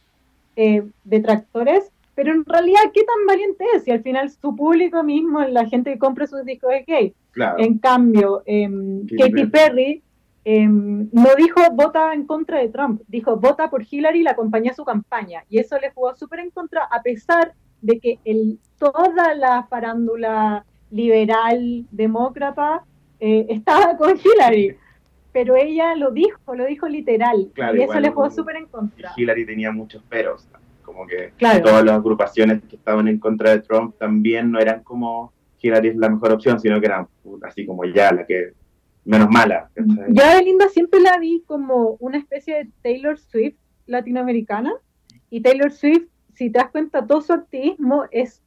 eh, 0.56 0.82
detractores, 1.04 1.90
pero 2.14 2.32
en 2.32 2.46
realidad, 2.46 2.80
¿qué 2.94 3.04
tan 3.04 3.26
valiente 3.26 3.64
es? 3.76 3.84
Si 3.84 3.90
al 3.90 4.02
final 4.02 4.30
su 4.30 4.56
público 4.56 5.02
mismo, 5.02 5.40
la 5.42 5.66
gente 5.66 5.92
que 5.92 5.98
compra 5.98 6.26
sus 6.26 6.44
discos 6.46 6.72
es 6.72 6.86
gay. 6.86 7.14
En 7.58 7.78
cambio, 7.78 8.42
em, 8.46 9.06
Katy 9.06 9.46
Perry 9.46 10.02
em, 10.44 11.08
no 11.12 11.28
dijo 11.36 11.60
vota 11.72 12.12
en 12.14 12.26
contra 12.26 12.58
de 12.58 12.68
Trump, 12.68 13.02
dijo 13.06 13.36
vota 13.36 13.70
por 13.70 13.84
Hillary 13.88 14.20
y 14.20 14.22
la 14.22 14.32
acompañó 14.32 14.70
a 14.70 14.74
su 14.74 14.84
campaña. 14.84 15.44
Y 15.48 15.58
eso 15.58 15.78
le 15.78 15.90
jugó 15.90 16.14
súper 16.14 16.40
en 16.40 16.50
contra, 16.50 16.84
a 16.84 17.02
pesar 17.02 17.54
de 17.80 18.00
que 18.00 18.18
el, 18.24 18.58
toda 18.78 19.34
la 19.34 19.64
farándula 19.64 20.64
liberal 20.90 21.86
demócrata 21.90 22.84
eh, 23.20 23.46
estaba 23.48 23.96
con 23.96 24.16
Hillary. 24.16 24.76
Pero 25.32 25.56
ella 25.56 25.94
lo 25.94 26.10
dijo, 26.10 26.54
lo 26.54 26.64
dijo 26.66 26.88
literal. 26.88 27.50
y 27.54 27.82
eso 27.82 28.00
le 28.00 28.12
fue 28.12 28.30
súper 28.30 28.56
en 28.56 28.66
contra. 28.66 29.12
Hillary 29.16 29.46
tenía 29.46 29.70
muchos 29.70 30.02
peros. 30.04 30.48
Como 30.82 31.06
que 31.06 31.32
todas 31.38 31.84
las 31.84 31.96
agrupaciones 31.96 32.62
que 32.64 32.76
estaban 32.76 33.08
en 33.08 33.18
contra 33.18 33.50
de 33.50 33.60
Trump 33.60 33.96
también 33.98 34.50
no 34.50 34.58
eran 34.58 34.82
como 34.82 35.32
Hillary 35.60 35.88
es 35.88 35.96
la 35.96 36.08
mejor 36.08 36.32
opción, 36.32 36.58
sino 36.58 36.80
que 36.80 36.86
eran 36.86 37.06
así 37.42 37.66
como 37.66 37.84
ya 37.84 38.10
la 38.12 38.26
que 38.26 38.52
menos 39.04 39.30
mala. 39.30 39.70
Yo 40.08 40.24
a 40.24 40.34
Belinda 40.36 40.68
siempre 40.68 41.00
la 41.00 41.18
vi 41.18 41.42
como 41.46 41.96
una 42.00 42.18
especie 42.18 42.56
de 42.56 42.70
Taylor 42.82 43.18
Swift 43.18 43.56
latinoamericana. 43.86 44.72
Y 45.30 45.42
Taylor 45.42 45.70
Swift 45.70 46.08
si 46.38 46.50
te 46.50 46.60
das 46.60 46.70
cuenta, 46.70 47.04
todo 47.04 47.20
su 47.20 47.32
activismo 47.32 48.04
es 48.12 48.40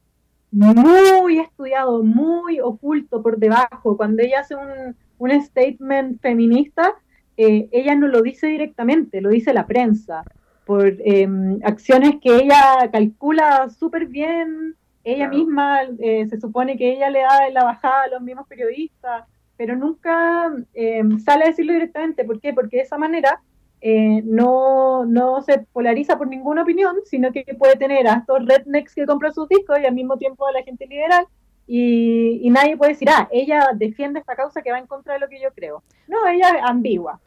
muy 0.50 1.38
estudiado, 1.38 2.02
muy 2.02 2.58
oculto 2.58 3.22
por 3.22 3.36
debajo. 3.36 3.98
Cuando 3.98 4.22
ella 4.22 4.40
hace 4.40 4.54
un, 4.56 4.96
un 5.18 5.42
statement 5.42 6.18
feminista, 6.22 6.94
eh, 7.36 7.68
ella 7.70 7.94
no 7.94 8.08
lo 8.08 8.22
dice 8.22 8.46
directamente, 8.46 9.20
lo 9.20 9.28
dice 9.28 9.52
la 9.52 9.66
prensa, 9.66 10.24
por 10.64 10.86
em, 11.04 11.60
acciones 11.64 12.14
que 12.22 12.34
ella 12.34 12.90
calcula 12.90 13.68
súper 13.68 14.06
bien, 14.06 14.74
ella 15.04 15.28
misma 15.28 15.82
eh, 15.98 16.26
se 16.28 16.40
supone 16.40 16.78
que 16.78 16.94
ella 16.94 17.10
le 17.10 17.20
da 17.20 17.50
la 17.50 17.64
bajada 17.64 18.04
a 18.04 18.08
los 18.08 18.22
mismos 18.22 18.46
periodistas, 18.46 19.24
pero 19.56 19.76
nunca 19.76 20.52
em, 20.74 21.18
sale 21.18 21.44
a 21.44 21.48
decirlo 21.48 21.72
directamente. 21.72 22.24
¿Por 22.24 22.40
qué? 22.40 22.52
Porque 22.52 22.78
de 22.78 22.82
esa 22.82 22.98
manera 22.98 23.40
eh, 23.80 24.22
no, 24.24 25.04
no 25.04 25.42
se 25.42 25.60
polariza 25.72 26.16
por 26.18 26.28
ninguna 26.28 26.62
opinión, 26.62 26.96
sino 27.04 27.32
que 27.32 27.44
puede 27.58 27.76
tener 27.76 28.06
a 28.06 28.18
estos 28.18 28.44
rednecks 28.46 28.94
que 28.94 29.06
compran 29.06 29.34
sus 29.34 29.48
discos 29.48 29.78
y 29.80 29.86
al 29.86 29.94
mismo 29.94 30.16
tiempo 30.16 30.46
a 30.46 30.52
la 30.52 30.62
gente 30.62 30.86
liberal 30.86 31.26
y, 31.66 32.50
nadie 32.50 32.76
puede 32.76 32.92
decir, 32.92 33.08
ah, 33.10 33.28
ella 33.30 33.70
defiende 33.74 34.20
esta 34.20 34.36
causa 34.36 34.62
que 34.62 34.70
va 34.70 34.78
en 34.78 34.86
contra 34.86 35.14
de 35.14 35.20
lo 35.20 35.28
que 35.28 35.40
yo 35.40 35.48
creo. 35.54 35.82
No, 36.08 36.26
ella 36.26 36.50
es 36.50 36.62
ambigua. 36.64 37.20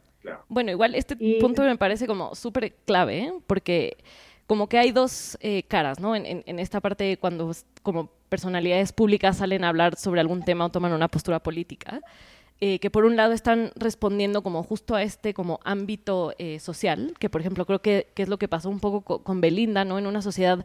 Bueno, 0.48 0.72
igual 0.72 0.94
este 0.94 1.16
punto 1.40 1.62
me 1.62 1.76
parece 1.76 2.06
como 2.06 2.34
súper 2.34 2.74
clave, 2.84 3.18
¿eh? 3.18 3.32
porque 3.46 3.96
como 4.46 4.68
que 4.68 4.78
hay 4.78 4.92
dos 4.92 5.36
eh, 5.40 5.64
caras, 5.64 5.98
¿no? 5.98 6.14
En, 6.14 6.44
en, 6.46 6.58
esta 6.58 6.80
parte 6.80 7.16
cuando 7.18 7.52
como 7.82 8.10
personalidades 8.28 8.92
públicas 8.92 9.38
salen 9.38 9.64
a 9.64 9.68
hablar 9.68 9.96
sobre 9.96 10.20
algún 10.20 10.42
tema 10.42 10.66
o 10.66 10.70
toman 10.70 10.92
una 10.92 11.08
postura 11.08 11.40
política. 11.40 12.00
Eh, 12.62 12.78
que 12.78 12.88
por 12.88 13.04
un 13.04 13.16
lado 13.16 13.34
están 13.34 13.70
respondiendo 13.76 14.42
como 14.42 14.62
justo 14.62 14.94
a 14.94 15.02
este 15.02 15.34
como 15.34 15.60
ámbito 15.62 16.32
eh, 16.38 16.58
social, 16.58 17.12
que 17.18 17.28
por 17.28 17.42
ejemplo 17.42 17.66
creo 17.66 17.82
que, 17.82 18.06
es 18.16 18.30
lo 18.30 18.38
que 18.38 18.48
pasó 18.48 18.70
un 18.70 18.80
poco 18.80 19.02
con, 19.02 19.42
Belinda, 19.42 19.84
¿no? 19.84 19.98
En 19.98 20.06
una 20.06 20.22
sociedad 20.22 20.64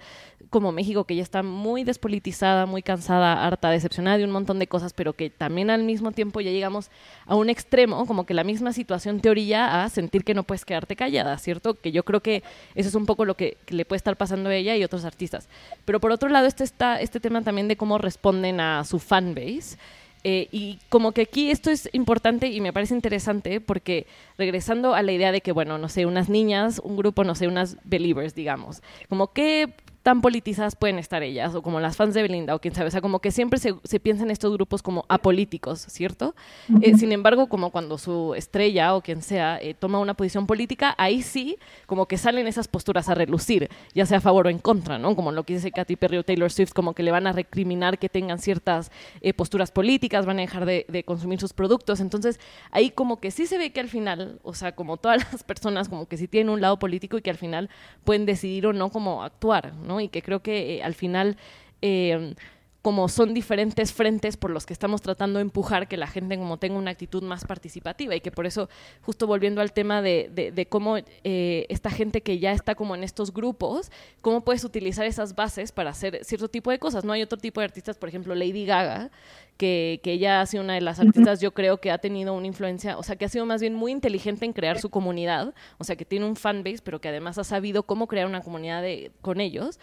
como 0.50 0.72
México 0.72 1.04
que 1.04 1.18
ya 1.18 1.22
está 1.22 1.44
muy 1.44 1.84
despolitizada, 1.84 2.66
muy 2.66 2.82
cansada, 2.82 3.46
harta, 3.46 3.70
decepcionada 3.72 4.18
de 4.18 4.24
un 4.24 4.32
montón 4.32 4.58
de 4.58 4.68
cosas, 4.68 4.94
pero 4.94 5.12
que 5.12 5.30
también 5.30 5.70
al 5.70 5.84
mismo 5.84 6.14
tiempo 6.14 6.40
ya 6.40 6.50
llegamos 6.52 6.92
a 7.26 7.36
un 7.36 7.50
extremo, 7.50 8.06
como 8.06 8.26
que 8.26 8.34
la 8.34 8.46
misma 8.46 8.72
situación 8.72 9.20
te 9.20 9.30
orilla 9.30 9.84
a 9.84 9.90
sentir 9.90 10.24
que 10.24 10.34
no 10.34 10.44
puedes 10.44 10.64
quedarte 10.64 10.96
callada, 10.96 11.38
¿cierto? 11.40 11.74
Que 11.74 11.92
yo 11.92 12.06
creo 12.06 12.22
que 12.22 12.42
eso 12.74 12.88
es 12.88 12.96
un 12.96 13.06
poco 13.06 13.26
lo 13.26 13.36
que, 13.36 13.58
le 13.68 13.84
puede 13.84 13.98
estar 13.98 14.16
pasando 14.16 14.50
a 14.50 14.56
ella 14.56 14.78
y 14.78 14.84
otros 14.86 15.04
artistas. 15.04 15.50
Pero 15.84 16.00
por 16.00 16.12
otro 16.12 16.30
lado 16.30 16.48
este, 16.48 16.64
está 16.64 17.02
este 17.02 17.20
tema 17.20 17.42
también 17.42 17.68
de 17.68 17.76
cómo 17.76 17.98
responden 17.98 18.62
a 18.62 18.86
su 18.86 18.98
fanbase. 18.98 19.78
Eh, 20.24 20.48
y 20.52 20.80
como 20.90 21.14
que 21.14 21.22
aquí 21.22 21.50
esto 21.50 21.72
es 21.72 21.90
importante 21.94 22.48
y 22.48 22.62
me 22.62 22.74
parece 22.74 22.94
interesante 22.94 23.60
porque 23.60 24.06
regresando 24.38 24.94
a 24.94 25.02
la 25.02 25.12
idea 25.12 25.32
de 25.32 25.42
que, 25.42 25.52
bueno, 25.52 25.78
no 25.78 25.90
sé, 25.90 26.06
unas 26.06 26.30
niñas, 26.30 26.80
un 26.84 26.96
grupo, 26.96 27.24
no 27.24 27.34
sé, 27.34 27.48
unas 27.48 27.78
believers, 27.84 28.36
digamos, 28.36 28.84
como 29.10 29.34
que 29.34 29.74
tan 30.04 30.22
politizadas 30.22 30.76
pueden 30.76 30.98
estar 30.98 31.22
ellas, 31.22 31.54
o 31.54 31.62
como 31.62 31.80
las 31.80 31.96
fans 31.96 32.14
de 32.14 32.24
Belinda, 32.24 32.56
o 32.56 32.60
quién 32.60 32.74
sabe, 32.74 32.88
o 32.88 32.92
sea, 32.92 33.02
como 33.02 33.20
que 33.20 33.32
siempre 33.32 33.60
se, 33.60 33.76
se 33.84 34.00
piensa 34.00 34.24
en 34.24 34.32
estos 34.32 34.52
grupos 34.54 34.82
como 34.82 35.06
apolíticos, 35.10 35.82
¿cierto? 35.82 36.34
Eh, 36.82 36.98
sin 36.98 37.12
embargo, 37.12 37.48
como 37.48 37.70
cuando 37.70 37.98
su 37.98 38.34
estrella 38.36 38.96
o 38.96 39.02
quien 39.02 39.22
sea 39.22 39.60
eh, 39.62 39.76
toma 39.76 40.00
una 40.00 40.16
posición 40.16 40.48
política, 40.48 40.96
ahí 40.98 41.22
sí, 41.22 41.58
como 41.86 42.08
que 42.08 42.18
salen 42.18 42.48
esas 42.48 42.68
posturas 42.68 43.10
a 43.10 43.16
relucir, 43.16 43.70
ya 43.94 44.06
sea 44.06 44.18
a 44.18 44.22
favor 44.22 44.48
o 44.48 44.50
en 44.50 44.58
contra, 44.58 44.98
¿no? 44.98 45.16
Como 45.16 45.32
lo 45.32 45.44
que 45.44 45.56
dice 45.56 45.72
Katy 45.72 45.96
Perry 45.96 46.18
o 46.18 46.24
Taylor 46.24 46.52
Swift, 46.52 46.74
como 46.74 46.94
que 46.94 47.04
le 47.04 47.12
van 47.12 47.28
a 47.28 47.32
recriminar 47.32 48.00
que 48.00 48.10
tengan 48.10 48.40
ciertas 48.40 48.92
eh, 49.22 49.34
posturas 49.34 49.72
políticas, 49.72 50.26
van 50.26 50.40
a 50.40 50.42
dejar 50.42 50.66
de, 50.66 50.86
de 50.88 51.04
consumir 51.04 51.40
sus 51.40 51.54
productos, 51.54 52.00
entonces 52.00 52.40
ahí 52.72 52.90
como 52.90 53.20
que 53.20 53.30
sí 53.30 53.46
se 53.46 53.58
ve 53.58 53.72
que 53.72 53.80
al 53.80 53.90
final, 53.90 54.40
o 54.44 54.56
sea, 54.56 54.74
como 54.74 54.98
todas 54.98 55.32
las 55.32 55.44
personas, 55.52 55.90
como 55.90 56.08
que 56.08 56.18
sí 56.18 56.28
tienen 56.28 56.50
un 56.50 56.62
lado 56.62 56.80
político 56.80 57.18
y 57.18 57.22
que 57.22 57.30
al 57.30 57.38
final 57.38 57.70
pueden 58.04 58.26
decidir 58.26 58.66
o 58.66 58.74
no 58.74 58.90
cómo 58.90 59.24
actuar, 59.24 59.74
¿no? 59.76 59.91
Y 60.00 60.08
que 60.10 60.22
creo 60.22 60.42
que 60.42 60.76
eh, 60.78 60.84
al 60.84 60.94
final... 60.94 61.38
Eh, 61.82 62.36
como 62.82 63.08
son 63.10 63.34
diferentes 63.34 63.94
frentes 63.94 64.38
por 64.38 64.50
los 64.50 64.66
que 64.66 64.74
estamos 64.74 65.02
tratando 65.02 65.38
de 65.38 65.44
empujar 65.44 65.88
que 65.88 65.98
la 65.98 66.08
gente 66.08 66.38
como 66.38 66.58
tenga 66.58 66.78
una 66.78 66.92
actitud 66.92 67.22
más 67.22 67.46
participativa 67.46 68.16
y 68.16 68.22
que 68.22 68.32
por 68.32 68.48
eso, 68.48 68.70
justo 69.02 69.28
volviendo 69.28 69.62
al 69.62 69.72
tema 69.72 70.02
de, 70.02 70.52
de, 70.54 70.66
cómo 70.66 70.98
eh, 70.98 71.66
esta 71.70 71.92
gente 71.92 72.22
que 72.22 72.40
ya 72.40 72.52
está 72.54 72.74
como 72.74 72.96
en 72.96 73.04
estos 73.04 73.34
grupos, 73.34 73.92
cómo 74.22 74.44
puedes 74.44 74.64
utilizar 74.64 75.06
esas 75.06 75.36
bases 75.36 75.72
para 75.72 75.92
hacer 75.92 76.24
cierto 76.24 76.50
tipo 76.50 76.72
de 76.72 76.80
cosas. 76.80 77.06
No 77.06 77.14
hay 77.14 77.22
otro 77.22 77.38
tipo 77.38 77.62
de 77.62 77.66
artistas, 77.66 77.98
por 77.98 78.10
ejemplo, 78.10 78.34
Lady 78.34 78.66
Gaga, 78.66 79.12
que, 79.58 80.00
que 80.04 80.14
ella 80.14 80.42
ha 80.42 80.46
sido 80.48 80.64
una 80.64 80.74
de 80.74 80.82
las 80.82 81.00
artistas, 81.00 81.40
yo 81.40 81.54
creo 81.54 81.78
que 81.78 81.92
ha 81.92 82.00
tenido 82.00 82.34
una 82.34 82.48
influencia, 82.48 82.98
o 82.98 83.04
sea, 83.04 83.16
que 83.16 83.26
ha 83.26 83.30
sido 83.30 83.46
más 83.46 83.62
bien 83.62 83.76
muy 83.76 83.92
inteligente 83.92 84.46
en 84.46 84.54
crear 84.54 84.80
su 84.80 84.90
comunidad, 84.90 85.54
o 85.78 85.84
sea, 85.84 85.96
que 85.96 86.06
tiene 86.06 86.26
un 86.26 86.36
fanbase, 86.36 86.80
pero 86.84 87.00
que 87.00 87.10
además 87.10 87.38
ha 87.38 87.44
sabido 87.44 87.84
cómo 87.84 88.08
crear 88.08 88.26
una 88.26 88.42
comunidad 88.42 88.82
de, 88.82 89.12
con 89.22 89.40
ellos 89.40 89.80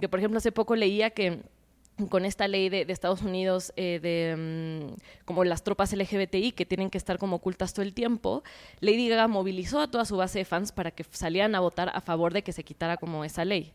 que 0.00 0.08
por 0.08 0.18
ejemplo 0.18 0.38
hace 0.38 0.52
poco 0.52 0.76
leía 0.76 1.10
que 1.10 1.40
con 2.08 2.24
esta 2.24 2.48
ley 2.48 2.68
de, 2.68 2.86
Estados 2.88 3.22
Unidos 3.22 3.72
eh, 3.76 4.00
de 4.02 4.36
mm, 4.36 5.24
como 5.24 5.44
las 5.44 5.62
tropas 5.62 5.92
LGBTI 5.92 6.52
que 6.52 6.66
tienen 6.66 6.90
que 6.90 6.98
estar 6.98 7.18
como 7.18 7.36
ocultas 7.36 7.72
todo 7.72 7.84
el 7.84 7.94
tiempo, 7.94 8.42
Lady 8.80 9.08
Gaga 9.08 9.28
movilizó 9.28 9.80
a 9.80 9.90
toda 9.90 10.04
su 10.04 10.16
base 10.16 10.40
de 10.40 10.44
fans 10.44 10.72
para 10.72 10.90
que 10.90 11.04
salieran 11.10 11.54
a 11.54 11.60
votar 11.60 11.90
a 11.94 12.00
favor 12.00 12.32
de 12.32 12.42
que 12.42 12.52
se 12.52 12.64
quitara 12.64 12.96
como 12.96 13.24
esa 13.24 13.44
ley. 13.44 13.72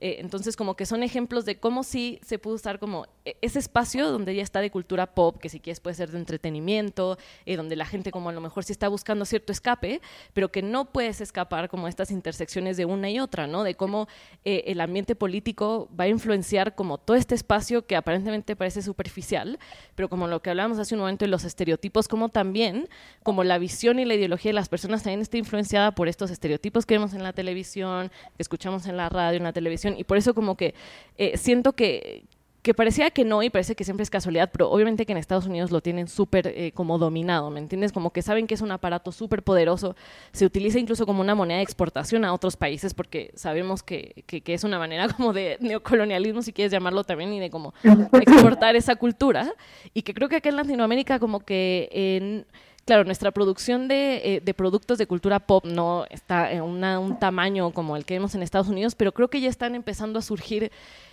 Eh, 0.00 0.16
entonces, 0.20 0.56
como 0.56 0.76
que 0.76 0.86
son 0.86 1.02
ejemplos 1.02 1.44
de 1.44 1.58
cómo 1.58 1.82
sí 1.82 2.20
se 2.24 2.38
puede 2.38 2.56
usar 2.56 2.78
como 2.78 3.06
e, 3.24 3.36
ese 3.42 3.58
espacio 3.58 4.10
donde 4.10 4.34
ya 4.34 4.42
está 4.42 4.60
de 4.60 4.70
cultura 4.70 5.14
pop, 5.14 5.38
que 5.38 5.48
si 5.48 5.60
quieres 5.60 5.80
puede 5.80 5.94
ser 5.94 6.10
de 6.10 6.18
entretenimiento, 6.18 7.18
eh, 7.44 7.56
donde 7.56 7.76
la 7.76 7.84
gente 7.84 8.10
como 8.10 8.30
a 8.30 8.32
lo 8.32 8.40
mejor 8.40 8.64
sí 8.64 8.72
está 8.72 8.88
buscando 8.88 9.24
cierto 9.24 9.52
escape, 9.52 10.00
pero 10.32 10.50
que 10.50 10.62
no 10.62 10.86
puedes 10.86 11.20
escapar 11.20 11.68
como 11.68 11.86
estas 11.86 12.10
intersecciones 12.10 12.76
de 12.76 12.86
una 12.86 13.10
y 13.10 13.20
otra, 13.20 13.46
¿no? 13.46 13.62
De 13.62 13.74
cómo 13.74 14.08
eh, 14.44 14.64
el 14.66 14.80
ambiente 14.80 15.14
político 15.14 15.88
va 15.98 16.04
a 16.04 16.08
influenciar 16.08 16.74
como 16.74 16.98
todo 16.98 17.16
este 17.16 17.34
espacio 17.34 17.86
que 17.86 17.96
aparentemente 17.96 18.56
parece 18.56 18.82
superficial, 18.82 19.58
pero 19.94 20.08
como 20.08 20.26
lo 20.26 20.40
que 20.40 20.50
hablábamos 20.50 20.78
hace 20.78 20.94
un 20.94 21.00
momento 21.00 21.24
de 21.24 21.30
los 21.30 21.44
estereotipos, 21.44 22.08
como 22.08 22.30
también 22.30 22.88
como 23.22 23.44
la 23.44 23.58
visión 23.58 23.98
y 23.98 24.04
la 24.04 24.14
ideología 24.14 24.50
de 24.50 24.54
las 24.54 24.68
personas 24.68 25.02
también 25.02 25.20
está 25.20 25.36
influenciada 25.36 25.92
por 25.94 26.08
estos 26.08 26.30
estereotipos 26.30 26.86
que 26.86 26.94
vemos 26.94 27.12
en 27.12 27.22
la 27.22 27.32
televisión, 27.32 28.10
que 28.36 28.42
escuchamos 28.42 28.86
en 28.86 28.96
la 28.96 29.08
radio, 29.08 29.36
en 29.36 29.44
la 29.44 29.52
televisión, 29.52 29.89
y 29.96 30.04
por 30.04 30.16
eso 30.16 30.34
como 30.34 30.56
que 30.56 30.74
eh, 31.18 31.36
siento 31.36 31.72
que, 31.72 32.24
que 32.62 32.74
parecía 32.74 33.10
que 33.10 33.24
no 33.24 33.42
y 33.42 33.50
parece 33.50 33.74
que 33.74 33.84
siempre 33.84 34.02
es 34.02 34.10
casualidad, 34.10 34.50
pero 34.52 34.70
obviamente 34.70 35.06
que 35.06 35.12
en 35.12 35.18
Estados 35.18 35.46
Unidos 35.46 35.70
lo 35.70 35.80
tienen 35.80 36.08
súper 36.08 36.46
eh, 36.48 36.72
como 36.72 36.98
dominado, 36.98 37.50
¿me 37.50 37.58
entiendes? 37.58 37.92
Como 37.92 38.12
que 38.12 38.20
saben 38.22 38.46
que 38.46 38.54
es 38.54 38.60
un 38.60 38.70
aparato 38.70 39.12
súper 39.12 39.42
poderoso, 39.42 39.96
se 40.32 40.44
utiliza 40.44 40.78
incluso 40.78 41.06
como 41.06 41.22
una 41.22 41.34
moneda 41.34 41.58
de 41.58 41.62
exportación 41.62 42.24
a 42.24 42.34
otros 42.34 42.56
países 42.56 42.92
porque 42.92 43.32
sabemos 43.34 43.82
que, 43.82 44.24
que, 44.26 44.42
es 44.52 44.64
una 44.64 44.78
manera 44.78 45.08
como 45.16 45.32
de 45.32 45.56
neocolonialismo, 45.60 46.42
si 46.42 46.52
quieres 46.52 46.72
llamarlo 46.72 47.04
también, 47.04 47.32
y 47.32 47.40
de 47.40 47.50
como 47.50 47.72
exportar 48.12 48.76
esa 48.76 48.96
cultura, 48.96 49.52
y 49.94 50.02
que 50.02 50.12
creo 50.12 50.28
que 50.28 50.36
acá 50.36 50.48
en 50.48 50.56
Latinoamérica 50.56 51.18
como 51.18 51.40
que... 51.40 51.88
en 51.92 52.46
claro, 52.84 53.04
nuestra 53.04 53.30
producción 53.30 53.88
eh, 53.90 54.40
de, 54.44 54.54
productos 54.54 54.98
de 54.98 55.06
cultura 55.06 55.40
pop 55.40 55.64
no 55.64 56.04
está 56.10 56.52
en 56.52 56.62
un 56.62 57.18
tamaño 57.18 57.70
como 57.72 57.96
el 57.96 58.04
que 58.04 58.14
vemos 58.14 58.34
en 58.34 58.42
Estados 58.42 58.68
Unidos, 58.68 58.94
pero 58.94 59.12
creo 59.12 59.28
que 59.28 59.40
ya 59.40 59.48
están 59.48 59.74
empezando 59.74 60.18
a 60.18 60.22
surgir 60.22 60.70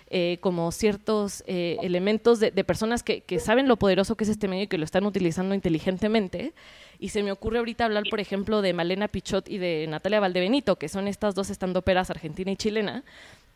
eh, 0.10 0.38
como 0.40 0.72
ciertos 0.72 1.44
eh, 1.48 1.78
elementos 1.82 2.40
de, 2.40 2.52
personas 2.64 3.04
que, 3.04 3.24
saben 3.40 3.68
lo 3.68 3.76
poderoso 3.76 4.16
que 4.16 4.24
es 4.24 4.30
este 4.30 4.48
medio 4.48 4.64
y 4.64 4.68
que 4.68 4.78
lo 4.78 4.86
están 4.86 5.06
utilizando 5.06 5.54
inteligentemente. 5.54 6.54
Y 6.98 7.10
se 7.10 7.24
me 7.24 7.32
ocurre 7.32 7.60
ahorita 7.60 7.84
hablar, 7.84 8.04
por 8.10 8.22
ejemplo, 8.22 8.62
de 8.62 8.74
Malena 8.74 9.10
Pichot 9.10 9.50
y 9.50 9.58
de 9.58 9.86
Natalia 9.90 10.22
Valdebenito, 10.22 10.78
que 10.78 10.88
son 10.88 11.10
estas 11.10 11.36
dos 11.36 11.50
estandoperas 11.50 12.10
argentina 12.10 12.50
y 12.52 12.56
chilena, 12.56 13.04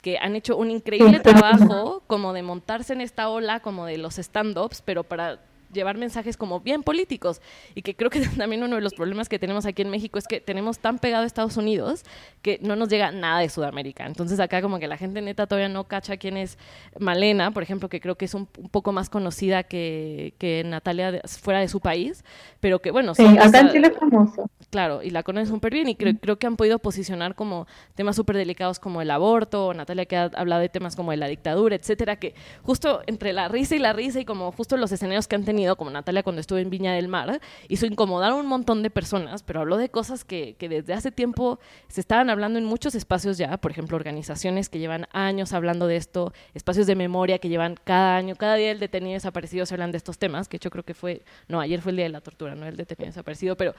que 0.02 0.18
han 0.18 0.36
hecho 0.36 0.58
un 0.58 0.72
increíble 0.72 1.22
trabajo 1.22 2.04
como 2.08 2.34
de 2.34 2.44
montarse 2.44 2.92
en 2.92 3.02
esta 3.02 3.30
ola 3.30 3.62
como 3.62 3.86
de 3.86 3.98
los 3.98 4.20
stand-ups, 4.20 4.82
pero 4.84 5.04
para 5.04 5.40
llevar 5.72 5.98
mensajes 5.98 6.38
como 6.38 6.60
bien 6.60 6.84
políticos 6.84 7.42
y 7.76 7.82
que 7.82 7.96
creo 7.96 8.10
que 8.10 8.20
también 8.38 8.64
uno 8.64 8.76
de 8.76 8.82
los 8.82 8.94
problemas 8.94 9.30
que 9.30 9.40
tenemos 9.40 9.66
aquí 9.66 9.82
en 9.82 9.90
México 9.90 10.20
es 10.20 10.28
que 10.28 10.42
tenemos 10.42 10.80
tan 10.80 11.00
pegado 11.00 11.24
a 11.24 11.28
Estados 11.28 11.58
Unidos 11.58 12.04
que 12.42 12.60
no 12.62 12.76
nos 12.76 12.90
llega 12.90 13.12
nada 13.12 13.40
de 13.40 13.50
Sudamérica. 13.50 14.06
Entonces 14.06 14.40
acá 14.40 14.62
como 14.62 14.80
que 14.80 14.88
la 14.88 14.98
gente 14.98 15.22
neta 15.22 15.48
todavía 15.48 15.70
no 15.70 15.86
cacha 15.86 16.18
quién 16.18 16.38
es 16.38 16.58
Malena, 17.00 17.52
por 17.52 17.64
ejemplo, 17.64 17.90
que 17.90 18.00
creo 18.00 18.16
que 18.16 18.26
es 18.26 18.34
un, 18.34 18.46
poco 18.46 18.92
más 18.92 19.10
conocida 19.10 19.64
que, 19.64 20.34
que 20.38 20.64
Natalia 20.66 21.22
fuera 21.26 21.60
de 21.60 21.68
su 21.68 21.80
país, 21.80 22.24
pero 22.60 22.80
que 22.80 22.92
bueno... 22.92 23.16
Sí, 23.16 23.26
acá 23.26 23.60
en 23.60 23.70
Chile 23.72 23.88
es 23.88 23.98
famoso. 23.98 24.50
Claro, 24.70 25.04
y 25.04 25.10
la 25.10 25.24
conocen 25.24 25.54
súper 25.54 25.74
bien 25.74 25.90
y 25.90 25.96
creo, 25.96 26.14
creo 26.20 26.40
que 26.40 26.48
han 26.48 26.56
podido 26.56 26.80
posicionar 26.80 27.36
como 27.36 27.68
temas 27.96 28.16
súper 28.16 28.38
delicados 28.38 28.80
como 28.80 29.02
el 29.02 29.12
aborto, 29.12 29.74
Natalia 29.74 30.06
que 30.06 30.16
ha 30.16 30.24
hablado 30.36 30.62
de 30.62 30.70
temas 30.70 30.96
como 30.96 31.12
de 31.12 31.18
la 31.18 31.28
dictadura, 31.28 31.76
etcétera, 31.76 32.16
que 32.16 32.34
justo 32.64 33.02
entre 33.08 33.34
la 33.34 33.48
risa 33.48 33.76
y 33.76 33.80
la 33.80 33.94
risa 33.94 34.20
y 34.20 34.26
como 34.26 34.52
justo 34.52 34.78
los 34.78 34.92
escenarios 34.92 35.28
que 35.28 35.36
han 35.36 35.46
tenido 35.46 35.61
como 35.78 35.92
Natalia 35.92 36.24
cuando 36.24 36.40
estuvo 36.42 36.60
en 36.60 36.70
Viña 36.70 36.94
del 36.94 37.08
Mar, 37.08 37.40
hizo 37.68 37.86
incomodar 37.86 38.32
a 38.32 38.36
un 38.36 38.48
montón 38.48 38.84
de 38.84 38.90
personas, 38.90 39.44
pero 39.44 39.62
habló 39.62 39.78
de 39.78 39.90
cosas 39.90 40.24
que, 40.24 40.56
que 40.58 40.70
desde 40.70 40.94
hace 40.94 41.12
tiempo 41.12 41.60
se 41.88 42.02
estaban 42.02 42.30
hablando 42.30 42.60
en 42.60 42.66
muchos 42.66 42.96
espacios 42.96 43.38
ya, 43.38 43.58
por 43.58 43.72
ejemplo, 43.72 43.96
organizaciones 43.96 44.70
que 44.70 44.80
llevan 44.80 45.08
años 45.12 45.54
hablando 45.54 45.88
de 45.88 45.98
esto, 45.98 46.34
espacios 46.54 46.88
de 46.88 46.96
memoria 46.96 47.40
que 47.40 47.50
llevan 47.50 47.76
cada 47.84 48.16
año, 48.16 48.36
cada 48.36 48.56
día 48.56 48.72
el 48.72 48.80
detenido 48.80 49.14
desaparecido 49.14 49.66
se 49.66 49.74
hablan 49.74 49.92
de 49.92 49.98
estos 49.98 50.18
temas, 50.18 50.48
que 50.48 50.58
yo 50.60 50.70
creo 50.70 50.84
que 50.84 50.94
fue, 50.94 51.24
no, 51.48 51.60
ayer 51.60 51.82
fue 51.82 51.92
el 51.92 51.98
día 51.98 52.06
de 52.06 52.12
la 52.12 52.22
tortura, 52.22 52.56
no 52.56 52.66
el 52.66 52.78
detenido 52.78 53.08
desaparecido, 53.08 53.56
pero 53.56 53.76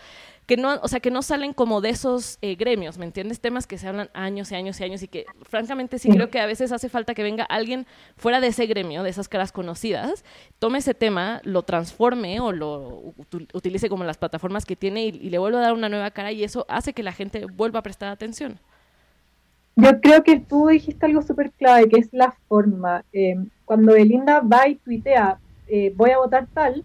que 0.47 0.57
no, 0.57 0.79
o 0.83 0.89
sea, 0.89 1.01
que 1.01 1.11
no 1.11 1.23
salen 1.23 1.53
como 1.53 1.81
de 1.81 1.91
esos 1.91 2.39
eh, 2.43 2.55
gremios, 2.55 2.99
¿me 2.99 3.05
entiendes? 3.05 3.41
Temas 3.41 3.67
que 3.67 3.79
se 3.79 3.89
hablan 3.89 4.11
años 4.15 4.51
y 4.53 4.55
años 4.55 4.81
y 4.81 4.85
años 4.85 5.03
y 5.03 5.09
que 5.09 5.27
francamente 5.43 5.99
sí 5.99 6.09
creo 6.09 6.31
que 6.31 6.41
a 6.41 6.47
veces 6.47 6.73
hace 6.73 6.89
falta 6.89 7.15
que 7.15 7.23
venga 7.23 7.45
alguien 7.45 7.87
fuera 8.17 8.41
de 8.41 8.49
ese 8.49 8.67
gremio, 8.67 9.03
de 9.03 9.11
esas 9.11 9.29
caras 9.29 9.53
conocidas, 9.53 10.25
tome 10.59 10.79
ese 10.79 10.95
tema, 10.95 11.41
lo 11.45 11.63
transforme 11.73 12.39
o 12.39 12.53
lo 12.53 13.15
utilice 13.55 13.89
como 13.89 14.05
las 14.05 14.19
plataformas 14.19 14.67
que 14.67 14.77
tiene 14.77 15.07
y, 15.07 15.31
le 15.31 15.39
vuelva 15.39 15.61
a 15.61 15.63
dar 15.63 15.73
una 15.73 15.89
nueva 15.89 16.11
cara 16.11 16.31
y 16.31 16.45
eso 16.45 16.67
hace 16.69 16.93
que 16.93 17.03
la 17.03 17.13
gente 17.13 17.47
vuelva 17.47 17.79
a 17.79 17.83
prestar 17.83 18.11
atención. 18.11 18.59
Yo 19.77 19.99
creo 20.03 20.23
que 20.23 20.39
tú 20.39 20.69
dijiste 20.69 21.07
algo 21.07 21.23
súper 21.23 21.51
clave, 21.53 21.89
que 21.89 21.99
es 21.99 22.13
la 22.13 22.37
forma. 22.47 23.07
Eh, 23.15 23.37
cuando 23.65 23.95
Belinda 23.95 24.41
va 24.41 24.69
y 24.69 24.75
tuitea, 24.75 25.39
eh, 25.67 25.95
voy 25.97 26.11
a 26.11 26.19
votar 26.19 26.47
tal, 26.53 26.85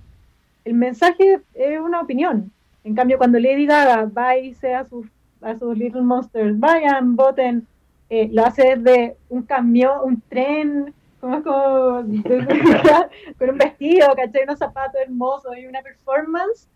el 0.64 0.74
mensaje 0.74 1.42
es 1.54 1.80
una 1.82 2.00
opinión. 2.00 2.50
En 2.86 2.96
cambio, 2.96 3.18
cuando 3.18 3.40
Lady 3.40 3.66
Gaga 3.66 4.06
va 4.06 4.38
y 4.38 4.52
dice 4.52 4.74
a 4.74 4.86
sus, 4.86 5.06
a 5.42 5.58
sus 5.58 5.78
Little 5.78 6.04
Monsters, 6.04 6.58
vayan, 6.58 7.18
voten, 7.18 7.68
eh, 8.10 8.30
lo 8.32 8.46
hace 8.46 8.78
desde 8.78 9.18
un 9.28 9.42
camión, 9.42 9.98
un 10.06 10.22
tren, 10.30 10.94
como, 11.20 11.44
con 11.44 12.24
un 13.50 13.58
vestido, 13.58 14.08
¿cachai? 14.16 14.44
Unos 14.44 14.60
zapatos 14.60 15.02
hermosos 15.02 15.58
y 15.58 15.66
una 15.66 15.82
performance. 15.82 16.68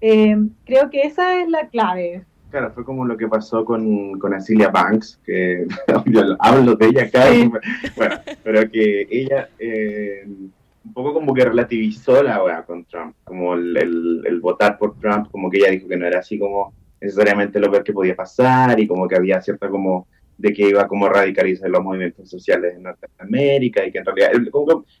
Eh, 0.00 0.36
creo 0.64 0.90
que 0.90 1.02
esa 1.02 1.40
es 1.40 1.48
la 1.48 1.68
clave. 1.68 2.24
Claro, 2.50 2.72
fue 2.72 2.84
como 2.84 3.04
lo 3.04 3.16
que 3.16 3.28
pasó 3.28 3.64
con, 3.64 4.18
con 4.18 4.34
Asilia 4.34 4.70
Banks, 4.70 5.20
que 5.24 5.66
yo 6.06 6.36
hablo 6.40 6.74
de 6.74 6.86
ella 6.86 7.04
acá, 7.04 7.26
bueno, 7.96 8.16
pero 8.42 8.68
que 8.68 9.06
ella 9.08 9.48
eh, 9.58 10.24
un 10.26 10.92
poco 10.92 11.14
como 11.14 11.32
que 11.32 11.44
relativizó 11.44 12.22
la 12.22 12.42
weá 12.42 12.64
con 12.64 12.84
Trump, 12.86 13.14
como 13.22 13.54
el, 13.54 14.24
el, 14.26 14.40
votar 14.40 14.78
por 14.78 14.98
Trump, 14.98 15.30
como 15.30 15.48
que 15.48 15.58
ella 15.58 15.70
dijo 15.70 15.86
que 15.86 15.96
no 15.96 16.06
era 16.06 16.20
así 16.20 16.38
como 16.38 16.72
necesariamente 17.00 17.60
lo 17.60 17.70
peor 17.70 17.84
que 17.84 17.92
podía 17.92 18.16
pasar 18.16 18.80
y 18.80 18.88
como 18.88 19.06
que 19.06 19.16
había 19.16 19.40
cierta 19.40 19.68
como 19.68 20.08
de 20.40 20.54
que 20.54 20.68
iba 20.70 20.88
como 20.88 21.06
a 21.06 21.10
radicalizar 21.10 21.68
los 21.68 21.82
movimientos 21.82 22.30
sociales 22.30 22.74
en 22.74 22.84
Norteamérica 22.84 23.84
y 23.84 23.92
que 23.92 23.98
en 23.98 24.06
realidad, 24.06 24.30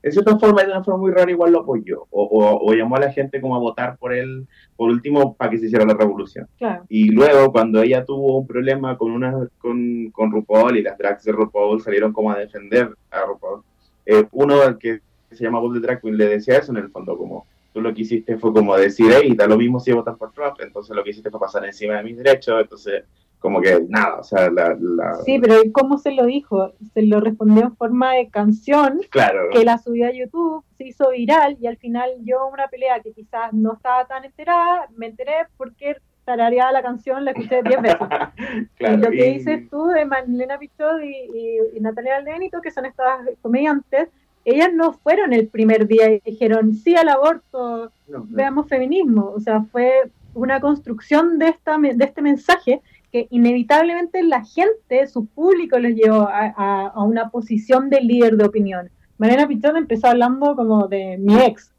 en 0.02 0.12
cierta 0.12 0.38
forma, 0.38 0.62
de 0.62 0.70
una 0.70 0.84
forma 0.84 1.00
muy 1.00 1.12
rara, 1.12 1.30
igual 1.30 1.52
lo 1.52 1.60
apoyó 1.60 2.06
o, 2.10 2.60
o, 2.62 2.74
llamó 2.74 2.96
a 2.96 3.00
la 3.00 3.12
gente 3.12 3.40
como 3.40 3.56
a 3.56 3.58
votar 3.58 3.96
por 3.96 4.12
él, 4.12 4.46
por 4.76 4.90
último, 4.90 5.34
para 5.34 5.50
que 5.50 5.58
se 5.58 5.66
hiciera 5.66 5.86
la 5.86 5.94
revolución. 5.94 6.46
Y 6.88 7.10
luego, 7.10 7.50
cuando 7.52 7.80
ella 7.82 8.04
tuvo 8.04 8.38
un 8.38 8.46
problema 8.46 8.98
con, 8.98 9.12
una, 9.12 9.48
con, 9.58 10.10
con 10.10 10.30
RuPaul 10.30 10.76
y 10.76 10.82
las 10.82 10.98
drags 10.98 11.24
de 11.24 11.32
RuPaul 11.32 11.80
salieron 11.80 12.12
como 12.12 12.30
a 12.30 12.38
defender 12.38 12.90
a 13.10 13.24
RuPaul, 13.24 13.62
eh, 14.04 14.26
uno 14.32 14.78
que 14.78 15.00
se 15.30 15.44
llama 15.44 15.60
Bob 15.60 15.74
de 15.74 15.80
Drag 15.80 16.02
Queen 16.02 16.18
le 16.18 16.26
decía 16.26 16.58
eso 16.58 16.72
en 16.72 16.78
el 16.78 16.90
fondo, 16.90 17.16
como 17.16 17.46
tú 17.72 17.80
lo 17.80 17.94
que 17.94 18.02
hiciste 18.02 18.36
fue 18.36 18.52
como 18.52 18.76
decir, 18.76 19.10
hey, 19.10 19.34
da 19.34 19.46
lo 19.46 19.56
mismo 19.56 19.80
si 19.80 19.92
votas 19.92 20.18
por 20.18 20.32
Trump, 20.32 20.56
entonces 20.60 20.94
lo 20.94 21.02
que 21.02 21.10
hiciste 21.10 21.30
fue 21.30 21.40
pasar 21.40 21.64
encima 21.64 21.96
de 21.96 22.02
mis 22.02 22.16
derechos, 22.16 22.60
entonces 22.60 23.04
como 23.40 23.62
que 23.62 23.84
nada, 23.88 24.20
o 24.20 24.22
sea, 24.22 24.50
la, 24.50 24.76
Sí, 25.24 25.38
pero 25.40 25.56
¿cómo 25.72 25.98
se 25.98 26.12
lo 26.12 26.26
dijo? 26.26 26.72
Se 26.92 27.02
lo 27.02 27.20
respondió 27.20 27.64
en 27.64 27.76
forma 27.76 28.12
de 28.12 28.28
canción, 28.28 29.00
claro. 29.08 29.48
que 29.50 29.64
la 29.64 29.78
subió 29.78 30.06
a 30.06 30.12
YouTube, 30.12 30.62
se 30.76 30.88
hizo 30.88 31.10
viral 31.10 31.56
y 31.58 31.66
al 31.66 31.78
final 31.78 32.10
yo 32.22 32.46
una 32.46 32.68
pelea 32.68 33.00
que 33.00 33.12
quizás 33.12 33.52
no 33.54 33.72
estaba 33.72 34.04
tan 34.06 34.24
enterada, 34.24 34.88
me 34.94 35.06
enteré 35.06 35.32
porque 35.56 35.96
tarareaba 36.26 36.70
la 36.70 36.82
canción, 36.82 37.24
la 37.24 37.30
escuché 37.30 37.62
diez 37.62 37.80
veces. 37.80 37.98
y 38.78 38.96
lo 38.96 39.10
que 39.10 39.32
dices 39.32 39.70
tú 39.70 39.86
de 39.86 40.04
Marlena 40.04 40.58
Pichot 40.58 41.02
y, 41.02 41.76
y, 41.76 41.80
Natalia 41.80 42.16
Aldenito, 42.16 42.60
que 42.60 42.70
son 42.70 42.84
estas 42.84 43.20
comediantes, 43.40 44.10
ellas 44.44 44.70
no 44.72 44.92
fueron 44.92 45.32
el 45.32 45.48
primer 45.48 45.86
día 45.86 46.12
y 46.12 46.20
dijeron 46.20 46.74
sí 46.74 46.94
al 46.94 47.08
aborto, 47.08 47.90
veamos 48.06 48.68
feminismo. 48.68 49.32
O 49.34 49.40
sea, 49.40 49.62
fue 49.72 50.10
una 50.34 50.60
construcción 50.60 51.38
de, 51.38 51.48
esta, 51.48 51.78
de 51.78 52.04
este 52.04 52.22
mensaje 52.22 52.80
que 53.10 53.26
inevitablemente 53.30 54.22
la 54.22 54.44
gente, 54.44 55.06
su 55.06 55.26
público, 55.26 55.78
les 55.78 55.96
llevó 55.96 56.28
a, 56.30 56.92
una 57.04 57.30
posición 57.30 57.90
de 57.90 58.00
líder 58.00 58.36
de 58.36 58.44
opinión. 58.44 58.90
Mariana 59.18 59.48
Pichón 59.48 59.76
empezó 59.76 60.08
hablando 60.08 60.54
como 60.56 60.88
de 60.88 61.18
mi 61.18 61.38
ex. 61.38 61.72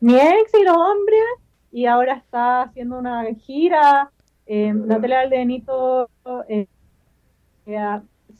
Mi 0.00 0.14
ex 0.14 0.52
y 0.58 0.64
los 0.64 0.76
hombres, 0.76 1.24
y 1.72 1.86
ahora 1.86 2.14
está 2.14 2.62
haciendo 2.62 2.98
una 2.98 3.24
gira. 3.34 4.10
Eh, 4.46 4.72
Natalia 4.72 5.20
Aldenito, 5.20 6.08
eh, 6.48 6.66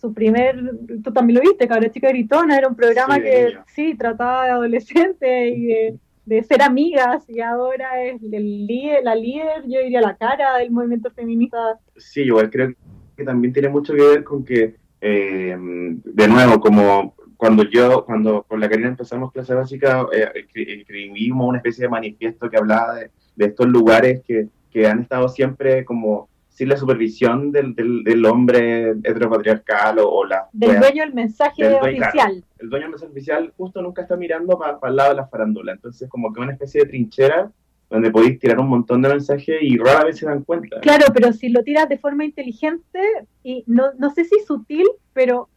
su 0.01 0.15
primer, 0.15 0.57
tú 1.03 1.13
también 1.13 1.39
lo 1.39 1.43
viste, 1.43 1.69
Cabra 1.69 1.91
Chica 1.91 2.09
Gritona, 2.09 2.57
era 2.57 2.69
un 2.69 2.77
programa 2.77 3.19
que 3.21 3.59
sí, 3.67 3.95
trataba 3.95 4.45
de 4.45 4.51
adolescentes 4.51 5.57
y 5.57 5.67
de 5.67 5.99
de 6.29 6.43
ser 6.43 6.61
amigas 6.61 7.25
y 7.27 7.41
ahora 7.41 8.03
es 8.03 8.21
la 8.23 9.15
líder, 9.15 9.63
yo 9.67 9.81
diría 9.81 10.03
la 10.03 10.15
cara 10.15 10.59
del 10.59 10.71
movimiento 10.71 11.11
feminista. 11.11 11.79
Sí, 11.97 12.23
igual 12.23 12.51
creo 12.51 12.75
que 13.17 13.25
también 13.25 13.55
tiene 13.55 13.71
mucho 13.71 13.95
que 13.95 14.03
ver 14.03 14.25
con 14.25 14.45
que, 14.45 14.77
eh, 15.01 15.57
de 15.59 16.29
nuevo, 16.29 16.61
como 16.61 17.15
cuando 17.39 17.63
yo, 17.63 18.05
cuando 18.05 18.43
con 18.43 18.61
la 18.61 18.69
Karina 18.69 18.89
empezamos 18.89 19.33
clase 19.33 19.55
básica, 19.55 20.07
eh, 20.13 20.45
escribimos 20.55 21.49
una 21.49 21.59
especie 21.59 21.85
de 21.85 21.89
manifiesto 21.89 22.51
que 22.51 22.59
hablaba 22.59 22.97
de, 22.97 23.11
de 23.35 23.47
estos 23.47 23.67
lugares 23.67 24.21
que, 24.27 24.49
que 24.71 24.87
han 24.87 25.01
estado 25.01 25.31
siempre 25.31 25.83
como 25.87 26.29
sin 26.59 26.69
la 26.69 26.77
supervisión 26.77 27.53
del, 27.53 27.73
del, 27.77 28.27
hombre 28.27 28.91
heteropatriarcal 29.05 30.01
o, 30.01 30.25
la... 30.25 30.49
Del 30.53 30.81
dueño 30.81 31.05
del 31.05 31.15
mensaje 31.15 31.73
oficial. 31.73 32.43
el 32.59 32.69
dueño 32.69 32.87
del 32.87 32.91
mensaje 32.91 33.13
oficial 33.13 33.53
justo 33.57 33.81
nunca 33.81 34.03
está 34.03 34.17
mirando 34.17 34.59
para 34.59 34.77
el 34.83 34.97
lado 34.97 35.11
de 35.11 35.17
la 35.19 35.29
farándula, 35.29 35.71
entonces 35.71 36.09
como 36.09 36.33
que 36.33 36.41
una 36.41 36.55
especie 36.55 36.81
de 36.81 36.89
trinchera 36.89 37.53
donde 37.89 38.11
podéis 38.11 38.41
tirar 38.41 38.59
un 38.59 38.71
montón 38.71 39.03
de 39.03 39.09
mensajes 39.09 39.57
y 39.63 39.79
rara 39.79 40.07
vez 40.07 40.19
se 40.19 40.27
dan 40.27 40.43
cuenta. 40.43 40.81
Claro, 40.81 41.07
pero 41.15 41.33
si 41.33 41.49
lo 41.49 41.63
tiras 41.63 41.89
de 41.89 41.97
forma 41.97 42.25
inteligente 42.25 42.99
y 43.45 43.63
no, 43.69 43.93
no 43.97 44.11
sé 44.11 44.25
si 44.25 44.41
sutil, 44.41 44.89
pero 45.13 45.49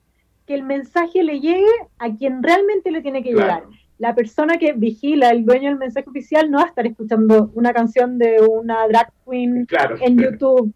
que 0.45 0.53
el 0.53 0.61
mensaje 0.61 1.23
le 1.23 1.39
llegue 1.39 1.65
a 1.97 2.15
quien 2.15 2.43
realmente 2.43 2.91
le 2.91 3.01
tiene 3.01 3.23
que 3.23 3.31
llegar. 3.31 3.63
La 3.97 4.13
persona 4.13 4.59
que 4.59 4.73
vigila, 4.73 5.31
el 5.31 5.45
dueño 5.45 5.69
del 5.69 5.79
mensaje 5.79 6.07
oficial, 6.07 6.51
no 6.51 6.59
va 6.59 6.65
a 6.65 6.67
estar 6.67 6.85
escuchando 6.85 7.49
una 7.55 7.73
canción 7.73 8.19
de 8.19 8.39
una 8.39 8.87
drag 8.87 9.11
queen 9.25 9.65
en 9.99 10.17
YouTube 10.19 10.71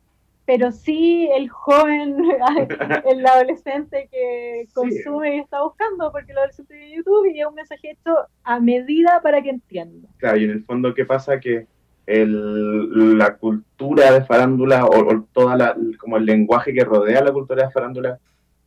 pero 0.46 0.72
sí 0.72 1.28
el 1.36 1.50
joven, 1.50 2.18
el 3.10 3.26
adolescente 3.26 4.08
que 4.12 4.68
consume 4.74 5.38
y 5.38 5.40
está 5.40 5.64
buscando, 5.64 6.12
porque 6.12 6.34
lo 6.34 6.40
adolescente 6.40 6.76
de 6.76 6.96
YouTube 6.96 7.34
y 7.34 7.42
es 7.42 7.48
un 7.48 7.56
mensaje 7.56 7.92
hecho 7.92 8.16
a 8.44 8.60
medida 8.60 9.22
para 9.24 9.42
que 9.42 9.50
entienda. 9.50 10.08
Claro, 10.18 10.38
y 10.38 10.44
en 10.44 10.52
el 10.52 10.64
fondo, 10.64 10.94
¿qué 10.94 11.06
pasa? 11.06 11.40
Que 11.40 11.68
el, 12.06 13.18
la 13.18 13.36
cultura 13.38 14.12
de 14.12 14.24
farándula 14.24 14.86
o, 14.86 15.00
o, 15.00 15.28
toda 15.34 15.58
la, 15.58 15.76
como 16.00 16.18
el 16.18 16.26
lenguaje 16.26 16.74
que 16.74 16.84
rodea 16.84 17.24
la 17.24 17.34
cultura 17.34 17.66
de 17.66 17.72
farándula 17.72 18.20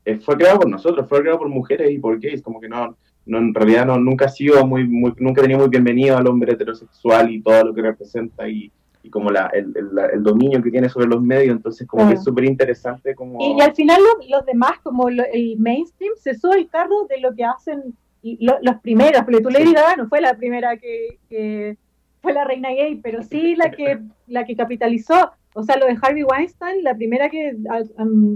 eh, 0.04 0.18
fue 0.18 0.36
creado 0.36 0.60
por 0.60 0.68
nosotros, 0.68 1.08
fue 1.08 1.20
creado 1.20 1.38
por 1.38 1.48
mujeres 1.48 1.90
y 1.90 1.98
por 1.98 2.18
gays, 2.18 2.42
como 2.42 2.60
que 2.60 2.68
no, 2.68 2.96
no 3.26 3.38
en 3.38 3.54
realidad 3.54 3.86
no, 3.86 3.98
nunca 3.98 4.24
ha 4.24 4.30
sido 4.30 4.66
muy, 4.66 4.84
muy, 4.84 5.12
nunca 5.18 5.42
tenido 5.42 5.60
muy 5.60 5.68
bienvenido 5.68 6.16
al 6.16 6.26
hombre 6.26 6.54
heterosexual 6.54 7.30
y 7.30 7.40
todo 7.40 7.66
lo 7.66 7.74
que 7.74 7.82
representa 7.82 8.48
y 8.48 8.72
y 9.02 9.10
como 9.10 9.30
la, 9.30 9.46
el, 9.52 9.74
el, 10.12 10.22
dominio 10.22 10.62
que 10.62 10.70
tiene 10.70 10.88
sobre 10.88 11.06
los 11.06 11.22
medios, 11.22 11.56
entonces 11.56 11.86
como 11.86 12.08
que 12.08 12.14
es 12.14 12.24
súper 12.24 12.44
interesante 12.44 13.14
como... 13.14 13.38
Y, 13.40 13.60
al 13.60 13.74
final 13.74 14.00
los, 14.28 14.44
demás, 14.44 14.78
como 14.82 15.08
el 15.08 15.56
mainstream, 15.58 16.12
se 16.16 16.34
sube 16.34 16.58
el 16.58 16.68
carro 16.68 17.06
de 17.08 17.20
lo 17.20 17.34
que 17.34 17.44
hacen 17.44 17.94
los 18.22 18.76
primeros, 18.82 19.22
porque 19.22 19.40
tú 19.40 19.50
Lady 19.50 19.72
Gaga 19.72 19.96
no 19.96 20.08
fue 20.08 20.20
la 20.20 20.34
primera 20.36 20.76
que, 20.76 21.76
fue 22.20 22.32
la 22.32 22.44
reina 22.44 22.70
gay, 22.70 22.96
pero 22.96 23.22
sí 23.22 23.54
la 23.54 23.70
que, 23.70 24.00
la 24.26 24.44
que 24.44 24.56
capitalizó, 24.56 25.30
o 25.54 25.62
sea, 25.62 25.76
lo 25.76 25.86
de 25.86 25.96
Harvey 26.00 26.24
Weinstein, 26.24 26.82
la 26.82 26.94
primera 26.94 27.30
que 27.30 27.56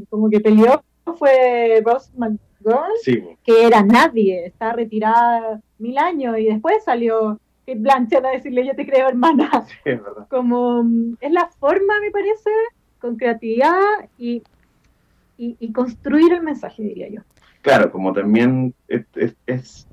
como 0.09 0.31
que 0.31 0.41
peleó 0.41 0.83
fue 1.19 1.83
Ross 1.85 2.13
McGowan, 2.17 2.93
que 3.45 3.67
era 3.67 3.83
nadie, 3.83 4.47
está 4.47 4.73
retirada 4.73 5.61
mil 5.79 5.99
años 5.99 6.39
y 6.39 6.45
después 6.45 6.85
salió 6.85 7.41
que 7.67 7.75
Blanchett 7.75 8.25
a 8.25 8.31
decirle 8.31 8.67
yo 8.67 8.75
te 8.75 8.87
creo 8.87 9.09
hermana. 9.09 9.67
Como 10.29 10.85
mm, 10.85 11.17
es 11.21 11.33
la 11.33 11.49
forma, 11.59 12.01
me 12.01 12.11
parece, 12.11 12.51
con 12.99 13.17
creatividad 13.17 13.81
y, 14.19 14.43
y, 15.37 15.73
construir 15.73 16.33
el 16.33 16.43
mensaje, 16.43 16.83
diría 16.83 17.09
yo. 17.09 17.21
Claro, 17.63 17.91
como 17.91 18.13
también 18.13 18.75
es, 18.89 19.89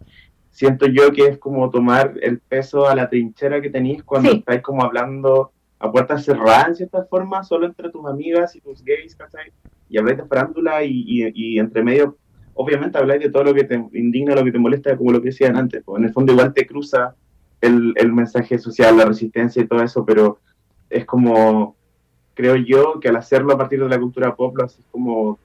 siento 0.52 0.86
yo 0.88 1.12
que 1.12 1.28
es 1.28 1.38
como 1.38 1.70
tomar 1.70 2.14
el 2.22 2.40
peso 2.40 2.88
a 2.88 2.96
la 2.96 3.10
trinchera 3.10 3.62
que 3.62 3.70
tenéis 3.70 4.04
cuando 4.04 4.32
estáis 4.32 4.62
como 4.62 4.84
hablando 4.84 5.52
a 5.80 5.92
puertas 5.92 6.26
cerradas 6.26 6.68
en 6.68 6.76
cierta 6.76 7.06
forma, 7.06 7.44
solo 7.44 7.66
entre 7.66 7.90
tus 7.90 8.06
amigas 8.06 8.56
y 8.56 8.62
tus 8.62 8.84
gays, 8.84 9.16
¿cachai? 9.16 9.52
Y 9.88 9.98
habláis 9.98 10.18
de 10.18 10.26
farándula 10.26 10.84
y, 10.84 11.32
y, 11.34 11.58
entre 11.58 11.84
medio, 11.84 12.18
obviamente 12.54 12.98
habláis 12.98 13.22
de 13.22 13.30
todo 13.30 13.46
lo 13.46 13.54
que 13.54 13.64
te 13.64 13.76
indigna, 13.94 14.36
lo 14.36 14.44
que 14.44 14.52
te 14.52 14.60
molesta, 14.60 14.98
como 14.98 15.12
lo 15.12 15.22
que 15.22 15.30
decían 15.30 15.56
antes, 15.56 15.82
pues 15.84 16.00
en 16.00 16.08
el 16.08 16.14
fondo 16.14 16.34
igual 16.34 16.54
te 16.54 16.68
cruza 16.68 17.16
el, 17.62 17.94
el 17.96 18.14
mensaje 18.14 18.58
social, 18.58 18.98
la 18.98 19.06
resistencia 19.06 19.62
y 19.62 19.68
todo 19.68 19.82
eso, 19.82 20.06
pero 20.06 20.40
es 20.90 21.06
como, 21.06 21.76
creo 22.34 22.56
yo, 22.56 23.00
que 23.00 23.10
al 23.10 23.18
hacerlo 23.18 23.54
a 23.54 23.58
partir 23.58 23.82
de 23.82 23.90
la 23.90 24.00
cultura 24.00 24.36
pop, 24.36 24.56
lo 24.58 24.66
haces 24.66 24.84
como 24.92 25.40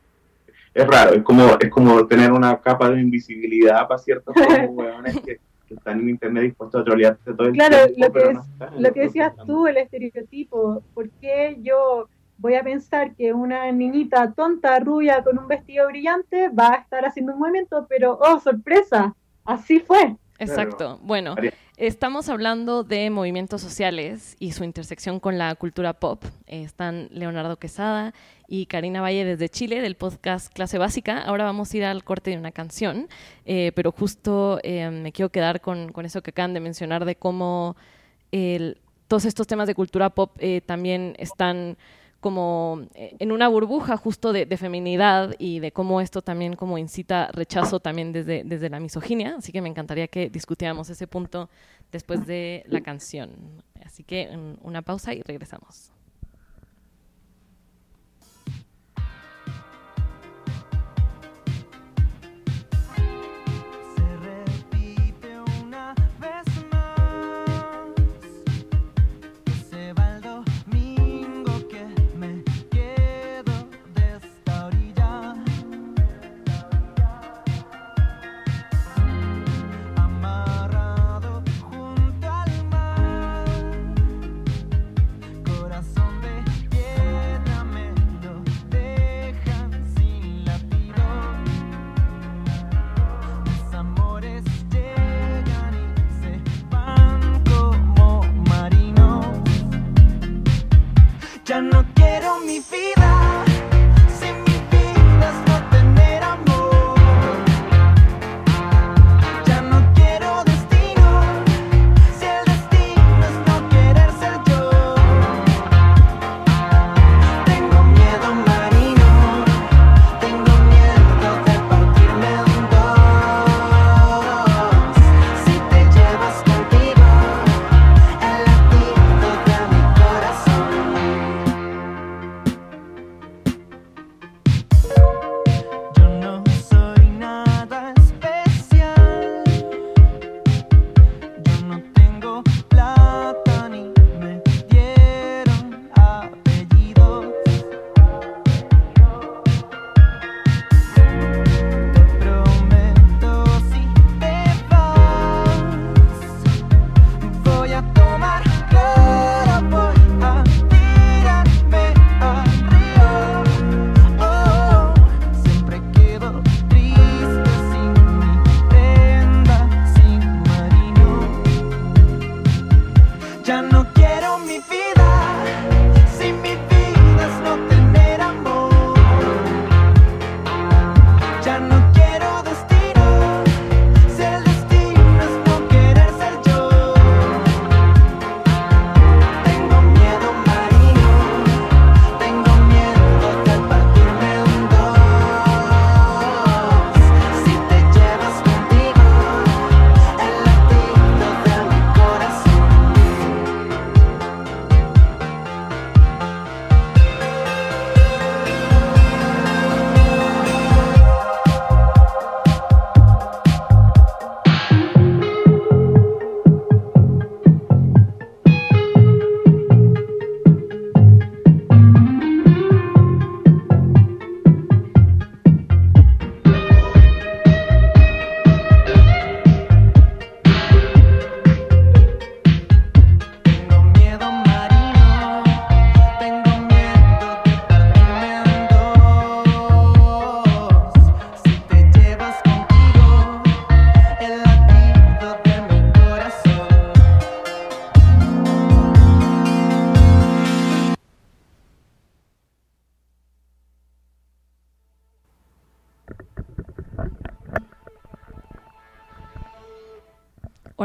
es 0.74 0.86
raro, 0.86 1.14
es 1.14 1.22
como, 1.22 1.56
es 1.60 1.70
como 1.70 2.06
tener 2.06 2.32
una 2.32 2.60
capa 2.60 2.90
de 2.90 3.00
invisibilidad 3.00 3.86
para 3.86 3.98
ciertos 3.98 4.34
hueones 4.70 5.20
que, 5.20 5.38
están 5.70 5.98
en 5.98 6.10
internet 6.10 6.44
dispuestos 6.44 6.82
a 6.82 6.84
trolearte 6.84 7.34
todo 7.34 7.48
el 7.48 7.54
claro, 7.54 7.86
tiempo. 7.92 8.12
Claro, 8.12 8.32
lo, 8.32 8.76
que, 8.76 8.82
lo 8.82 8.92
que 8.92 9.00
decías 9.00 9.32
tú, 9.44 9.66
el 9.66 9.78
estereotipo, 9.78 10.82
¿por 10.94 11.08
qué 11.20 11.58
yo 11.62 12.08
voy 12.38 12.54
a 12.54 12.62
pensar 12.62 13.14
que 13.14 13.32
una 13.32 13.72
niñita 13.72 14.32
tonta, 14.32 14.78
rubia, 14.78 15.24
con 15.24 15.38
un 15.38 15.48
vestido 15.48 15.88
brillante 15.88 16.48
va 16.48 16.74
a 16.74 16.76
estar 16.76 17.04
haciendo 17.04 17.32
un 17.32 17.40
movimiento, 17.40 17.86
pero, 17.88 18.18
oh, 18.20 18.38
sorpresa, 18.38 19.14
así 19.44 19.80
fue. 19.80 20.16
Exacto. 20.38 20.98
Bueno, 21.02 21.36
estamos 21.76 22.28
hablando 22.28 22.82
de 22.82 23.08
movimientos 23.10 23.60
sociales 23.60 24.36
y 24.40 24.52
su 24.52 24.64
intersección 24.64 25.20
con 25.20 25.38
la 25.38 25.54
cultura 25.54 25.92
pop. 25.92 26.24
están 26.46 27.08
Leonardo 27.12 27.56
Quesada 27.56 28.14
y 28.48 28.66
Karina 28.66 29.00
Valle 29.00 29.24
desde 29.24 29.48
Chile 29.48 29.80
del 29.80 29.94
podcast 29.96 30.52
Clase 30.52 30.78
Básica. 30.78 31.20
Ahora 31.22 31.44
vamos 31.44 31.72
a 31.72 31.76
ir 31.76 31.84
al 31.84 32.04
corte 32.04 32.30
de 32.30 32.36
una 32.36 32.52
canción, 32.52 33.08
eh, 33.46 33.72
pero 33.74 33.92
justo 33.92 34.58
eh, 34.62 34.90
me 34.90 35.12
quiero 35.12 35.30
quedar 35.30 35.60
con, 35.60 35.92
con, 35.92 36.04
eso 36.04 36.22
que 36.22 36.30
acaban 36.30 36.54
de 36.54 36.60
mencionar 36.60 37.04
de 37.04 37.16
cómo 37.16 37.76
el, 38.32 38.78
todos 39.08 39.24
estos 39.24 39.46
temas 39.46 39.66
de 39.66 39.74
cultura 39.74 40.10
pop 40.10 40.32
eh, 40.38 40.60
también 40.64 41.14
están 41.18 41.76
como 42.24 42.86
eh, 42.94 43.16
en 43.18 43.32
una 43.32 43.48
burbuja 43.48 43.98
justo 43.98 44.32
de, 44.32 44.46
feminidad 44.56 45.34
y 45.38 45.60
de 45.60 45.72
cómo 45.72 46.00
esto 46.00 46.22
también 46.22 46.56
como 46.56 46.78
incita 46.78 47.28
rechazo 47.34 47.80
también 47.80 48.12
desde, 48.12 48.44
desde 48.44 48.70
la 48.70 48.80
misoginia. 48.80 49.36
Así 49.36 49.52
que 49.52 49.60
me 49.60 49.68
encantaría 49.68 50.08
que 50.08 50.30
discutiéramos 50.30 50.88
ese 50.88 51.06
punto 51.06 51.50
después 51.92 52.26
de 52.26 52.64
la 52.66 52.80
canción. 52.80 53.28
Así 53.84 54.04
que 54.04 54.30
una 54.62 54.80
pausa 54.80 55.12
y 55.12 55.20
regresamos. 55.20 55.93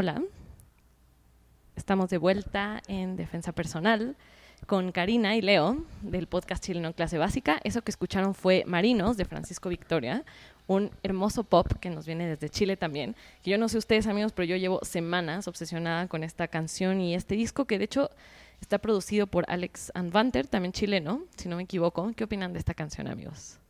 Hola, 0.02 0.22
estamos 1.76 2.08
de 2.08 2.16
vuelta 2.16 2.80
en 2.88 3.16
Defensa 3.16 3.52
Personal 3.52 4.16
con 4.66 4.92
Karina 4.92 5.36
y 5.36 5.42
Leo 5.42 5.84
del 6.00 6.26
podcast 6.26 6.64
chileno 6.64 6.94
Clase 6.94 7.18
Básica. 7.18 7.60
Eso 7.64 7.82
que 7.82 7.90
escucharon 7.90 8.34
fue 8.34 8.64
Marinos 8.66 9.18
de 9.18 9.26
Francisco 9.26 9.68
Victoria, 9.68 10.24
un 10.66 10.90
hermoso 11.02 11.44
pop 11.44 11.70
que 11.82 11.90
nos 11.90 12.06
viene 12.06 12.26
desde 12.26 12.48
Chile 12.48 12.78
también. 12.78 13.14
Que 13.42 13.50
yo 13.50 13.58
no 13.58 13.68
sé 13.68 13.76
ustedes 13.76 14.06
amigos, 14.06 14.32
pero 14.32 14.46
yo 14.46 14.56
llevo 14.56 14.80
semanas 14.84 15.46
obsesionada 15.46 16.08
con 16.08 16.24
esta 16.24 16.48
canción 16.48 17.02
y 17.02 17.14
este 17.14 17.34
disco 17.34 17.66
que 17.66 17.76
de 17.76 17.84
hecho 17.84 18.10
está 18.62 18.78
producido 18.78 19.26
por 19.26 19.44
Alex 19.48 19.92
Anvanter, 19.92 20.46
también 20.46 20.72
chileno, 20.72 21.24
si 21.36 21.50
no 21.50 21.56
me 21.56 21.64
equivoco. 21.64 22.10
¿Qué 22.16 22.24
opinan 22.24 22.54
de 22.54 22.58
esta 22.58 22.72
canción 22.72 23.06
amigos? 23.06 23.60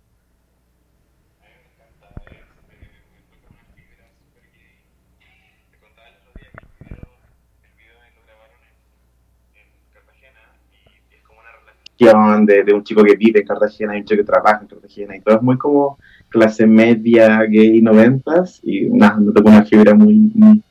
De, 12.06 12.72
un 12.72 12.82
chico 12.82 13.02
que 13.02 13.16
vive 13.16 13.40
en 13.40 13.46
Cartagena 13.46 13.96
y 13.96 14.00
un 14.00 14.06
chico 14.06 14.22
que 14.22 14.26
trabaja 14.26 14.60
en 14.62 14.68
Cartagena, 14.68 15.16
y 15.16 15.20
todo 15.20 15.36
es 15.36 15.42
muy 15.42 15.58
como 15.58 15.98
clase 16.28 16.66
media, 16.66 17.42
gay, 17.44 17.82
noventas, 17.82 18.60
y 18.62 18.88
nada, 18.88 19.18
no 19.18 19.32
tengo 19.32 19.50
una 19.50 19.64
fibra 19.64 19.94
muy, 19.94 20.32
muy, 20.34 20.62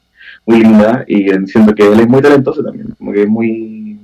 linda, 0.47 1.05
y 1.07 1.29
siento 1.45 1.75
que 1.75 1.85
él 1.85 1.99
es 1.99 2.07
muy 2.07 2.21
talentoso 2.21 2.63
también, 2.63 2.95
como 2.97 3.11
que 3.11 3.23
es 3.23 3.29
muy, 3.29 3.99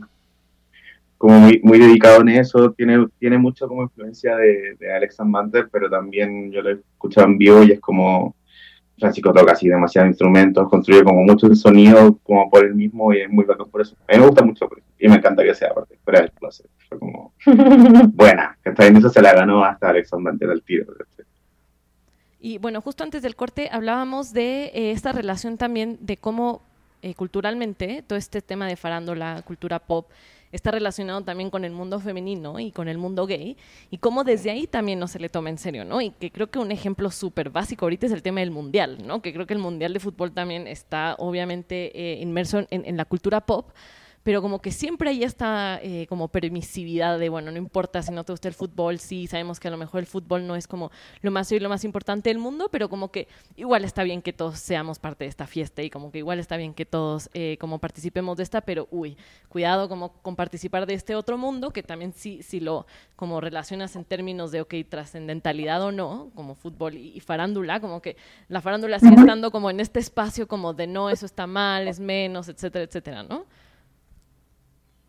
como 1.17 1.39
muy, 1.39 1.59
muy 1.63 1.79
dedicado 1.79 2.21
en 2.21 2.29
eso, 2.29 2.71
tiene, 2.71 3.07
tiene 3.19 3.37
mucho 3.37 3.67
como 3.67 3.83
influencia 3.83 4.35
de, 4.35 4.75
de 4.79 4.93
Alex 4.93 5.17
Manter, 5.25 5.67
pero 5.71 5.89
también 5.89 6.51
yo 6.51 6.61
lo 6.61 6.69
he 6.69 6.73
escuchado 6.73 7.27
en 7.27 7.37
vivo 7.37 7.63
y 7.63 7.71
es 7.71 7.79
como 7.79 8.35
Francisco 8.97 9.33
toca 9.33 9.53
así 9.53 9.67
demasiados 9.67 10.09
instrumentos, 10.09 10.69
construye 10.69 11.03
como 11.03 11.21
mucho 11.23 11.47
el 11.47 11.55
sonido 11.55 12.17
como 12.23 12.49
por 12.49 12.65
él 12.65 12.75
mismo 12.75 13.13
y 13.13 13.21
es 13.21 13.29
muy 13.29 13.43
bacán 13.43 13.69
por 13.69 13.81
eso. 13.81 13.95
A 14.07 14.13
mí 14.13 14.19
me 14.19 14.27
gusta 14.27 14.43
mucho 14.43 14.69
y 14.97 15.07
me 15.07 15.15
encanta 15.15 15.43
que 15.43 15.53
sea 15.53 15.73
parte 15.73 15.97
fuera 16.03 16.21
del 16.21 16.31
closet. 16.31 16.67
Fue 16.89 16.99
como 16.99 17.33
buena, 18.13 18.57
está 18.63 18.85
eso 18.85 19.09
se 19.09 19.21
la 19.21 19.33
ganó 19.33 19.63
hasta 19.63 19.89
Alexander 19.89 20.35
del 20.35 20.61
tiro. 20.63 20.85
Y 22.39 22.59
bueno, 22.59 22.81
justo 22.81 23.03
antes 23.03 23.23
del 23.23 23.35
corte 23.35 23.69
hablábamos 23.71 24.31
de 24.31 24.65
eh, 24.65 24.91
esta 24.91 25.11
relación 25.11 25.57
también 25.57 25.97
de 26.01 26.17
cómo 26.17 26.61
eh, 27.01 27.15
culturalmente 27.15 28.03
todo 28.05 28.17
este 28.17 28.41
tema 28.41 28.67
de 28.67 28.75
farándula, 28.75 29.41
cultura 29.43 29.79
pop, 29.79 30.07
está 30.51 30.71
relacionado 30.71 31.21
también 31.21 31.49
con 31.49 31.65
el 31.65 31.71
mundo 31.71 31.99
femenino 31.99 32.59
y 32.59 32.71
con 32.71 32.87
el 32.87 32.97
mundo 32.97 33.25
gay, 33.25 33.57
y 33.91 33.97
cómo 33.97 34.23
desde 34.23 34.51
ahí 34.51 34.67
también 34.67 34.99
no 34.99 35.07
se 35.07 35.19
le 35.19 35.27
toma 35.27 35.49
en 35.49 35.57
serio, 35.57 35.85
¿no? 35.85 36.01
Y 36.01 36.11
que 36.11 36.31
creo 36.31 36.49
que 36.49 36.59
un 36.59 36.71
ejemplo 36.71 37.11
súper 37.11 37.49
básico 37.49 37.85
ahorita 37.85 38.05
es 38.05 38.11
el 38.11 38.21
tema 38.21 38.39
del 38.39 38.51
mundial, 38.51 38.99
¿no? 39.05 39.21
Que 39.21 39.33
creo 39.33 39.45
que 39.45 39.53
el 39.53 39.59
mundial 39.59 39.93
de 39.93 39.99
fútbol 39.99 40.31
también 40.31 40.67
está 40.67 41.15
obviamente 41.19 41.91
eh, 41.93 42.21
inmerso 42.21 42.65
en 42.69 42.97
la 42.97 43.05
cultura 43.05 43.41
pop, 43.41 43.69
pero 44.25 44.41
como 44.41 44.59
que 44.59 44.71
siempre 44.71 45.11
hay 45.11 45.23
esta 45.23 45.79
eh, 45.83 46.07
como 46.09 46.29
permisividad 46.29 47.19
de, 47.19 47.29
bueno, 47.29 47.51
no 47.51 47.59
importa 47.59 48.01
si 48.01 48.11
no 48.11 48.23
te 48.23 48.33
gusta 48.33 48.47
el 48.47 48.55
fútbol, 48.55 48.97
sí, 48.97 49.27
sabemos 49.27 49.59
que 49.59 49.67
a 49.67 49.71
lo 49.71 49.77
mejor 49.77 49.99
el 49.99 50.07
fútbol 50.07 50.47
no 50.47 50.55
es 50.55 50.67
como 50.67 50.89
lo 51.21 51.29
más 51.29 51.51
y 51.51 51.59
lo 51.59 51.69
más 51.69 51.83
importante 51.83 52.31
del 52.31 52.39
mundo, 52.39 52.69
pero 52.71 52.89
como 52.89 53.11
que 53.11 53.27
igual 53.55 53.85
está 53.85 54.01
bien 54.01 54.23
que 54.23 54.33
todos 54.33 54.57
seamos 54.57 54.97
parte 54.97 55.25
de 55.25 55.29
esta 55.29 55.45
fiesta 55.45 55.83
y 55.83 55.91
como 55.91 56.11
que 56.11 56.17
igual 56.17 56.39
está 56.39 56.57
bien 56.57 56.73
que 56.73 56.87
todos 56.87 57.29
eh, 57.35 57.57
como 57.59 57.77
participemos 57.77 58.37
de 58.37 58.41
esta, 58.41 58.61
pero 58.61 58.87
uy, 58.89 59.15
cuidado 59.47 59.87
como 59.87 60.13
con 60.23 60.35
participar 60.35 60.87
de 60.87 60.95
este 60.95 61.13
otro 61.13 61.37
mundo, 61.37 61.69
que 61.69 61.83
también 61.83 62.11
sí, 62.11 62.41
si 62.41 62.59
lo 62.59 62.87
como 63.15 63.41
relacionas 63.41 63.95
en 63.95 64.05
términos 64.05 64.51
de, 64.51 64.61
ok, 64.61 64.73
trascendentalidad 64.89 65.83
o 65.83 65.91
no, 65.91 66.31
como 66.33 66.55
fútbol 66.55 66.95
y, 66.95 67.19
farándula, 67.19 67.79
como 67.79 68.01
que 68.01 68.17
la 68.47 68.59
farándula 68.59 68.97
sigue 68.97 69.17
estando 69.17 69.51
como 69.51 69.69
en 69.69 69.79
este 69.79 69.99
espacio 69.99 70.47
como 70.47 70.73
de 70.73 70.87
no, 70.87 71.11
eso 71.11 71.27
está 71.27 71.45
mal, 71.45 71.87
es 71.87 71.99
menos, 71.99 72.49
etcétera, 72.49 72.85
etcétera, 72.85 73.21
¿no? 73.21 73.45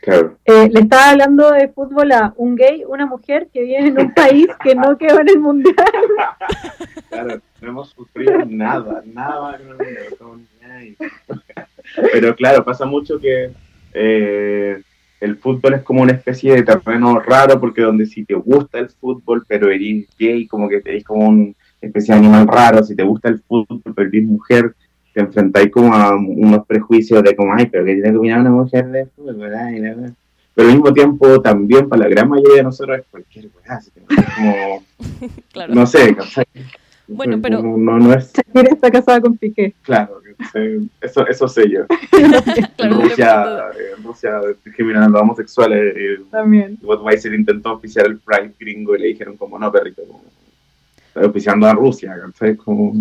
Eh, 0.07 0.69
le 0.73 0.81
estaba 0.81 1.11
hablando 1.11 1.51
de 1.51 1.69
fútbol 1.69 2.13
a 2.13 2.33
un 2.37 2.55
gay, 2.55 2.85
una 2.87 3.07
mujer 3.07 3.49
que 3.53 3.63
vive 3.63 3.89
en 3.89 4.01
un 4.01 4.15
país 4.15 4.47
que 4.63 4.75
no 4.75 4.97
quedó 4.99 5.21
en 5.21 5.29
el 5.29 5.41
mundial. 5.41 5.75
Claro, 7.09 7.41
no 7.61 7.69
hemos 7.69 7.91
sufrido 7.91 8.45
nada, 8.47 9.03
nada. 9.05 9.59
Pero 12.13 12.37
claro, 12.37 12.65
pasa 12.65 12.87
mucho 12.87 13.19
que 13.19 13.51
eh, 13.95 14.81
el 15.21 15.37
fútbol 15.39 15.75
es 15.75 15.83
como 15.83 16.03
una 16.03 16.13
especie 16.13 16.55
de 16.55 16.63
terreno 16.63 17.19
raro 17.19 17.59
porque 17.59 17.83
donde 17.83 18.07
si 18.07 18.25
te 18.25 18.35
gusta 18.35 18.79
el 18.79 18.91
fútbol 18.91 19.45
pero 19.49 19.71
eres 19.71 20.07
gay, 20.17 20.47
como 20.47 20.69
que 20.69 20.83
eres 20.85 21.03
como 21.03 21.29
una 21.29 21.53
especie 21.81 22.15
de 22.15 22.21
animal 22.21 22.47
raro, 22.47 22.85
si 22.85 22.95
te 22.95 23.03
gusta 23.03 23.29
el 23.29 23.41
fútbol 23.41 23.81
pero 23.83 24.09
eres 24.09 24.25
mujer, 24.25 24.75
te 25.17 25.23
enfrentáis 25.23 25.71
como 25.71 25.95
a 25.95 26.15
unos 26.15 26.67
prejuicios 26.67 27.23
de 27.23 27.35
como, 27.35 27.55
ay, 27.55 27.65
pero 27.73 27.87
que 27.87 27.95
tiene 27.95 28.11
que 28.11 28.19
opinar 28.19 28.41
una 28.41 28.51
mujer 28.51 28.87
de 28.89 29.07
fútbol, 29.07 29.37
¿verdad? 29.37 29.71
Pero 30.55 30.69
al 30.69 30.75
mismo 30.75 30.93
tiempo, 30.93 31.41
también 31.41 31.89
para 31.89 32.03
la 32.03 32.09
gran 32.11 32.29
mayoría 32.29 32.57
de 32.57 32.63
nosotros 32.65 32.99
es 32.99 33.05
cualquier 33.11 33.47
weá, 33.47 33.77
así 33.79 33.91
que 33.93 34.01
como, 34.03 34.83
claro. 35.53 35.75
no 35.75 35.87
sé, 35.87 36.15
Bueno, 37.09 37.39
pero... 37.41 37.63
No, 37.63 37.99
no 37.99 38.13
es... 38.13 38.31
Shakira 38.31 38.75
está 38.75 38.91
casada 38.91 39.23
con 39.23 39.39
Piqué. 39.39 39.73
Claro, 39.81 40.21
eso, 41.01 41.27
eso 41.27 41.49
sé 41.49 41.71
yo. 41.71 41.87
en 42.77 42.91
Rusia, 42.91 43.71
en 43.97 44.05
Rusia 44.05 44.39
discriminando 44.63 45.17
a 45.17 45.23
homosexuales. 45.23 45.95
Eh, 45.97 46.19
también. 46.31 46.77
Budweiser 46.83 47.33
intentó 47.33 47.73
oficiar 47.73 48.05
el 48.05 48.19
Pride 48.19 48.53
gringo 48.61 48.95
y 48.95 48.99
le 48.99 49.07
dijeron 49.07 49.39
como, 49.39 49.59
no, 49.59 49.73
perrito, 49.73 50.03
como, 50.07 50.23
está 51.07 51.27
oficiando 51.27 51.67
a 51.67 51.73
Rusia, 51.73 52.15
¿sabes? 52.35 52.59
Como... 52.59 52.93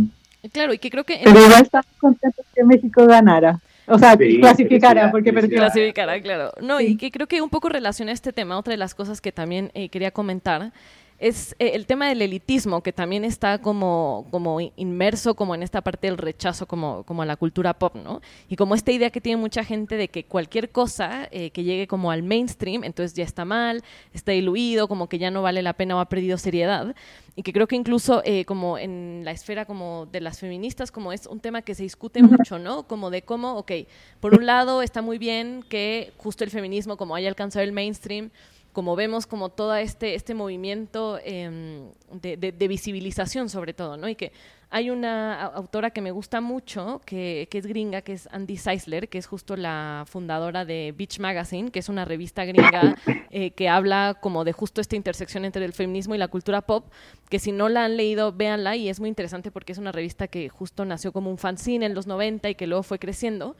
Claro, 0.51 0.73
y 0.73 0.77
que 0.77 0.89
creo 0.89 1.03
que... 1.03 1.21
Pero 1.23 1.43
igual 1.43 1.61
estamos 1.61 1.87
contentos 1.99 2.45
que 2.53 2.63
México 2.63 3.05
ganara. 3.05 3.59
O 3.87 3.99
sea, 3.99 4.17
clasificara, 4.17 5.11
porque 5.11 5.31
perdió. 5.31 5.57
Clasificara, 5.57 6.19
claro. 6.21 6.51
No, 6.61 6.81
y 6.81 6.97
que 6.97 7.11
creo 7.11 7.27
que 7.27 7.41
un 7.41 7.49
poco 7.49 7.69
relaciona 7.69 8.11
este 8.11 8.33
tema, 8.33 8.57
otra 8.57 8.71
de 8.71 8.77
las 8.77 8.95
cosas 8.95 9.21
que 9.21 9.31
también 9.31 9.71
eh, 9.73 9.89
quería 9.89 10.11
comentar, 10.11 10.71
es 11.17 11.55
eh, 11.59 11.71
el 11.73 11.85
tema 11.85 12.09
del 12.09 12.21
elitismo, 12.21 12.81
que 12.81 12.91
también 12.91 13.23
está 13.23 13.59
como, 13.59 14.27
como 14.31 14.59
inmerso 14.59 15.35
como 15.35 15.55
en 15.55 15.63
esta 15.63 15.81
parte 15.81 16.07
del 16.07 16.17
rechazo 16.17 16.67
como, 16.67 17.03
como 17.03 17.21
a 17.21 17.25
la 17.25 17.37
cultura 17.37 17.73
pop, 17.73 17.95
¿no? 17.95 18.21
Y 18.49 18.55
como 18.55 18.75
esta 18.75 18.91
idea 18.91 19.09
que 19.09 19.21
tiene 19.21 19.37
mucha 19.37 19.63
gente 19.63 19.95
de 19.95 20.09
que 20.09 20.25
cualquier 20.25 20.71
cosa 20.71 21.27
eh, 21.31 21.51
que 21.51 21.63
llegue 21.63 21.87
como 21.87 22.11
al 22.11 22.23
mainstream, 22.23 22.83
entonces 22.83 23.13
ya 23.13 23.23
está 23.23 23.45
mal, 23.45 23.81
está 24.13 24.33
diluido, 24.33 24.87
como 24.87 25.07
que 25.07 25.17
ya 25.17 25.31
no 25.31 25.41
vale 25.41 25.61
la 25.61 25.73
pena 25.73 25.95
o 25.95 25.99
ha 25.99 26.09
perdido 26.09 26.37
seriedad. 26.37 26.95
Y 27.37 27.43
que 27.43 27.51
creo 27.51 27.67
que 27.67 27.75
incluso 27.75 28.21
eh, 28.23 28.45
como 28.45 28.77
en 28.77 29.21
la 29.23 29.31
esfera 29.31 29.65
como 29.65 30.07
de 30.11 30.21
las 30.21 30.39
feministas, 30.39 30.91
como 30.91 31.11
es 31.11 31.27
un 31.27 31.39
tema 31.39 31.61
que 31.61 31.75
se 31.75 31.83
discute 31.83 32.23
mucho, 32.23 32.59
¿no? 32.59 32.87
Como 32.87 33.09
de 33.09 33.23
cómo, 33.23 33.55
ok, 33.57 33.71
por 34.19 34.33
un 34.35 34.45
lado 34.45 34.81
está 34.81 35.01
muy 35.01 35.17
bien 35.17 35.63
que 35.67 36.13
justo 36.17 36.43
el 36.43 36.49
feminismo 36.49 36.97
como 36.97 37.15
haya 37.15 37.29
alcanzado 37.29 37.63
el 37.63 37.71
mainstream, 37.71 38.31
como 38.75 38.97
vemos 38.97 39.25
como 39.25 39.47
todo 39.47 39.73
este, 39.73 40.15
este 40.15 40.33
movimiento 40.33 41.17
em, 41.23 41.91
de, 42.11 42.67
visibilización 42.67 43.47
sobre 43.47 43.73
todo, 43.73 43.95
¿no? 43.95 44.09
Y 44.09 44.15
que 44.15 44.33
hay 44.69 44.89
una 44.89 45.45
autora 45.45 45.91
que 45.91 46.01
me 46.01 46.11
gusta 46.11 46.41
mucho, 46.41 47.01
que, 47.05 47.47
es 47.49 47.65
gringa, 47.67 48.01
que 48.01 48.11
es 48.11 48.27
Andy 48.33 48.57
Seisler, 48.57 49.07
que 49.07 49.17
es 49.17 49.27
justo 49.27 49.55
la 49.55 50.03
fundadora 50.07 50.65
de 50.65 50.93
Beach 50.93 51.19
Magazine, 51.19 51.71
que 51.71 51.79
es 51.79 51.87
una 51.87 52.03
revista 52.03 52.43
gringa 52.43 52.97
eh, 53.31 53.51
que 53.51 53.69
habla 53.69 54.17
como 54.19 54.43
de 54.43 54.51
justo 54.51 54.81
esta 54.81 54.97
intersección 54.97 55.45
entre 55.45 55.63
el 55.63 55.71
feminismo 55.71 56.13
y 56.13 56.17
la 56.17 56.27
cultura 56.27 56.61
pop, 56.61 56.91
que 57.29 57.39
si 57.39 57.53
no 57.53 57.69
la 57.69 57.85
han 57.85 57.95
leído, 57.95 58.33
véanla, 58.33 58.75
y 58.75 58.89
es 58.89 58.99
muy 58.99 59.07
interesante 59.07 59.51
porque 59.51 59.71
es 59.71 59.77
una 59.77 59.93
revista 59.93 60.27
que 60.27 60.49
justo 60.49 60.83
nació 60.83 61.13
como 61.13 61.31
un 61.31 61.37
fanzine 61.37 61.85
en 61.85 61.93
los 61.93 62.07
90 62.07 62.49
y 62.49 62.55
que 62.55 62.67
luego 62.67 62.83
fue 62.83 62.99
creciendo, 62.99 63.55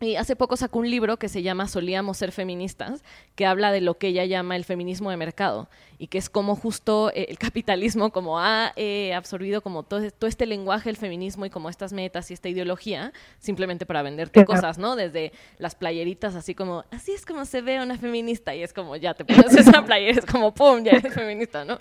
y 0.00 0.16
hace 0.16 0.36
poco 0.36 0.56
sacó 0.56 0.80
un 0.80 0.90
libro 0.90 1.16
que 1.16 1.28
se 1.28 1.42
llama 1.42 1.68
Solíamos 1.68 2.18
ser 2.18 2.30
feministas, 2.30 3.02
que 3.34 3.46
habla 3.46 3.72
de 3.72 3.80
lo 3.80 3.96
que 3.96 4.08
ella 4.08 4.26
llama 4.26 4.56
el 4.56 4.64
feminismo 4.64 5.10
de 5.10 5.16
mercado 5.16 5.68
y 5.98 6.08
que 6.08 6.18
es 6.18 6.28
como 6.28 6.54
justo 6.54 7.10
eh, 7.14 7.26
el 7.30 7.38
capitalismo 7.38 8.10
como 8.10 8.38
ha 8.38 8.72
eh, 8.76 9.14
absorbido 9.14 9.62
como 9.62 9.84
todo, 9.84 10.10
todo, 10.10 10.28
este 10.28 10.44
lenguaje 10.44 10.90
del 10.90 10.98
feminismo 10.98 11.46
y 11.46 11.50
como 11.50 11.70
estas 11.70 11.94
metas 11.94 12.30
y 12.30 12.34
esta 12.34 12.50
ideología 12.50 13.12
simplemente 13.38 13.86
para 13.86 14.02
venderte 14.02 14.44
cosas, 14.44 14.76
¿no? 14.76 14.96
Desde 14.96 15.32
las 15.58 15.74
playeritas 15.74 16.34
así 16.34 16.54
como, 16.54 16.84
así 16.90 17.12
es 17.12 17.24
como 17.24 17.46
se 17.46 17.62
ve 17.62 17.80
una 17.80 17.96
feminista 17.96 18.54
y 18.54 18.62
es 18.62 18.74
como, 18.74 18.96
ya 18.96 19.14
te 19.14 19.24
pones 19.24 19.54
esa 19.54 19.82
playera, 19.86 20.18
es 20.18 20.26
como, 20.26 20.52
¡pum!, 20.52 20.84
ya 20.84 20.92
eres 20.92 21.14
feminista, 21.14 21.64
¿no? 21.64 21.78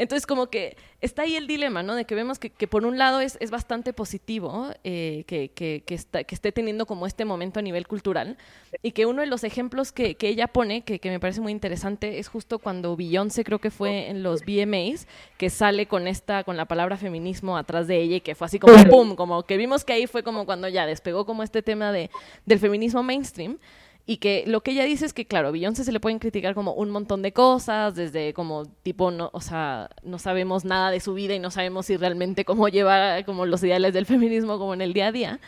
Entonces, 0.00 0.26
como 0.26 0.46
que 0.46 0.78
está 1.02 1.22
ahí 1.22 1.36
el 1.36 1.46
dilema, 1.46 1.82
¿no? 1.82 1.94
De 1.94 2.06
que 2.06 2.14
vemos 2.14 2.38
que, 2.38 2.50
por 2.66 2.86
un 2.86 2.96
lado 2.96 3.20
es, 3.20 3.36
es 3.38 3.50
bastante 3.50 3.92
positivo 3.92 4.68
eh, 4.82 5.24
que, 5.26 5.50
que, 5.50 5.82
que, 5.84 5.94
está, 5.94 6.24
que 6.24 6.34
esté 6.34 6.52
teniendo 6.52 6.86
como 6.86 7.06
este 7.06 7.26
momento 7.26 7.60
a 7.60 7.62
nivel 7.62 7.86
cultural 7.86 8.38
y 8.82 8.92
que 8.92 9.04
uno 9.04 9.20
de 9.20 9.26
los 9.26 9.44
ejemplos 9.44 9.92
que, 9.92 10.16
ella 10.18 10.46
pone, 10.46 10.84
que, 10.84 10.98
me 11.10 11.20
parece 11.20 11.42
muy 11.42 11.52
interesante, 11.52 12.18
es 12.18 12.28
justo 12.28 12.58
cuando 12.58 12.96
Beyoncé, 12.96 13.44
creo 13.44 13.58
que 13.58 13.70
fue 13.70 14.08
en 14.08 14.22
los 14.22 14.40
VMAs, 14.46 15.06
que 15.36 15.50
sale 15.50 15.84
con 15.84 16.08
esta, 16.08 16.44
con 16.44 16.56
la 16.56 16.64
palabra 16.64 16.96
feminismo 16.96 17.58
atrás 17.58 17.86
de 17.86 18.00
ella 18.00 18.16
y 18.16 18.20
que 18.22 18.34
fue 18.34 18.46
así 18.46 18.58
como 18.58 18.82
¡pum! 18.88 19.16
Como 19.16 19.42
que 19.42 19.58
vimos 19.58 19.84
que 19.84 19.92
ahí 19.92 20.06
fue 20.06 20.22
como 20.22 20.46
cuando 20.46 20.66
ya 20.68 20.86
despegó 20.86 21.26
como 21.26 21.42
este 21.42 21.60
tema 21.60 21.92
de, 21.92 22.08
del 22.46 22.58
feminismo 22.58 23.02
mainstream 23.02 23.58
y 24.10 24.16
que 24.16 24.42
lo 24.44 24.60
que 24.62 24.72
ella 24.72 24.82
dice 24.82 25.06
es 25.06 25.12
que, 25.12 25.24
claro, 25.24 25.46
a 25.46 25.50
Beyoncé 25.52 25.84
se 25.84 25.92
le 25.92 26.00
pueden 26.00 26.18
criticar 26.18 26.52
como 26.52 26.72
un 26.74 26.90
montón 26.90 27.22
de 27.22 27.32
cosas, 27.32 27.94
desde 27.94 28.34
como 28.34 28.66
tipo, 28.66 29.12
no, 29.12 29.30
o 29.32 29.40
sea, 29.40 29.88
no 30.02 30.18
sabemos 30.18 30.64
nada 30.64 30.90
de 30.90 30.98
su 30.98 31.14
vida 31.14 31.34
y 31.34 31.38
no 31.38 31.52
sabemos 31.52 31.86
si 31.86 31.96
realmente 31.96 32.44
cómo 32.44 32.66
lleva 32.66 33.22
como 33.22 33.46
los 33.46 33.62
ideales 33.62 33.94
del 33.94 34.06
feminismo 34.06 34.58
como 34.58 34.74
en 34.74 34.80
el 34.80 34.94
día 34.94 35.06
a 35.06 35.12
día. 35.12 35.38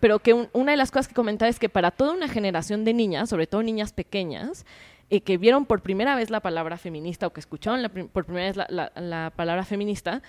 Pero 0.00 0.18
que 0.18 0.34
una 0.52 0.72
de 0.72 0.76
las 0.76 0.90
cosas 0.90 1.08
que 1.08 1.14
comentaba 1.14 1.48
es 1.48 1.58
que 1.58 1.70
para 1.70 1.92
toda 1.92 2.12
una 2.12 2.28
generación 2.28 2.84
de 2.84 2.92
niñas, 2.92 3.30
sobre 3.30 3.46
todo 3.46 3.62
niñas 3.62 3.94
pequeñas, 3.94 4.66
eh, 5.08 5.22
que 5.22 5.38
vieron 5.38 5.64
por 5.64 5.80
primera 5.80 6.14
vez 6.14 6.28
la 6.28 6.40
palabra 6.40 6.76
feminista 6.76 7.26
o 7.26 7.32
que 7.32 7.40
escucharon 7.40 7.90
por 8.12 8.26
primera 8.26 8.48
vez 8.48 8.56
la, 8.68 8.92
la 8.96 9.32
palabra 9.34 9.64
feminista, 9.64 10.20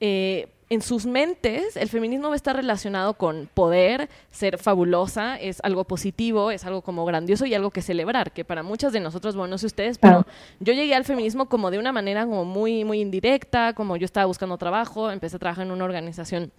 eh, 0.00 0.48
en 0.70 0.82
sus 0.82 1.06
mentes 1.06 1.76
el 1.76 1.88
feminismo 1.88 2.28
va 2.28 2.34
a 2.34 2.36
estar 2.36 2.54
relacionado 2.54 3.14
con 3.14 3.48
poder, 3.52 4.08
ser 4.30 4.58
fabulosa, 4.58 5.36
es 5.36 5.60
algo 5.62 5.84
positivo, 5.84 6.50
es 6.50 6.64
algo 6.64 6.82
como 6.82 7.04
grandioso 7.04 7.46
y 7.46 7.54
algo 7.54 7.70
que 7.70 7.80
celebrar, 7.80 8.32
que 8.32 8.44
para 8.44 8.62
muchas 8.62 8.92
de 8.92 9.00
nosotros, 9.00 9.34
bueno, 9.34 9.52
no 9.52 9.58
sé 9.58 9.66
ustedes, 9.66 9.98
pero 9.98 10.26
yo 10.60 10.74
llegué 10.74 10.94
al 10.94 11.04
feminismo 11.04 11.48
como 11.48 11.70
de 11.70 11.78
una 11.78 11.92
manera 11.92 12.26
como 12.26 12.44
muy, 12.44 12.84
muy 12.84 13.00
indirecta, 13.00 13.72
como 13.72 13.96
yo 13.96 14.04
estaba 14.04 14.26
buscando 14.26 14.58
trabajo, 14.58 15.10
empecé 15.10 15.36
a 15.36 15.38
trabajar 15.38 15.64
en 15.64 15.72
una 15.72 15.84
organización 15.84 16.52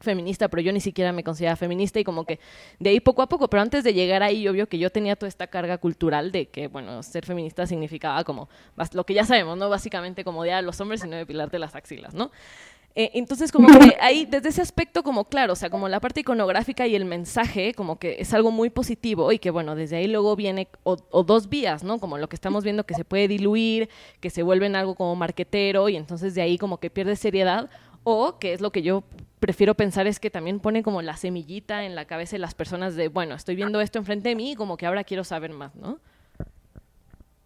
feminista, 0.00 0.48
pero 0.48 0.60
yo 0.60 0.72
ni 0.72 0.80
siquiera 0.80 1.12
me 1.12 1.24
consideraba 1.24 1.56
feminista 1.56 1.98
y 1.98 2.04
como 2.04 2.24
que 2.24 2.38
de 2.78 2.90
ahí 2.90 3.00
poco 3.00 3.22
a 3.22 3.28
poco, 3.28 3.48
pero 3.48 3.62
antes 3.62 3.82
de 3.82 3.94
llegar 3.94 4.22
ahí, 4.22 4.46
obvio 4.46 4.68
que 4.68 4.78
yo 4.78 4.90
tenía 4.90 5.16
toda 5.16 5.28
esta 5.28 5.46
carga 5.46 5.78
cultural 5.78 6.30
de 6.30 6.46
que, 6.46 6.68
bueno, 6.68 7.02
ser 7.02 7.24
feminista 7.24 7.66
significaba 7.66 8.22
como 8.22 8.48
lo 8.92 9.04
que 9.04 9.14
ya 9.14 9.24
sabemos, 9.24 9.56
¿no? 9.56 9.70
Básicamente 9.70 10.22
como 10.22 10.40
odiar 10.40 10.58
a 10.58 10.62
los 10.62 10.80
hombres 10.80 11.02
y 11.04 11.08
no 11.08 11.16
depilarte 11.16 11.58
las 11.58 11.74
axilas, 11.74 12.14
¿no? 12.14 12.30
Eh, 12.96 13.10
entonces, 13.14 13.50
como 13.50 13.66
que 13.66 13.96
ahí, 14.00 14.24
desde 14.24 14.50
ese 14.50 14.62
aspecto, 14.62 15.02
como 15.02 15.24
claro, 15.24 15.54
o 15.54 15.56
sea, 15.56 15.68
como 15.68 15.88
la 15.88 15.98
parte 16.00 16.20
iconográfica 16.20 16.86
y 16.86 16.94
el 16.94 17.04
mensaje, 17.04 17.74
como 17.74 17.98
que 17.98 18.16
es 18.20 18.32
algo 18.32 18.52
muy 18.52 18.70
positivo 18.70 19.32
y 19.32 19.38
que, 19.38 19.50
bueno, 19.50 19.74
desde 19.74 19.96
ahí 19.96 20.06
luego 20.06 20.36
viene, 20.36 20.68
o, 20.84 20.96
dos 21.24 21.48
vías, 21.48 21.82
¿no? 21.82 21.98
Como 21.98 22.18
lo 22.18 22.28
que 22.28 22.36
estamos 22.36 22.62
viendo 22.62 22.84
que 22.84 22.94
se 22.94 23.04
puede 23.04 23.26
diluir, 23.26 23.88
que 24.20 24.30
se 24.30 24.42
vuelve 24.42 24.66
en 24.66 24.76
algo 24.76 24.94
como 24.94 25.16
marquetero 25.16 25.88
y 25.88 25.96
entonces 25.96 26.34
de 26.34 26.42
ahí 26.42 26.56
como 26.56 26.78
que 26.78 26.90
pierde 26.90 27.16
seriedad, 27.16 27.68
o 28.04 28.38
que 28.38 28.52
es 28.52 28.60
lo 28.60 28.70
que 28.70 28.82
yo 28.82 29.02
prefiero 29.40 29.74
pensar 29.74 30.06
es 30.06 30.20
que 30.20 30.30
también 30.30 30.60
pone 30.60 30.82
como 30.82 31.02
la 31.02 31.16
semillita 31.16 31.84
en 31.84 31.94
la 31.94 32.04
cabeza 32.04 32.32
de 32.32 32.40
las 32.40 32.54
personas 32.54 32.94
de, 32.94 33.08
bueno, 33.08 33.34
estoy 33.34 33.56
viendo 33.56 33.80
esto 33.80 33.98
enfrente 33.98 34.28
de 34.28 34.36
mí 34.36 34.52
y 34.52 34.54
como 34.54 34.76
que 34.76 34.86
ahora 34.86 35.04
quiero 35.04 35.24
saber 35.24 35.52
más, 35.52 35.74
¿no? 35.74 35.98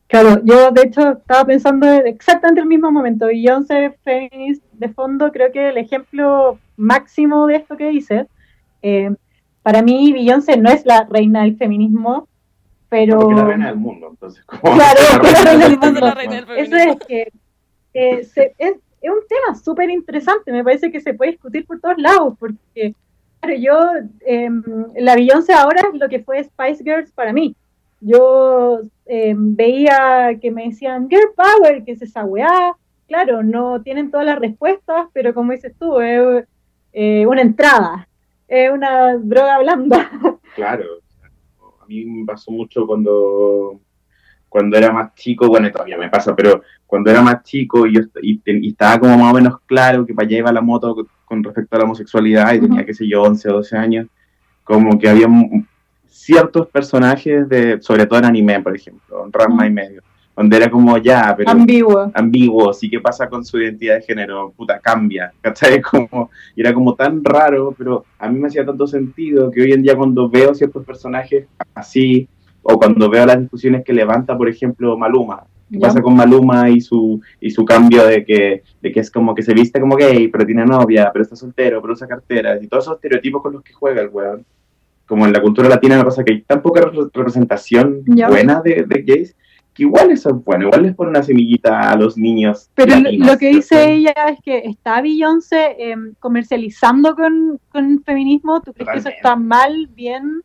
Claro, 0.09 0.41
yo 0.43 0.71
de 0.71 0.83
hecho 0.85 1.13
estaba 1.13 1.45
pensando 1.45 1.87
exactamente 1.87 2.63
el 2.63 2.67
mismo 2.67 2.91
momento. 2.91 3.27
Beyoncé 3.27 3.95
Feminist 4.03 4.65
de 4.73 4.89
fondo, 4.89 5.31
creo 5.31 5.53
que 5.53 5.69
el 5.69 5.77
ejemplo 5.77 6.59
máximo 6.79 7.47
de 7.47 7.57
esto 7.57 7.77
que 7.77 7.91
dices. 7.91 8.27
Eh, 8.81 9.15
para 9.63 9.83
mí, 9.83 10.15
Beyoncé 10.15 10.57
no 10.57 10.71
es 10.71 10.87
la 10.87 11.07
reina 11.11 11.43
del 11.43 11.59
feminismo, 11.59 12.27
pero. 12.89 13.21
Porque 13.21 13.35
la 13.35 13.45
reina 13.45 13.67
del 13.67 13.77
mundo, 13.77 14.09
entonces. 14.11 14.43
Claro, 14.47 15.01
es 15.25 15.33
la 15.45 15.45
reina 15.45 15.69
del 15.69 15.79
mundo. 15.79 16.55
Eso 16.57 16.77
es 16.77 16.97
que 17.07 17.33
es, 17.93 18.33
es, 18.37 18.73
un 19.03 19.21
tema 19.29 19.55
súper 19.63 19.91
interesante. 19.91 20.53
Me 20.53 20.65
parece 20.65 20.91
que 20.91 21.03
se 21.03 21.13
puede 21.13 21.33
discutir 21.33 21.67
por 21.67 21.81
todos 21.81 21.99
lados, 21.99 22.35
porque, 22.41 22.95
claro, 23.41 23.57
yo. 23.59 23.77
Eh, 24.27 24.49
la 24.97 25.17
Beyoncé 25.17 25.53
ahora 25.53 25.83
es 25.93 26.01
lo 26.01 26.09
que 26.09 26.21
fue 26.21 26.43
Spice 26.43 26.83
Girls 26.83 27.13
para 27.13 27.35
mí 27.35 27.55
yo 28.01 28.81
eh, 29.07 29.35
veía 29.37 30.39
que 30.41 30.51
me 30.51 30.69
decían, 30.69 31.09
Girl 31.09 31.33
Power, 31.37 31.85
que 31.85 31.93
es 31.93 32.03
esa 32.03 32.25
weá. 32.25 32.77
Claro, 33.07 33.43
no 33.43 33.81
tienen 33.83 34.11
todas 34.11 34.27
las 34.27 34.39
respuestas, 34.39 35.09
pero 35.13 35.33
como 35.33 35.53
dices 35.53 35.75
tú, 35.79 35.99
es 36.01 36.45
eh, 36.93 37.27
una 37.27 37.43
entrada, 37.43 38.09
es 38.47 38.71
una 38.71 39.17
droga 39.17 39.59
blanda. 39.61 40.11
Claro, 40.55 40.85
a 41.81 41.87
mí 41.87 42.05
me 42.05 42.27
pasó 42.27 42.51
mucho 42.51 42.85
cuando, 42.85 43.79
cuando 44.49 44.77
era 44.77 44.91
más 44.91 45.15
chico, 45.15 45.47
bueno, 45.47 45.71
todavía 45.71 45.97
me 45.97 46.09
pasa, 46.09 46.35
pero 46.35 46.63
cuando 46.85 47.13
era 47.13 47.23
más 47.23 47.45
chico 47.45 47.87
y, 47.87 47.95
yo, 47.95 48.01
y, 48.21 48.43
estaba 48.69 48.99
como 48.99 49.17
más 49.17 49.33
o 49.33 49.37
menos 49.37 49.61
claro 49.67 50.05
que 50.05 50.15
para 50.15 50.27
allá 50.27 50.39
iba 50.39 50.53
la 50.53 50.61
moto 50.61 51.07
con 51.25 51.45
respecto 51.45 51.77
a 51.77 51.79
la 51.79 51.85
homosexualidad 51.85 52.55
y 52.55 52.61
tenía, 52.61 52.85
qué 52.85 52.93
sé 52.93 53.07
yo, 53.07 53.23
11 53.23 53.49
o 53.51 53.53
12 53.53 53.77
años, 53.77 54.09
como 54.65 54.99
que 54.99 55.09
había 55.09 55.29
ciertos 56.29 56.69
personajes 56.69 57.49
de, 57.49 57.81
sobre 57.81 58.05
todo 58.05 58.19
en 58.19 58.27
anime, 58.27 58.61
por 58.61 58.77
ejemplo, 58.77 59.27
Ranma 59.33 59.67
y 59.67 59.71
medio, 59.71 60.03
donde 60.37 60.59
era 60.59 60.71
como 60.71 60.99
ya, 60.99 61.35
pero 61.35 61.51
ambiguo, 61.51 62.11
ambiguo, 62.13 62.75
sí 62.75 62.91
qué 62.91 63.01
pasa 63.01 63.31
con 63.31 63.47
su 63.47 63.59
identidad 63.59 63.95
de 63.95 64.03
género, 64.03 64.53
puta, 64.55 64.79
cambia, 64.79 65.33
¿cachai? 65.41 65.81
Como, 65.91 66.31
y 66.55 66.61
era 66.61 66.75
como 66.75 66.95
tan 66.95 67.25
raro, 67.25 67.75
pero 67.77 68.05
a 68.19 68.29
mí 68.29 68.39
me 68.39 68.49
hacía 68.49 68.67
tanto 68.67 68.87
sentido 68.87 69.51
que 69.51 69.63
hoy 69.63 69.73
en 69.73 69.83
día 69.83 69.97
cuando 69.97 70.29
veo 70.29 70.55
ciertos 70.55 70.85
personajes 70.85 71.47
así, 71.75 72.29
o 72.63 72.79
cuando 72.79 73.09
veo 73.09 73.25
las 73.25 73.41
discusiones 73.41 73.83
que 73.83 73.95
levanta, 73.95 74.37
por 74.37 74.51
ejemplo, 74.51 74.99
Maluma, 74.99 75.45
¿Qué 75.71 75.79
pasa 75.79 76.03
con 76.03 76.15
Maluma 76.15 76.69
y 76.69 76.81
su, 76.81 77.21
y 77.41 77.51
su 77.51 77.65
cambio 77.65 78.07
de 78.07 78.25
que, 78.25 78.63
de 78.83 78.93
que 78.93 79.01
es 79.01 79.11
como 79.11 79.35
que 79.35 79.43
se 79.43 79.55
viste 79.55 79.81
como 79.81 79.97
gay, 79.97 80.29
pero 80.29 80.45
tiene 80.45 80.65
novia, 80.65 81.11
pero 81.11 81.23
está 81.23 81.37
soltero, 81.37 81.81
pero 81.81 81.95
usa 81.95 82.07
carteras, 82.07 82.63
y 82.63 82.69
todos 82.69 82.85
esos 82.85 82.97
estereotipos 82.97 83.43
con 83.43 83.55
los 83.55 83.63
que 83.63 83.73
juega 83.73 84.03
el 84.03 84.09
weón? 84.09 84.45
Como 85.09 85.27
en 85.27 85.33
la 85.33 85.41
cultura 85.41 85.69
latina 85.69 85.97
me 85.97 86.05
pasa 86.05 86.23
que 86.23 86.33
hay 86.35 86.43
tan 86.43 86.63
poca 86.63 86.83
representación 86.83 88.05
buena 88.05 88.61
de, 88.61 88.85
gays, 89.05 89.35
que 89.73 89.85
igual 89.85 90.11
eso 90.11 90.29
es 90.29 90.45
bueno, 90.45 90.67
igual 90.67 90.83
les 90.83 90.95
pone 90.95 91.11
una 91.11 91.23
semillita 91.23 91.91
a 91.91 91.97
los 91.97 92.19
niños. 92.19 92.71
Pero 92.75 92.95
lo 93.01 93.39
que 93.39 93.49
dice 93.49 93.91
ella 93.91 94.13
es 94.31 94.39
que 94.45 94.59
está 94.59 95.01
Beyoncé 95.01 95.77
em, 95.79 96.15
comercializando 96.21 97.17
con, 97.17 97.59
con 97.71 98.03
feminismo, 98.05 98.61
¿tú 98.61 98.73
crees 98.75 98.91
que 98.91 98.99
eso 98.99 99.09
está 99.09 99.35
mal, 99.35 99.89
bien? 99.95 100.43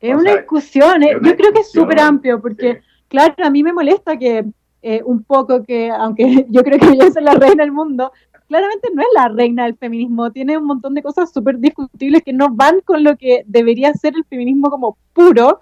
Es 0.00 0.14
una 0.14 0.36
discusión, 0.36 1.02
eh, 1.02 1.16
yo 1.22 1.34
creo 1.34 1.52
que 1.52 1.60
es 1.60 1.72
súper 1.72 1.98
amplio, 1.98 2.42
porque 2.42 2.82
claro, 3.08 3.34
a 3.42 3.48
mí 3.48 3.62
me 3.62 3.72
molesta 3.72 4.18
que 4.18 4.44
eh, 4.82 5.00
un 5.02 5.24
poco 5.24 5.62
que, 5.64 5.90
aunque 5.90 6.44
yo 6.50 6.62
creo 6.62 6.78
que 6.78 6.88
Beyoncé 6.88 7.20
es 7.20 7.24
la 7.24 7.34
reina 7.34 7.64
del 7.64 7.72
mundo, 7.72 8.12
claramente 8.48 8.88
no 8.94 9.02
es 9.02 9.08
la 9.14 9.28
reina 9.28 9.64
del 9.64 9.76
feminismo, 9.76 10.30
tiene 10.30 10.58
un 10.58 10.66
montón 10.66 10.94
de 10.94 11.02
cosas 11.02 11.32
súper 11.32 11.58
discutibles 11.58 12.22
que 12.22 12.32
no 12.32 12.48
van 12.50 12.80
con 12.80 13.04
lo 13.04 13.16
que 13.16 13.44
debería 13.46 13.92
ser 13.94 14.14
el 14.16 14.24
feminismo 14.24 14.70
como 14.70 14.96
puro, 15.12 15.60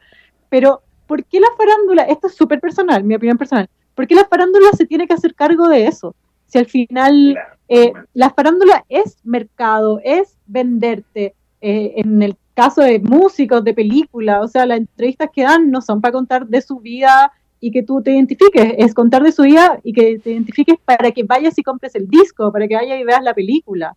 pero 0.48 0.82
¿por 1.06 1.24
qué 1.24 1.40
la 1.40 1.48
farándula, 1.56 2.02
esto 2.04 2.26
es 2.26 2.34
súper 2.34 2.60
personal, 2.60 3.04
mi 3.04 3.14
opinión 3.14 3.38
personal, 3.38 3.68
¿por 3.94 4.06
qué 4.06 4.14
la 4.14 4.26
farándula 4.26 4.70
se 4.72 4.86
tiene 4.86 5.06
que 5.06 5.14
hacer 5.14 5.34
cargo 5.34 5.68
de 5.68 5.86
eso? 5.86 6.14
Si 6.46 6.58
al 6.58 6.66
final 6.66 7.38
eh, 7.68 7.92
la 8.12 8.30
farándula 8.30 8.84
es 8.88 9.16
mercado, 9.24 10.00
es 10.04 10.36
venderte, 10.46 11.34
eh, 11.60 11.94
en 11.96 12.22
el 12.22 12.36
caso 12.54 12.82
de 12.82 12.98
músicos, 12.98 13.64
de 13.64 13.72
películas, 13.72 14.44
o 14.44 14.48
sea, 14.48 14.66
las 14.66 14.78
entrevistas 14.78 15.30
que 15.32 15.42
dan 15.42 15.70
no 15.70 15.80
son 15.80 16.00
para 16.00 16.12
contar 16.12 16.46
de 16.46 16.60
su 16.60 16.80
vida 16.80 17.32
y 17.64 17.70
que 17.70 17.84
tú 17.84 18.02
te 18.02 18.10
identifiques, 18.10 18.74
es 18.76 18.92
contar 18.92 19.22
de 19.22 19.30
su 19.30 19.44
vida 19.44 19.78
y 19.84 19.92
que 19.92 20.18
te 20.18 20.32
identifiques 20.32 20.76
para 20.84 21.12
que 21.12 21.22
vayas 21.22 21.56
y 21.56 21.62
compres 21.62 21.94
el 21.94 22.08
disco, 22.08 22.50
para 22.50 22.66
que 22.66 22.74
vayas 22.74 23.00
y 23.00 23.04
veas 23.04 23.22
la 23.22 23.34
película. 23.34 23.96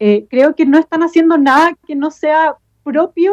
Eh, 0.00 0.26
creo 0.28 0.56
que 0.56 0.66
no 0.66 0.78
están 0.78 1.04
haciendo 1.04 1.38
nada 1.38 1.78
que 1.86 1.94
no 1.94 2.10
sea 2.10 2.56
propio 2.82 3.32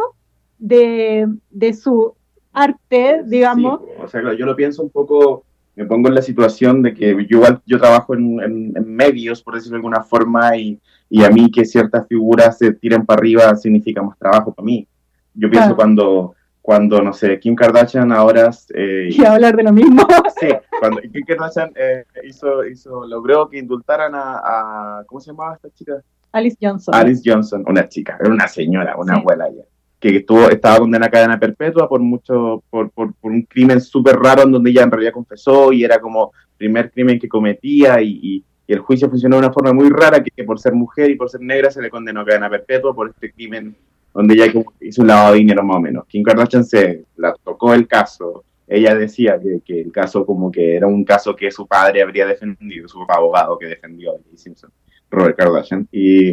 de, 0.60 1.28
su 1.74 2.14
arte, 2.54 3.24
digamos. 3.26 3.80
o 4.00 4.08
sea, 4.08 4.22
yo 4.38 4.46
lo 4.46 4.56
pienso 4.56 4.84
un 4.84 4.92
poco, 4.92 5.46
me 5.76 5.86
pongo 5.86 6.10
en 6.10 6.16
la 6.16 6.22
situación 6.22 6.84
de 6.84 6.94
que 6.94 7.26
yo 7.28 7.42
yo 7.66 7.80
trabajo 7.80 8.14
en, 8.14 8.74
medios, 8.86 9.42
por 9.42 9.56
decirlo 9.56 9.78
de 9.78 9.80
alguna 9.80 10.04
forma, 10.04 10.56
y, 10.58 10.80
a 11.26 11.30
mí 11.32 11.50
que 11.50 11.66
ciertas 11.66 12.08
figuras 12.08 12.60
se 12.60 12.72
tiren 12.74 13.04
para 13.04 13.18
arriba 13.18 13.56
significa 13.56 14.04
más 14.04 14.16
trabajo 14.20 14.54
para 14.54 14.64
mí. 14.64 14.88
Yo 15.34 15.50
pienso 15.50 15.76
cuando 15.76 16.36
cuando, 16.62 17.02
no 17.02 17.12
sé, 17.12 17.40
Kim 17.40 17.56
Kardashian 17.56 18.12
ahora... 18.12 18.52
Eh, 18.74 19.10
y 19.12 19.26
hablar 19.26 19.56
de 19.56 19.64
lo 19.64 19.74
mismo. 19.74 20.06
Sí, 20.40 20.48
cuando 20.80 21.02
Kim 21.02 21.24
Kardashian 21.28 21.72
eh, 21.76 22.04
hizo, 22.24 22.66
hizo, 22.66 23.06
logró 23.06 23.48
que 23.48 23.60
indultaran 23.60 24.14
a, 24.16 25.04
¿cómo 25.06 25.20
se 25.20 25.32
llamaba 25.32 25.56
esta 25.56 25.70
chica? 25.72 26.02
Alice 26.32 26.58
Johnson. 26.60 26.96
Alice 26.96 27.22
Johnson, 27.24 27.64
una 27.68 27.88
chica, 27.88 28.18
era 28.20 28.30
una 28.32 28.48
señora, 28.48 28.96
una 28.98 29.16
abuela 29.16 29.50
ya, 29.50 29.64
que 30.00 30.18
estuvo, 30.18 30.50
estaba 30.50 30.80
condenada 30.80 31.08
a 31.08 31.12
cadena 31.12 31.40
perpetua 31.40 31.88
por 31.88 32.00
mucho, 32.00 32.64
por, 32.70 32.90
por, 32.90 33.14
por 33.14 33.32
un 33.32 33.44
crimen 33.44 33.80
súper 33.82 34.16
raro 34.16 34.44
en 34.44 34.52
donde 34.52 34.72
ella 34.72 34.84
en 34.84 34.92
realidad 34.92 35.14
confesó 35.14 35.72
y 35.72 35.84
era 35.84 36.00
como 36.00 36.32
primer 36.58 36.90
crimen 36.92 37.20
que 37.20 37.28
cometía 37.28 38.02
y, 38.02 38.20
y, 38.22 38.46
el 38.68 38.80
juicio 38.80 39.10
funcionó 39.10 39.36
de 39.36 39.42
una 39.42 39.52
forma 39.52 39.74
muy 39.74 39.90
rara 39.90 40.24
que, 40.24 40.32
que, 40.32 40.46
por 40.46 40.58
ser 40.58 40.72
mujer 40.72 41.12
y 41.12 41.16
por 41.16 41.30
ser 41.30 41.42
negra 41.42 41.70
se 41.70 41.82
le 41.82 41.90
condenó 41.90 42.22
a 42.22 42.26
cadena 42.26 42.50
perpetua 42.50 42.96
por 42.96 43.10
este 43.10 43.30
crimen 43.34 43.76
donde 44.14 44.34
ella 44.34 44.52
hizo 44.82 45.02
un 45.02 45.08
lavado 45.08 45.34
de 45.34 45.40
dinero 45.40 45.64
más 45.64 45.78
o 45.78 45.82
menos. 45.82 46.06
Kim 46.08 46.24
Kardashian 46.24 46.64
se 46.64 47.06
la 47.18 47.34
tocó 47.44 47.74
el 47.74 47.88
caso. 47.88 48.44
Ella 48.68 48.96
decía 48.96 49.40
que, 49.40 49.62
que, 49.66 49.82
el 49.82 49.92
caso 49.92 50.26
como 50.26 50.52
que 50.52 50.76
era 50.76 50.88
un 50.88 51.04
caso 51.04 51.36
que 51.36 51.52
su 51.52 51.68
padre 51.68 52.02
habría 52.02 52.26
defendido, 52.26 52.88
su 52.88 53.06
abogado 53.08 53.58
que 53.58 53.68
defendió 53.68 54.14
a 54.14 54.38
Simpson, 54.38 54.72
Robert 55.10 55.38
Kardashian. 55.38 55.88
Y, 55.92 56.30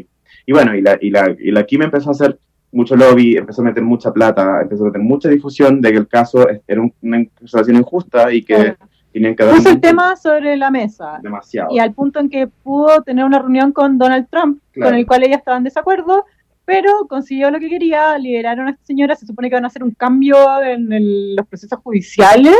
y 0.47 0.53
bueno, 0.53 0.74
y 0.74 0.83
la, 0.83 0.99
y, 1.01 1.11
la, 1.11 1.35
y 1.39 1.51
la 1.51 1.64
Kim 1.64 1.83
empezó 1.83 2.11
a 2.11 2.12
hacer 2.12 2.39
mucho 2.70 2.97
lobby, 2.97 3.37
empezó 3.37 3.62
a 3.62 3.64
meter 3.64 3.83
mucha 3.83 4.12
plata, 4.12 4.61
empezó 4.62 4.85
a 4.85 4.87
meter 4.87 5.01
mucha 5.01 5.29
difusión 5.29 5.81
de 5.81 5.91
que 5.91 5.99
el 5.99 6.09
caso 6.09 6.47
era 6.66 6.83
una 7.03 7.24
situación 7.41 7.76
injusta 7.76 8.33
y 8.33 8.43
que 8.43 8.76
tenían 9.12 9.35
que 9.35 9.45
dar... 9.45 9.57
Puso 9.57 9.70
el 9.70 9.81
tema 9.81 10.16
sobre 10.16 10.57
la 10.57 10.70
mesa. 10.70 11.18
Demasiado. 11.22 11.74
Y 11.74 11.79
al 11.79 11.93
punto 11.93 12.20
en 12.20 12.29
que 12.29 12.47
pudo 12.47 13.03
tener 13.03 13.24
una 13.24 13.39
reunión 13.39 13.72
con 13.72 13.99
Donald 13.99 14.29
Trump, 14.31 14.61
con 14.74 14.95
el 14.95 15.07
cual 15.07 15.24
ella 15.24 15.37
estaba 15.37 15.57
en 15.57 15.64
desacuerdo, 15.64 16.24
pero 16.68 17.06
consiguió 17.08 17.50
lo 17.50 17.58
que 17.58 17.70
quería, 17.70 18.18
liberaron 18.18 18.66
a 18.68 18.72
esta 18.72 18.84
señora, 18.84 19.16
se 19.16 19.24
supone 19.24 19.48
que 19.48 19.54
van 19.54 19.64
a 19.64 19.68
hacer 19.68 19.82
un 19.82 19.92
cambio 19.92 20.36
en 20.62 21.34
los 21.34 21.46
procesos 21.46 21.78
judiciales, 21.82 22.58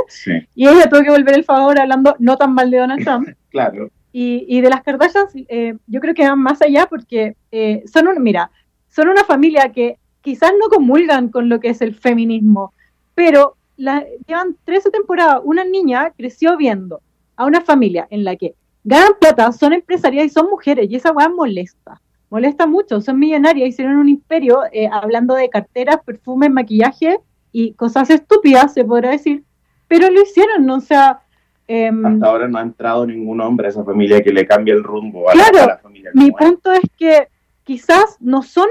y 0.55 0.67
ella 0.67 0.89
tuvo 0.89 1.03
que 1.03 1.11
volver 1.11 1.35
el 1.35 1.45
favor 1.45 1.79
hablando 1.79 2.17
no 2.19 2.39
tan 2.39 2.55
mal 2.55 2.71
de 2.71 2.79
Donald 2.79 3.05
Trump. 3.05 3.29
claro. 3.51 3.91
Y, 4.11 4.47
y, 4.49 4.63
de 4.63 4.71
las 4.71 4.83
Kardashians, 4.83 5.35
eh, 5.35 5.75
yo 5.87 6.01
creo 6.01 6.15
que 6.15 6.27
van 6.27 6.39
más 6.39 6.63
allá 6.63 6.87
porque 6.89 7.37
eh, 7.53 7.83
son 7.85 8.09
un, 8.09 8.23
mira, 8.23 8.51
son 8.89 9.09
una 9.09 9.25
familia 9.25 9.71
que 9.73 9.99
quizás 10.23 10.53
no 10.59 10.71
comulgan 10.71 11.29
con 11.29 11.51
lo 11.51 11.61
que 11.61 11.69
es 11.69 11.83
el 11.83 11.95
feminismo, 11.95 12.73
pero 13.15 13.57
la, 13.77 14.07
llevan 14.27 14.57
13 14.65 14.91
temporadas, 14.91 15.43
una 15.45 15.67
niña 15.67 16.15
creció 16.17 16.57
viendo 16.57 17.03
a 17.37 17.45
una 17.45 17.61
familia 17.61 18.09
en 18.09 18.25
la 18.25 18.37
que 18.37 18.55
ganan 18.85 19.13
plata, 19.21 19.53
son 19.53 19.75
empresarias 19.75 20.25
y 20.25 20.31
son 20.31 20.49
mujeres, 20.49 20.91
y 20.91 20.97
esa 20.97 21.13
weá 21.13 21.29
molesta 21.29 22.01
molesta 22.31 22.67
mucho, 22.67 23.01
son 23.01 23.19
millonarias, 23.19 23.69
hicieron 23.69 23.97
un 23.97 24.09
imperio 24.09 24.63
eh, 24.73 24.89
hablando 24.91 25.35
de 25.35 25.49
carteras, 25.49 25.99
perfumes, 26.05 26.51
maquillaje 26.51 27.19
y 27.53 27.73
cosas 27.75 28.11
estúpidas, 28.11 28.75
se 28.75 28.85
podrá 28.85 29.11
decir, 29.11 29.45
pero 29.87 30.11
lo 30.11 30.23
hicieron, 30.23 30.67
¿no? 30.67 30.77
o 30.77 30.81
sea... 30.81 31.21
Em, 31.67 32.05
Hasta 32.05 32.27
ahora 32.27 32.49
no 32.49 32.59
ha 32.59 32.63
entrado 32.63 33.07
ningún 33.07 33.41
hombre 33.43 33.67
a 33.67 33.71
esa 33.71 33.85
familia 33.85 34.23
que 34.23 34.33
le 34.33 34.47
cambie 34.47 34.73
el 34.73 34.83
rumbo 34.83 35.29
a, 35.29 35.35
la, 35.35 35.79
familia. 35.83 36.11
Mi 36.15 36.31
punto 36.31 36.73
es 36.73 36.81
que 36.97 37.29
quizás 37.63 38.17
no 38.21 38.43
son 38.43 38.69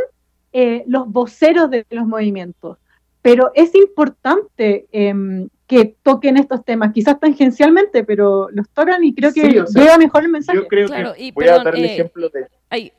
eh, 0.51 0.84
los 0.88 1.08
voceros 1.08 1.70
de 1.70 1.86
los 1.91 2.08
movimientos. 2.08 2.80
Pero 3.22 3.51
es 3.53 3.76
importante 3.76 4.88
em, 4.91 5.49
que 5.68 5.95
toquen 6.01 6.38
estos 6.38 6.64
temas, 6.64 6.93
quizás 6.93 7.20
tangencialmente, 7.20 8.03
pero 8.03 8.47
los 8.51 8.70
tocan 8.70 9.03
y 9.03 9.14
creo 9.14 9.34
que 9.34 9.64
llega 9.76 9.97
mejor 9.99 10.24
el 10.24 10.30
mensaje. 10.30 10.58
Yo 10.58 10.68
creo 10.68 10.88
que 10.88 11.32
voy 11.36 11.47
a 11.47 11.64
dar 11.64 11.76
el 11.76 11.86
eh, 11.86 11.93
ejemplo 11.93 12.30
de... 12.30 12.47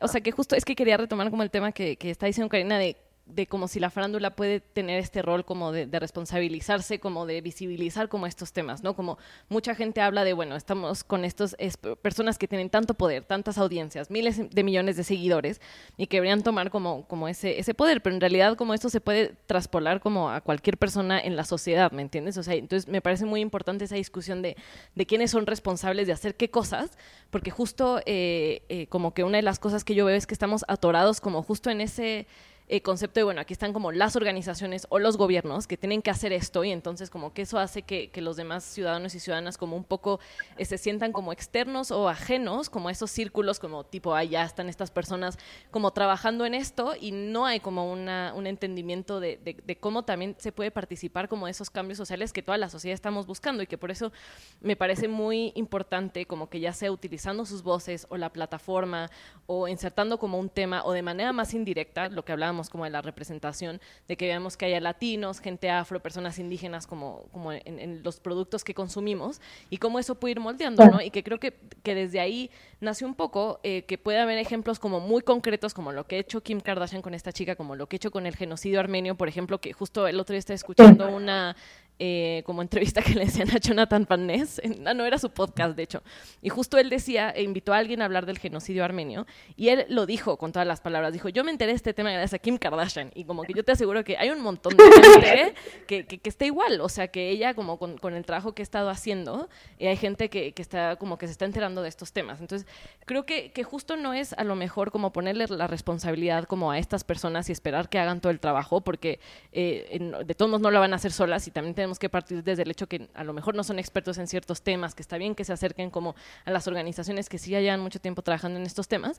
o 0.01 0.09
sea, 0.09 0.21
que 0.21 0.33
justo 0.33 0.57
es 0.57 0.65
que 0.65 0.75
quería 0.77 0.97
retomar 0.97 1.31
como 1.31 1.43
el 1.43 1.51
tema 1.51 1.73
que, 1.73 1.97
que 1.97 2.11
está 2.11 2.27
diciendo 2.27 2.49
Karina 2.49 2.79
de 2.79 2.97
de 3.29 3.47
como 3.47 3.69
si 3.69 3.79
la 3.79 3.91
farándula 3.91 4.35
puede 4.35 4.61
tener 4.61 4.99
este 4.99 5.23
rol 5.23 5.45
como 5.45 5.73
de, 5.73 5.87
responsabilizarse, 5.99 6.99
como 6.99 7.27
de 7.27 7.41
visibilizar 7.41 8.09
como 8.09 8.27
estos 8.27 8.53
temas, 8.53 8.83
¿no? 8.83 8.95
Como 8.95 9.19
mucha 9.49 9.75
gente 9.75 10.01
habla 10.01 10.25
de, 10.25 10.33
bueno, 10.33 10.57
estamos 10.57 11.05
con 11.05 11.25
estas 11.25 11.57
personas 12.03 12.39
que 12.39 12.49
tienen 12.49 12.71
tanto 12.71 12.95
poder, 12.95 13.25
tantas 13.25 13.59
audiencias, 13.59 14.11
miles 14.11 14.51
de 14.51 14.65
millones 14.65 14.97
de 14.97 15.05
seguidores 15.05 15.61
y 15.97 16.07
que 16.07 16.17
deberían 16.17 16.43
tomar 16.43 16.71
como, 16.71 17.07
como 17.07 17.29
ese, 17.29 17.59
ese 17.59 17.75
poder, 17.75 18.03
pero 18.03 18.15
en 18.15 18.21
realidad 18.21 18.57
como 18.57 18.75
esto 18.75 18.89
se 18.89 19.01
puede 19.01 19.35
traspolar 19.47 20.01
como 20.01 20.31
a 20.31 20.41
cualquier 20.41 20.79
persona 20.79 21.21
en 21.21 21.37
la 21.37 21.45
sociedad, 21.45 21.93
¿me 21.93 22.03
entiendes? 22.03 22.39
O 22.39 22.43
sea, 22.43 22.55
entonces 22.55 22.89
me 22.89 23.01
parece 23.01 23.27
muy 23.27 23.41
importante 23.41 23.85
esa 23.85 23.97
discusión 23.97 24.43
de, 24.43 24.57
de 24.95 25.07
quiénes 25.07 25.31
son 25.31 25.47
responsables 25.47 26.07
de 26.07 26.13
hacer 26.13 26.35
qué 26.35 26.51
cosas, 26.51 26.97
porque 27.31 27.51
justo 27.51 28.01
eh, 28.07 28.63
eh, 28.69 28.87
como 28.89 29.13
que 29.13 29.25
una 29.25 29.37
de 29.39 29.43
las 29.43 29.59
cosas 29.59 29.85
que 29.85 29.95
yo 29.95 30.05
veo 30.05 30.17
es 30.17 30.27
que 30.27 30.35
estamos 30.35 30.65
atorados 30.69 31.21
como 31.21 31.43
justo 31.43 31.71
en 31.71 31.81
ese 31.81 32.27
eh, 32.71 32.83
concepto 32.83 33.21
de, 33.21 33.25
bueno, 33.25 33.41
aquí 33.41 33.55
están 33.55 33.73
como 33.73 33.93
las 33.93 34.15
organizaciones 34.15 34.87
o 34.91 34.99
los 34.99 35.17
gobiernos 35.17 35.67
que 35.67 35.79
tienen 35.79 36.03
que 36.03 36.11
hacer 36.11 36.35
esto 36.35 36.65
y 36.65 36.71
entonces 36.71 37.09
como 37.09 37.33
que 37.33 37.43
eso 37.43 37.59
hace 37.59 37.83
que, 37.83 38.11
los 38.19 38.37
demás 38.37 38.65
ciudadanos 38.65 39.15
y 39.15 39.21
ciudadanas 39.21 39.57
como 39.57 39.77
un 39.77 39.85
poco 39.85 40.19
eh, 40.57 40.65
se 40.65 40.77
sientan 40.77 41.13
como 41.13 41.33
externos 41.33 41.93
o 41.93 42.09
ajenos, 42.09 42.69
como 42.69 42.91
esos 42.91 43.11
círculos, 43.11 43.61
como 43.61 43.85
tipo, 43.85 44.15
ah, 44.15 44.25
ya 44.25 44.43
están 44.43 44.69
estas 44.69 44.91
personas 44.91 45.39
como 45.71 45.93
trabajando 45.93 46.45
en 46.45 46.53
esto 46.53 46.95
y 47.01 47.13
no 47.13 47.47
hay 47.47 47.61
como 47.61 47.91
una, 47.91 48.35
un 48.35 48.47
entendimiento 48.47 49.21
de, 49.21 49.39
de, 49.65 49.79
cómo 49.79 50.05
también 50.05 50.35
se 50.39 50.53
puede 50.53 50.71
participar 50.71 51.29
como 51.29 51.49
esos 51.49 51.71
cambios 51.71 51.97
sociales 51.97 52.33
que 52.33 52.43
toda 52.43 52.59
la 52.59 52.69
sociedad 52.69 52.95
estamos 52.95 53.27
buscando 53.27 53.63
y 53.63 53.67
que 53.67 53.79
por 53.79 53.91
eso 53.91 54.13
me 54.61 54.77
parece 54.77 55.09
muy 55.09 55.53
importante 55.55 56.27
como 56.27 56.51
que 56.51 56.61
ya 56.61 56.73
sea 56.73 56.91
utilizando 56.91 57.47
sus 57.47 57.63
voces 57.63 58.07
o 58.11 58.17
la 58.17 58.31
plataforma 58.31 59.11
o 59.47 59.69
insertando 59.69 60.19
como 60.19 60.39
un 60.39 60.51
tema 60.51 60.83
o 60.85 60.93
de 60.93 61.03
manera 61.03 61.33
más 61.33 61.55
indirecta, 61.55 62.09
lo 62.09 62.25
que 62.25 62.33
hablábamos 62.33 62.58
como 62.69 62.83
de 62.83 62.91
la 62.91 63.01
representación, 63.01 63.81
de 64.09 64.17
que 64.17 64.27
veamos 64.27 64.57
que 64.57 64.67
haya 64.67 64.81
latinos, 64.81 65.39
gente 65.39 65.71
afro, 65.71 66.01
personas 66.01 66.39
indígenas 66.41 66.87
como, 66.89 67.27
como 67.31 67.53
en, 67.53 68.03
los 68.03 68.19
productos 68.19 68.65
que 68.65 68.75
consumimos 68.75 69.41
y 69.71 69.77
cómo 69.77 70.01
eso 70.01 70.17
puede 70.17 70.33
ir 70.33 70.41
moldeando, 70.41 70.85
¿no? 70.87 71.01
Y 71.01 71.11
que 71.11 71.23
creo 71.23 71.39
que, 71.39 71.55
que 71.85 71.95
desde 71.95 72.19
ahí 72.19 72.51
nace 72.81 73.05
un 73.05 73.15
poco 73.15 73.61
eh, 73.63 73.83
que 73.83 73.99
puede 73.99 74.19
haber 74.19 74.39
ejemplos 74.39 74.81
como 74.81 74.99
muy 74.99 75.23
concretos, 75.23 75.75
como 75.75 75.93
lo 75.93 76.07
que 76.07 76.17
ha 76.17 76.19
hecho 76.19 76.43
Kim 76.43 76.61
Kardashian 76.61 77.03
con 77.03 77.15
esta 77.15 77.33
chica, 77.33 77.55
como 77.55 77.77
lo 77.77 77.87
que 77.87 77.95
ha 77.95 77.99
hecho 77.99 78.11
con 78.11 78.27
el 78.27 78.35
genocidio 78.35 78.81
armenio, 78.81 79.15
por 79.15 79.29
ejemplo, 79.29 79.61
que 79.61 79.73
justo 79.73 80.09
el 80.09 80.19
otro 80.19 80.33
día 80.33 80.41
estaba 80.41 80.57
escuchando 80.57 81.09
una 81.09 81.55
eh, 81.99 82.43
como 82.47 82.63
entrevista 82.63 83.03
que 83.03 83.15
le 83.15 83.25
decían 83.25 83.51
a 83.51 83.59
Jonathan 83.59 84.07
Van 84.09 84.27
Ness, 84.27 84.61
ah, 84.87 84.95
no 84.95 85.05
era 85.05 85.19
su 85.19 85.31
podcast 85.31 85.77
de 85.77 85.83
hecho, 85.83 86.03
y 86.41 86.49
justo 86.49 86.79
él 86.79 86.91
decía, 86.91 87.31
e 87.31 87.43
invitó 87.43 87.75
a 87.75 87.79
alguien 87.79 88.03
a 88.03 88.05
hablar 88.05 88.25
del 88.25 88.39
genocidio 88.39 88.85
armenio, 88.85 89.27
y 89.57 89.71
él 89.71 89.87
lo 89.89 90.07
dijo 90.07 90.37
con 90.37 90.53
todas 90.53 90.67
las 90.67 90.81
palabras, 90.81 91.13
dijo, 91.13 91.29
yo 91.29 91.43
me 91.43 91.51
enteré 91.51 91.73
de 91.73 91.77
este 91.77 91.95
tema 91.95 92.11
gracias 92.11 92.35
a 92.35 92.39
Kim 92.39 92.57
Kardashian, 92.57 93.11
y 93.15 93.25
como 93.25 93.43
que 93.43 93.53
yo 93.53 93.65
te 93.65 93.73
aseguro 93.73 94.05
que 94.05 94.17
hay 94.17 94.31
un 94.31 94.41
montón 94.41 94.77
de 94.77 94.85
gente 94.85 95.55
que, 95.89 96.07
que, 96.07 96.29
está 96.29 96.45
igual, 96.45 96.81
o 96.81 96.89
sea, 96.89 97.09
que 97.09 97.31
ella 97.31 97.55
como 97.55 97.79
con, 97.79 97.99
con 97.99 98.15
el 98.15 98.25
trabajo 98.25 98.55
que 98.55 98.63
ha 98.63 98.65
estado 98.65 98.91
haciendo, 98.91 99.49
eh, 99.79 99.89
hay 99.89 99.97
gente 99.97 100.31
que, 100.31 100.53
que, 100.53 100.63
está 100.63 100.97
como 100.97 101.19
que 101.19 101.27
se 101.27 101.33
está 101.33 101.47
enterando 101.47 101.83
de 101.83 101.89
estos 101.89 102.13
temas, 102.13 102.41
entonces 102.41 102.69
creo 103.07 103.27
que, 103.27 103.51
que 103.51 103.65
justo 103.65 103.97
no 103.97 104.15
es 104.15 104.35
a 104.35 104.45
lo 104.45 104.55
mejor 104.55 104.93
como 104.93 105.13
ponerle 105.13 105.47
la 105.49 105.67
responsabilidad 105.67 106.45
como 106.45 106.71
a 106.71 106.79
estas 106.79 107.03
personas 107.03 107.49
y 107.49 107.53
esperar 107.53 107.89
que 107.89 107.99
hagan 107.99 108.21
todo 108.21 108.31
el 108.31 108.39
trabajo, 108.39 108.83
porque 108.83 109.19
eh, 109.53 109.99
de 110.25 110.35
todos 110.35 110.49
modos 110.49 110.63
no 110.63 110.71
lo 110.71 110.79
van 110.79 110.93
a 110.93 110.97
hacer 110.97 111.13
solas 111.13 111.47
y 111.49 111.51
también 111.51 111.75
tenemos 111.75 111.88
tenemos 111.89 111.99
que 111.99 112.11
partir 112.11 112.45
desde 112.45 112.65
el 112.65 112.71
hecho 112.71 112.87
que 112.87 113.09
a 113.15 113.25
lo 113.25 113.33
mejor 113.33 113.55
no 113.55 113.65
son 113.65 113.79
expertos 113.79 114.19
en 114.19 114.27
ciertos 114.27 114.61
temas, 114.61 114.95
que 114.95 115.01
está 115.01 115.17
bien 115.17 115.35
que 115.35 115.43
se 115.45 115.55
acerquen 115.55 115.89
como 115.89 116.15
a 116.45 116.51
las 116.51 116.69
organizaciones 116.69 117.31
que 117.31 117.39
sí 117.39 117.53
ya 117.53 117.61
llevan 117.61 117.81
mucho 117.81 117.99
tiempo 117.99 118.21
trabajando 118.21 118.61
en 118.61 118.67
estos 118.67 118.89
temas, 118.89 119.19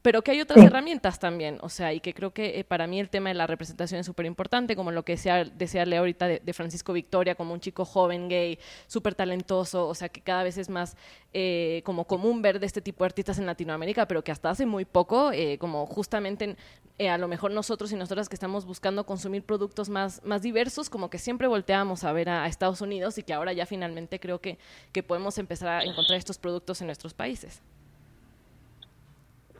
pero 0.00 0.22
que 0.22 0.30
hay 0.30 0.40
otras 0.40 0.64
herramientas 0.64 1.18
también, 1.18 1.58
o 1.60 1.68
sea, 1.68 1.92
y 1.92 2.00
que 2.00 2.14
creo 2.14 2.32
que 2.32 2.58
eh, 2.58 2.64
para 2.64 2.86
mí 2.86 3.00
el 3.00 3.10
tema 3.10 3.28
de 3.28 3.34
la 3.34 3.46
representación 3.46 4.00
es 4.00 4.06
súper 4.06 4.24
importante, 4.24 4.76
como 4.76 4.92
lo 4.92 5.04
que 5.04 5.12
decía, 5.12 5.44
decía 5.44 5.82
ahorita 5.82 6.26
de, 6.26 6.52
Francisco 6.54 6.94
Victoria, 6.94 7.34
como 7.34 7.52
un 7.52 7.60
chico 7.60 7.84
joven, 7.84 8.30
gay, 8.30 8.58
súper 8.86 9.14
talentoso, 9.14 9.86
o 9.86 9.94
sea, 9.94 10.08
que 10.08 10.22
cada 10.22 10.42
vez 10.42 10.56
es 10.56 10.70
más 10.70 10.96
eh, 11.34 11.82
como 11.84 12.06
común 12.06 12.40
ver 12.40 12.60
de 12.60 12.66
este 12.66 12.80
tipo 12.80 13.04
de 13.04 13.08
artistas 13.08 13.38
en 13.38 13.44
Latinoamérica, 13.44 14.08
pero 14.08 14.24
que 14.24 14.32
hasta 14.32 14.48
hace 14.48 14.64
muy 14.64 14.86
poco, 14.86 15.32
eh, 15.32 15.58
como 15.58 15.84
justamente 15.84 16.56
a 16.98 17.18
lo 17.18 17.28
mejor 17.28 17.50
nosotros 17.50 17.92
y 17.92 17.96
nosotras 17.96 18.28
que 18.28 18.34
estamos 18.34 18.64
buscando 18.64 19.04
consumir 19.04 19.42
productos 19.42 19.90
más, 19.90 20.24
más 20.24 20.40
diversos, 20.40 20.88
como 20.88 21.10
que 21.10 21.18
siempre 21.18 21.46
volteamos 21.46 22.04
a 22.04 22.12
ver 22.12 22.30
a, 22.30 22.46
Estados 22.46 22.80
Unidos 22.80 23.18
y 23.18 23.22
que 23.22 23.34
ahora 23.34 23.52
ya 23.52 23.66
finalmente 23.66 24.18
creo 24.18 24.40
que, 24.40 24.58
que 24.92 25.02
podemos 25.02 25.36
empezar 25.38 25.68
a 25.68 25.84
encontrar 25.84 26.18
estos 26.18 26.38
productos 26.38 26.80
en 26.80 26.86
nuestros 26.86 27.12
países. 27.12 27.60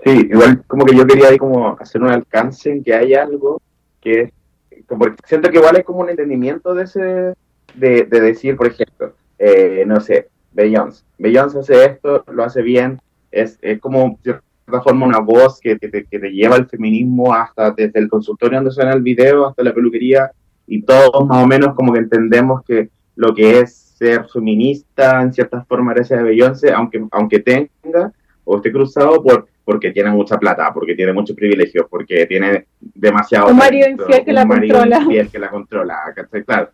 Sí, 0.05 0.11
igual 0.31 0.65
como 0.67 0.87
que 0.87 0.97
yo 0.97 1.07
quería 1.07 1.29
ahí 1.29 1.37
como 1.37 1.77
hacer 1.79 2.03
un 2.03 2.09
alcance 2.09 2.71
en 2.71 2.83
que 2.83 2.95
hay 2.95 3.15
algo 3.15 3.61
que 4.01 4.33
como, 4.87 5.07
siento 5.25 5.51
que 5.51 5.59
igual 5.59 5.77
es 5.77 5.85
como 5.85 6.01
un 6.01 6.11
entendimiento 6.11 6.75
de 6.75 6.85
ese, 6.85 7.35
de, 7.75 8.05
de 8.05 8.21
decir, 8.21 8.57
por 8.57 8.69
ejemplo, 8.69 9.15
eh, 9.39 9.85
no 9.87 10.01
sé, 10.01 10.29
Beyoncé, 10.53 11.05
Beyoncé 11.19 11.59
hace 11.59 11.85
esto, 11.85 12.25
lo 12.29 12.45
hace 12.45 12.63
bien, 12.63 13.01
es, 13.31 13.59
es 13.63 13.81
como 13.81 14.19
cierta 14.67 14.83
forma 14.83 15.07
una 15.07 15.21
voz 15.21 15.61
que, 15.61 15.79
que, 15.79 15.89
te, 15.89 16.05
que 16.05 16.19
te 16.19 16.31
lleva 16.31 16.57
el 16.57 16.67
feminismo 16.67 17.33
hasta 17.33 17.71
desde 17.71 17.99
el 18.01 18.09
consultorio 18.09 18.59
donde 18.59 18.73
suena 18.73 18.93
el 18.93 19.03
video 19.03 19.47
hasta 19.47 19.63
la 19.63 19.73
peluquería 19.73 20.31
y 20.67 20.83
todos 20.83 21.25
más 21.27 21.45
o 21.45 21.47
menos 21.47 21.75
como 21.75 21.93
que 21.93 22.01
entendemos 22.01 22.65
que 22.65 22.91
lo 23.15 23.35
que 23.35 23.61
es 23.61 23.75
ser 23.75 24.27
feminista 24.27 25.23
en 25.23 25.33
cierta 25.33 25.65
forma 25.65 25.95
gracias 25.95 26.19
a 26.19 26.23
Beyoncé, 26.23 26.73
aunque, 26.73 27.05
aunque 27.13 27.39
tenga 27.39 28.13
o 28.45 28.57
esté 28.57 28.73
cruzado 28.73 29.23
por 29.23 29.47
porque 29.65 29.91
tiene 29.91 30.11
mucha 30.11 30.39
plata, 30.39 30.73
porque 30.73 30.95
tiene 30.95 31.13
muchos 31.13 31.35
privilegios, 31.35 31.87
porque 31.91 32.25
tiene 32.27 32.67
demasiado... 32.81 33.49
Un 33.49 33.57
marido 33.57 33.89
infiel 33.89 34.25
que 34.25 34.33
la 34.33 34.47
controla. 34.47 34.99
infiel 35.01 35.29
que 35.29 35.39
la 35.41 35.51
controla, 35.51 36.15
Claro, 36.47 36.71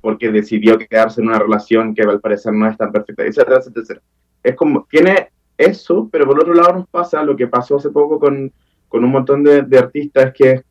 porque 0.00 0.30
decidió 0.30 0.78
quedarse 0.78 1.20
en 1.20 1.28
una 1.28 1.40
relación 1.40 1.96
que 1.96 2.02
al 2.02 2.20
parecer 2.20 2.52
no 2.52 2.68
es 2.68 2.76
tan 2.76 2.92
perfecta, 2.92 3.24
etcétera, 3.24 3.56
etcétera. 3.58 4.00
Es 4.44 4.54
como, 4.54 4.86
tiene 4.88 5.30
eso, 5.58 6.08
pero 6.10 6.24
por 6.24 6.40
otro 6.40 6.54
lado 6.54 6.72
nos 6.72 6.88
pasa 6.88 7.22
lo 7.22 7.36
que 7.36 7.48
pasó 7.48 7.76
hace 7.76 7.90
poco 7.90 8.18
con, 8.18 8.50
con 8.88 9.04
un 9.04 9.10
montón 9.10 9.42
de, 9.42 9.62
de 9.62 9.78
artistas 9.78 10.32
que 10.32 10.62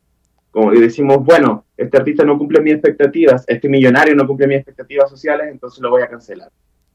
como 0.50 0.72
decimos, 0.72 1.24
bueno, 1.24 1.66
este 1.76 1.98
artista 1.98 2.24
no 2.24 2.38
cumple 2.38 2.60
mis 2.60 2.74
expectativas, 2.74 3.44
este 3.46 3.68
millonario 3.68 4.14
no 4.14 4.26
cumple 4.26 4.46
mis 4.46 4.56
expectativas 4.56 5.10
sociales, 5.10 5.48
entonces 5.50 5.80
lo 5.80 5.90
voy 5.90 6.02
a 6.02 6.08
cancelar. 6.08 6.50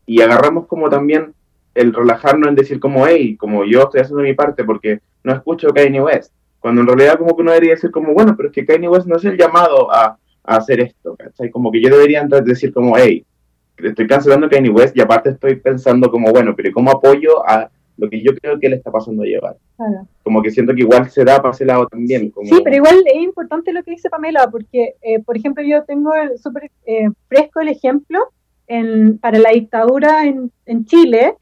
Y 0.06 0.22
agarramos 0.22 0.68
como 0.68 0.90
también 0.90 1.34
el 1.74 1.94
relajarnos 1.94 2.50
en 2.50 2.56
decir 2.56 2.80
como, 2.80 3.08
hey, 3.08 3.38
como 3.38 3.64
yo 3.64 3.84
estoy 3.84 4.02
haciendo 4.02 4.24
mi 4.24 4.34
parte 4.34 4.64
porque 4.64 5.00
no 5.24 5.34
escucho 5.34 5.70
Kanye 5.70 6.02
West. 6.02 6.34
Cuando 6.60 6.82
en 6.82 6.88
realidad 6.88 7.18
como 7.18 7.36
que 7.36 7.42
uno 7.42 7.52
debería 7.52 7.76
decir 7.76 7.92
como, 7.92 8.14
bueno, 8.14 8.36
pero 8.36 8.50
es 8.50 8.54
que 8.54 8.66
Kanye 8.66 8.90
West 8.90 9.08
no 9.08 9.18
es 9.18 9.26
el 9.26 9.38
llamado 9.38 9.94
a, 9.94 10.18
a 10.44 10.56
hacer 10.58 10.80
esto, 10.82 11.16
¿cachai? 11.16 11.50
Como 11.50 11.72
que 11.72 11.82
yo 11.82 11.90
debería 11.90 12.22
entonces 12.22 12.46
decir 12.46 12.74
como, 12.74 12.98
hey, 12.98 13.26
estoy 13.78 14.08
cancelando 14.08 14.50
Kanye 14.50 14.70
West 14.70 14.98
y 14.98 15.02
aparte 15.02 15.30
estoy 15.30 15.56
pensando 15.56 16.10
como, 16.10 16.32
bueno, 16.32 16.54
pero 16.56 16.72
¿cómo 16.74 16.92
apoyo 16.92 17.48
a 17.48 17.70
lo 17.98 18.10
que 18.10 18.22
yo 18.22 18.36
creo 18.36 18.60
que 18.60 18.70
le 18.70 18.78
está 18.78 18.92
pasando 18.92 19.24
a 19.24 19.26
llevar? 19.26 19.58
Como 20.24 20.42
que 20.42 20.52
siento 20.52 20.74
que 20.74 20.82
igual 20.82 21.10
se 21.10 21.24
da 21.24 21.42
para 21.42 21.54
ese 21.54 21.66
lado 21.66 21.88
también. 21.88 22.34
Sí, 22.44 22.62
pero 22.64 22.76
igual 22.76 23.04
es 23.06 23.22
importante 23.22 23.74
lo 23.74 23.84
que 23.84 23.92
dice 23.92 24.10
Pamela, 24.10 24.50
porque, 24.50 24.96
eh, 25.02 25.20
por 25.20 25.38
ejemplo, 25.38 25.64
yo 25.64 25.84
tengo 25.84 26.12
súper 26.42 26.72
eh, 26.86 27.10
fresco 27.28 27.62
el 27.62 27.70
ejemplo 27.70 28.20
en, 28.68 29.18
para 29.18 29.40
la 29.40 29.52
dictadura 29.52 30.26
en, 30.26 30.52
en 30.66 30.86
Chile, 30.86 31.36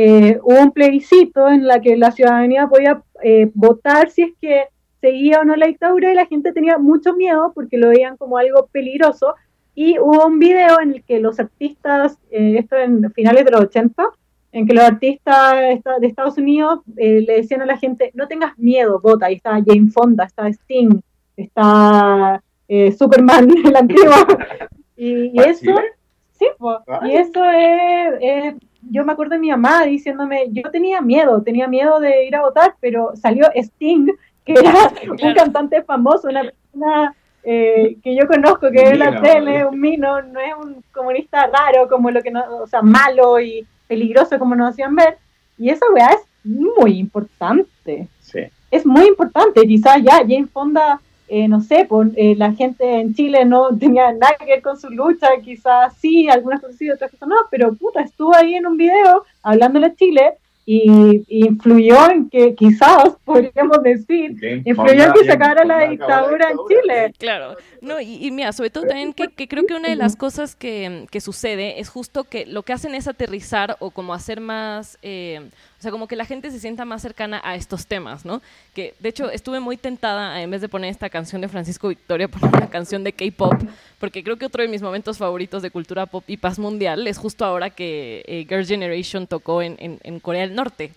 eh, 0.00 0.38
hubo 0.44 0.60
un 0.60 0.70
plebiscito 0.70 1.48
en 1.48 1.66
la 1.66 1.80
que 1.80 1.96
la 1.96 2.12
ciudadanía 2.12 2.68
podía 2.68 3.02
eh, 3.20 3.50
votar 3.52 4.10
si 4.10 4.22
es 4.22 4.30
que 4.40 4.66
seguía 5.00 5.40
o 5.40 5.44
no 5.44 5.56
la 5.56 5.66
dictadura 5.66 6.12
y 6.12 6.14
la 6.14 6.26
gente 6.26 6.52
tenía 6.52 6.78
mucho 6.78 7.14
miedo 7.14 7.50
porque 7.52 7.78
lo 7.78 7.88
veían 7.88 8.16
como 8.16 8.38
algo 8.38 8.68
peligroso. 8.70 9.34
Y 9.74 9.98
hubo 9.98 10.24
un 10.24 10.38
video 10.38 10.80
en 10.80 10.92
el 10.94 11.02
que 11.02 11.18
los 11.18 11.40
artistas, 11.40 12.16
eh, 12.30 12.58
esto 12.58 12.76
en 12.76 13.12
finales 13.12 13.44
de 13.44 13.50
los 13.50 13.62
80, 13.62 14.10
en 14.52 14.66
que 14.66 14.74
los 14.74 14.84
artistas 14.84 15.82
de 16.00 16.06
Estados 16.06 16.38
Unidos 16.38 16.80
le 16.96 17.22
decían 17.22 17.62
a 17.62 17.66
la 17.66 17.76
gente, 17.76 18.10
no 18.14 18.28
tengas 18.28 18.58
miedo, 18.58 19.00
vota. 19.00 19.26
Ahí 19.26 19.34
está 19.34 19.52
Jane 19.64 19.90
Fonda, 19.90 20.24
está 20.24 20.48
Sting, 20.48 21.00
está 21.36 22.42
Superman, 22.96 23.50
el 23.64 23.76
antiguo. 23.76 24.14
Y, 24.96 25.30
y 25.32 25.40
eso, 25.40 25.74
sí, 26.38 26.46
y 27.04 27.12
eso 27.12 27.44
es 27.44 28.54
yo 28.90 29.04
me 29.04 29.12
acuerdo 29.12 29.34
de 29.34 29.40
mi 29.40 29.50
mamá 29.50 29.84
diciéndome, 29.84 30.46
yo 30.50 30.70
tenía 30.70 31.00
miedo, 31.00 31.42
tenía 31.42 31.68
miedo 31.68 32.00
de 32.00 32.26
ir 32.26 32.36
a 32.36 32.42
votar, 32.42 32.74
pero 32.80 33.12
salió 33.16 33.48
Sting, 33.54 34.06
que 34.44 34.52
era 34.52 34.92
un 35.10 35.34
cantante 35.34 35.82
famoso, 35.82 36.28
una 36.28 36.42
persona 36.42 37.14
eh, 37.42 37.96
que 38.02 38.16
yo 38.16 38.26
conozco, 38.26 38.70
que 38.70 38.82
es 38.82 38.98
la 38.98 39.20
tele, 39.20 39.64
un 39.64 39.80
mino, 39.80 40.22
no 40.22 40.40
es 40.40 40.54
un 40.60 40.82
comunista 40.92 41.46
raro, 41.46 41.88
como 41.88 42.10
lo 42.10 42.22
que 42.22 42.30
no, 42.30 42.42
o 42.62 42.66
sea, 42.66 42.82
malo 42.82 43.40
y 43.40 43.66
peligroso 43.88 44.38
como 44.38 44.54
nos 44.54 44.70
hacían 44.70 44.94
ver. 44.94 45.18
Y 45.58 45.70
esa 45.70 45.86
weá 45.92 46.10
es 46.10 46.20
muy 46.44 46.98
importante. 46.98 48.06
Sí. 48.20 48.40
Es 48.70 48.86
muy 48.86 49.06
importante. 49.06 49.66
Quizás 49.66 50.02
ya 50.02 50.18
Jane 50.18 50.46
Fonda 50.46 51.00
eh, 51.30 51.46
no 51.46 51.60
sé, 51.60 51.84
pues, 51.86 52.08
la 52.38 52.52
gente 52.52 53.00
en 53.00 53.14
Chile 53.14 53.44
no 53.44 53.68
tenía 53.78 54.12
nada 54.12 54.34
que 54.38 54.46
ver 54.46 54.62
con 54.62 54.80
su 54.80 54.88
lucha, 54.88 55.28
quizás 55.44 55.94
sí, 55.98 56.28
algunas 56.28 56.60
cosas 56.60 56.76
sí, 56.76 56.90
otras 56.90 57.10
cosas 57.10 57.28
no, 57.28 57.36
pero 57.50 57.74
puta, 57.74 58.00
estuvo 58.00 58.34
ahí 58.34 58.54
en 58.54 58.66
un 58.66 58.78
video 58.78 59.24
hablándole 59.42 59.88
a 59.88 59.94
Chile 59.94 60.34
y, 60.70 61.24
influyó 61.28 62.10
en 62.10 62.28
que 62.28 62.54
quizás 62.54 63.16
podríamos 63.24 63.82
decir 63.82 64.36
influyó 64.66 65.04
en 65.04 65.12
que 65.14 65.24
se 65.24 65.32
acabara 65.32 65.64
la 65.64 65.88
dictadura 65.88 66.50
en 66.50 66.58
Chile. 66.68 67.14
claro. 67.18 67.56
No 67.80 68.00
y, 68.00 68.30
mira 68.30 68.52
sobre 68.52 68.68
todo 68.68 68.84
también 68.84 69.14
que, 69.14 69.48
creo 69.48 69.64
que 69.64 69.74
una 69.74 69.88
de 69.88 69.96
las 69.96 70.14
cosas 70.16 70.54
que, 70.54 71.06
que, 71.10 71.20
sucede 71.22 71.80
es 71.80 71.88
justo 71.88 72.24
que 72.24 72.44
lo 72.44 72.64
que 72.64 72.74
hacen 72.74 72.94
es 72.94 73.08
aterrizar 73.08 73.76
o 73.80 73.90
como 73.90 74.12
hacer 74.12 74.40
más 74.42 74.98
eh, 75.00 75.48
o 75.78 75.82
sea, 75.82 75.92
como 75.92 76.08
que 76.08 76.16
la 76.16 76.24
gente 76.24 76.50
se 76.50 76.58
sienta 76.58 76.84
más 76.84 77.02
cercana 77.02 77.40
a 77.44 77.54
estos 77.54 77.86
temas, 77.86 78.24
¿no? 78.24 78.42
Que 78.74 78.94
de 78.98 79.08
hecho 79.10 79.30
estuve 79.30 79.60
muy 79.60 79.76
tentada, 79.76 80.42
en 80.42 80.50
vez 80.50 80.60
de 80.60 80.68
poner 80.68 80.90
esta 80.90 81.08
canción 81.08 81.40
de 81.40 81.48
Francisco 81.48 81.88
Victoria, 81.88 82.26
poner 82.28 82.48
una 82.56 82.68
canción 82.68 83.04
de 83.04 83.12
K-pop, 83.12 83.54
porque 84.00 84.24
creo 84.24 84.36
que 84.36 84.46
otro 84.46 84.62
de 84.62 84.68
mis 84.68 84.82
momentos 84.82 85.18
favoritos 85.18 85.62
de 85.62 85.70
cultura 85.70 86.06
pop 86.06 86.24
y 86.26 86.36
paz 86.36 86.58
mundial 86.58 87.06
es 87.06 87.16
justo 87.16 87.44
ahora 87.44 87.70
que 87.70 88.24
eh, 88.26 88.44
Girls' 88.48 88.68
Generation 88.68 89.28
tocó 89.28 89.62
en, 89.62 89.76
en 89.78 90.20
Corea 90.20 90.42
del 90.42 90.56
Norte 90.56 90.92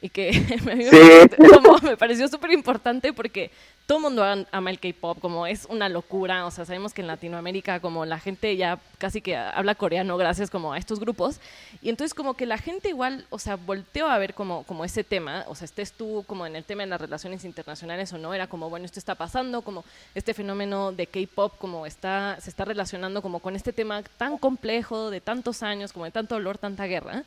y 0.00 0.08
que 0.08 0.30
me, 1.82 1.96
pareció 1.96 2.28
súper 2.28 2.52
importante 2.52 3.12
porque 3.12 3.50
todo 3.86 3.98
el 3.98 4.04
mundo 4.04 4.46
ama 4.52 4.70
el 4.70 4.78
K-pop, 4.78 5.18
como 5.18 5.48
es 5.48 5.66
una 5.68 5.88
locura, 5.88 6.46
o 6.46 6.50
sea, 6.52 6.64
sabemos 6.64 6.94
que 6.94 7.00
en 7.00 7.08
Latinoamérica 7.08 7.80
como 7.80 8.06
la 8.06 8.20
gente 8.20 8.56
ya 8.56 8.78
casi 8.98 9.20
que 9.20 9.36
habla 9.36 9.74
coreano 9.74 10.16
gracias 10.16 10.48
como 10.48 10.72
a 10.72 10.78
estos 10.78 11.00
grupos, 11.00 11.40
y 11.82 11.88
entonces 11.88 12.14
como 12.14 12.34
que 12.34 12.46
la 12.46 12.56
gente 12.56 12.88
igual, 12.88 13.26
o 13.30 13.40
sea, 13.40 13.56
volteó 13.56 14.08
a 14.08 14.16
ver 14.18 14.34
como, 14.34 14.62
como 14.62 14.84
ese 14.84 15.02
tema, 15.02 15.44
o 15.48 15.56
sea, 15.56 15.64
estés 15.64 15.92
tú 15.92 16.24
como 16.28 16.46
en 16.46 16.54
el 16.54 16.62
tema 16.62 16.82
de 16.82 16.88
las 16.88 17.00
relaciones 17.00 17.44
internacionales 17.44 18.12
o 18.12 18.18
no, 18.18 18.32
era 18.32 18.46
como, 18.46 18.70
bueno, 18.70 18.86
esto 18.86 19.00
está 19.00 19.16
pasando, 19.16 19.62
como 19.62 19.84
este 20.14 20.34
fenómeno 20.34 20.92
de 20.92 21.08
K-pop 21.08 21.54
como 21.58 21.84
está, 21.84 22.38
se 22.40 22.50
está 22.50 22.64
relacionando 22.64 23.22
como 23.22 23.40
con 23.40 23.56
este 23.56 23.72
tema 23.72 24.04
tan 24.18 24.38
complejo 24.38 25.10
de 25.10 25.20
tantos 25.20 25.64
años, 25.64 25.92
como 25.92 26.04
de 26.04 26.12
tanto 26.12 26.36
dolor, 26.36 26.58
tanta 26.58 26.84
guerra, 26.84 27.24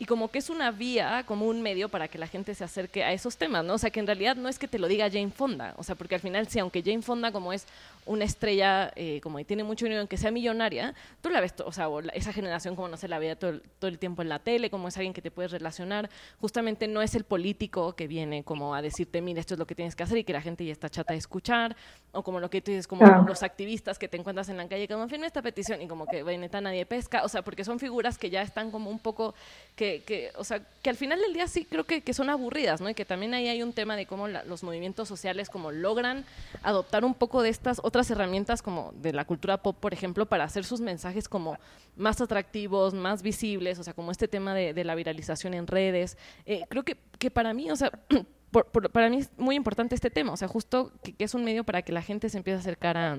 y 0.00 0.04
como 0.04 0.30
que 0.30 0.38
es 0.38 0.48
una 0.48 0.70
vía, 0.70 1.24
como 1.26 1.46
un 1.46 1.60
medio 1.60 1.88
para 1.88 2.06
que 2.06 2.18
la 2.18 2.28
gente 2.28 2.54
se 2.54 2.62
acerque 2.62 3.02
a 3.02 3.12
esos 3.12 3.36
temas, 3.36 3.64
¿no? 3.64 3.74
O 3.74 3.78
sea, 3.78 3.90
que 3.90 3.98
en 3.98 4.06
realidad 4.06 4.36
no 4.36 4.48
es 4.48 4.58
que 4.58 4.68
te 4.68 4.78
lo 4.78 4.86
diga 4.86 5.10
Jane 5.10 5.30
Fonda, 5.30 5.74
o 5.76 5.82
sea, 5.82 5.96
porque 5.96 6.14
al 6.14 6.20
final 6.20 6.46
sí, 6.46 6.60
aunque 6.60 6.82
Jane 6.82 7.02
Fonda 7.02 7.32
como 7.32 7.52
es 7.52 7.66
una 8.06 8.24
estrella, 8.24 8.92
eh, 8.94 9.20
como 9.22 9.40
y 9.40 9.44
tiene 9.44 9.64
mucho 9.64 9.86
dinero, 9.86 10.00
aunque 10.00 10.16
sea 10.16 10.30
millonaria, 10.30 10.94
tú 11.20 11.30
la 11.30 11.40
ves, 11.40 11.52
o 11.64 11.72
sea, 11.72 11.88
esa 12.14 12.32
generación 12.32 12.76
como 12.76 12.88
no 12.88 12.96
se 12.96 13.08
la 13.08 13.18
ve 13.18 13.34
todo, 13.34 13.60
todo, 13.80 13.88
el 13.88 13.98
tiempo 13.98 14.22
en 14.22 14.28
la 14.28 14.38
tele, 14.38 14.70
como 14.70 14.86
es 14.86 14.96
alguien 14.96 15.12
que 15.12 15.20
te 15.20 15.32
puedes 15.32 15.50
relacionar, 15.50 16.08
justamente 16.40 16.86
no 16.86 17.02
es 17.02 17.16
el 17.16 17.24
político 17.24 17.94
que 17.94 18.06
viene 18.06 18.44
como 18.44 18.76
a 18.76 18.82
decirte, 18.82 19.20
mira, 19.20 19.40
esto 19.40 19.54
es 19.54 19.58
lo 19.58 19.66
que 19.66 19.74
tienes 19.74 19.96
que 19.96 20.04
hacer 20.04 20.18
y 20.18 20.24
que 20.24 20.32
la 20.32 20.40
gente 20.40 20.64
ya 20.64 20.72
está 20.72 20.88
chata 20.88 21.12
de 21.12 21.18
escuchar, 21.18 21.76
o 22.12 22.22
como 22.22 22.38
lo 22.38 22.48
que 22.48 22.60
tú 22.60 22.70
dices, 22.70 22.86
como 22.86 23.04
los 23.26 23.42
activistas 23.42 23.98
que 23.98 24.06
te 24.06 24.16
encuentras 24.16 24.48
en 24.48 24.58
la 24.58 24.68
calle, 24.68 24.86
como 24.86 25.08
firme 25.08 25.26
esta 25.26 25.42
petición 25.42 25.82
y 25.82 25.88
como 25.88 26.06
que, 26.06 26.22
bueno, 26.22 26.46
nadie 26.60 26.86
pesca, 26.86 27.24
o 27.24 27.28
sea, 27.28 27.42
porque 27.42 27.64
son 27.64 27.78
figuras 27.80 28.16
que 28.16 28.30
ya 28.30 28.42
están 28.42 28.70
como 28.70 28.90
un 28.90 29.00
poco 29.00 29.34
que 29.76 29.87
que, 30.06 30.30
o 30.36 30.44
sea, 30.44 30.60
que 30.82 30.90
al 30.90 30.96
final 30.96 31.20
del 31.20 31.32
día 31.32 31.46
sí 31.48 31.64
creo 31.64 31.84
que, 31.84 32.02
que, 32.02 32.14
son 32.14 32.30
aburridas, 32.30 32.80
¿no? 32.80 32.88
Y 32.88 32.94
que 32.94 33.04
también 33.04 33.34
ahí 33.34 33.48
hay 33.48 33.62
un 33.62 33.72
tema 33.72 33.96
de 33.96 34.06
cómo 34.06 34.28
los 34.28 34.62
movimientos 34.62 35.08
sociales 35.08 35.48
como 35.48 35.72
logran 35.72 36.24
adoptar 36.62 37.04
un 37.04 37.14
poco 37.14 37.42
de 37.42 37.48
estas 37.48 37.80
otras 37.82 38.10
herramientas 38.10 38.62
como 38.62 38.92
de 38.96 39.12
la 39.12 39.24
cultura 39.24 39.62
pop, 39.62 39.76
por 39.78 39.92
ejemplo, 39.92 40.26
para 40.26 40.44
hacer 40.44 40.64
sus 40.64 40.80
mensajes 40.80 41.28
como 41.28 41.58
más 41.96 42.20
atractivos, 42.20 42.94
más 42.94 43.22
visibles, 43.22 43.78
o 43.78 43.82
sea, 43.82 43.94
como 43.94 44.10
este 44.10 44.28
tema 44.28 44.54
de, 44.54 44.84
la 44.84 44.94
viralización 44.94 45.54
en 45.54 45.66
redes. 45.66 46.16
Eh, 46.46 46.64
creo 46.68 46.84
que, 46.84 46.96
que 47.18 47.30
para 47.30 47.54
mí, 47.54 47.70
o 47.70 47.76
sea... 47.76 47.90
para 48.92 49.10
mí 49.10 49.18
es 49.18 49.30
muy 49.36 49.56
importante 49.56 49.94
este 49.94 50.08
tema, 50.08 50.32
o 50.32 50.36
sea, 50.38 50.48
justo 50.48 50.90
que, 51.02 51.12
que 51.12 51.24
es 51.24 51.34
un 51.34 51.44
medio 51.44 51.64
para 51.64 51.82
que 51.82 51.92
la 51.92 52.00
gente 52.00 52.30
se 52.30 52.38
empiece 52.38 52.56
a 52.56 52.60
acercar 52.60 52.96
a, 52.96 53.18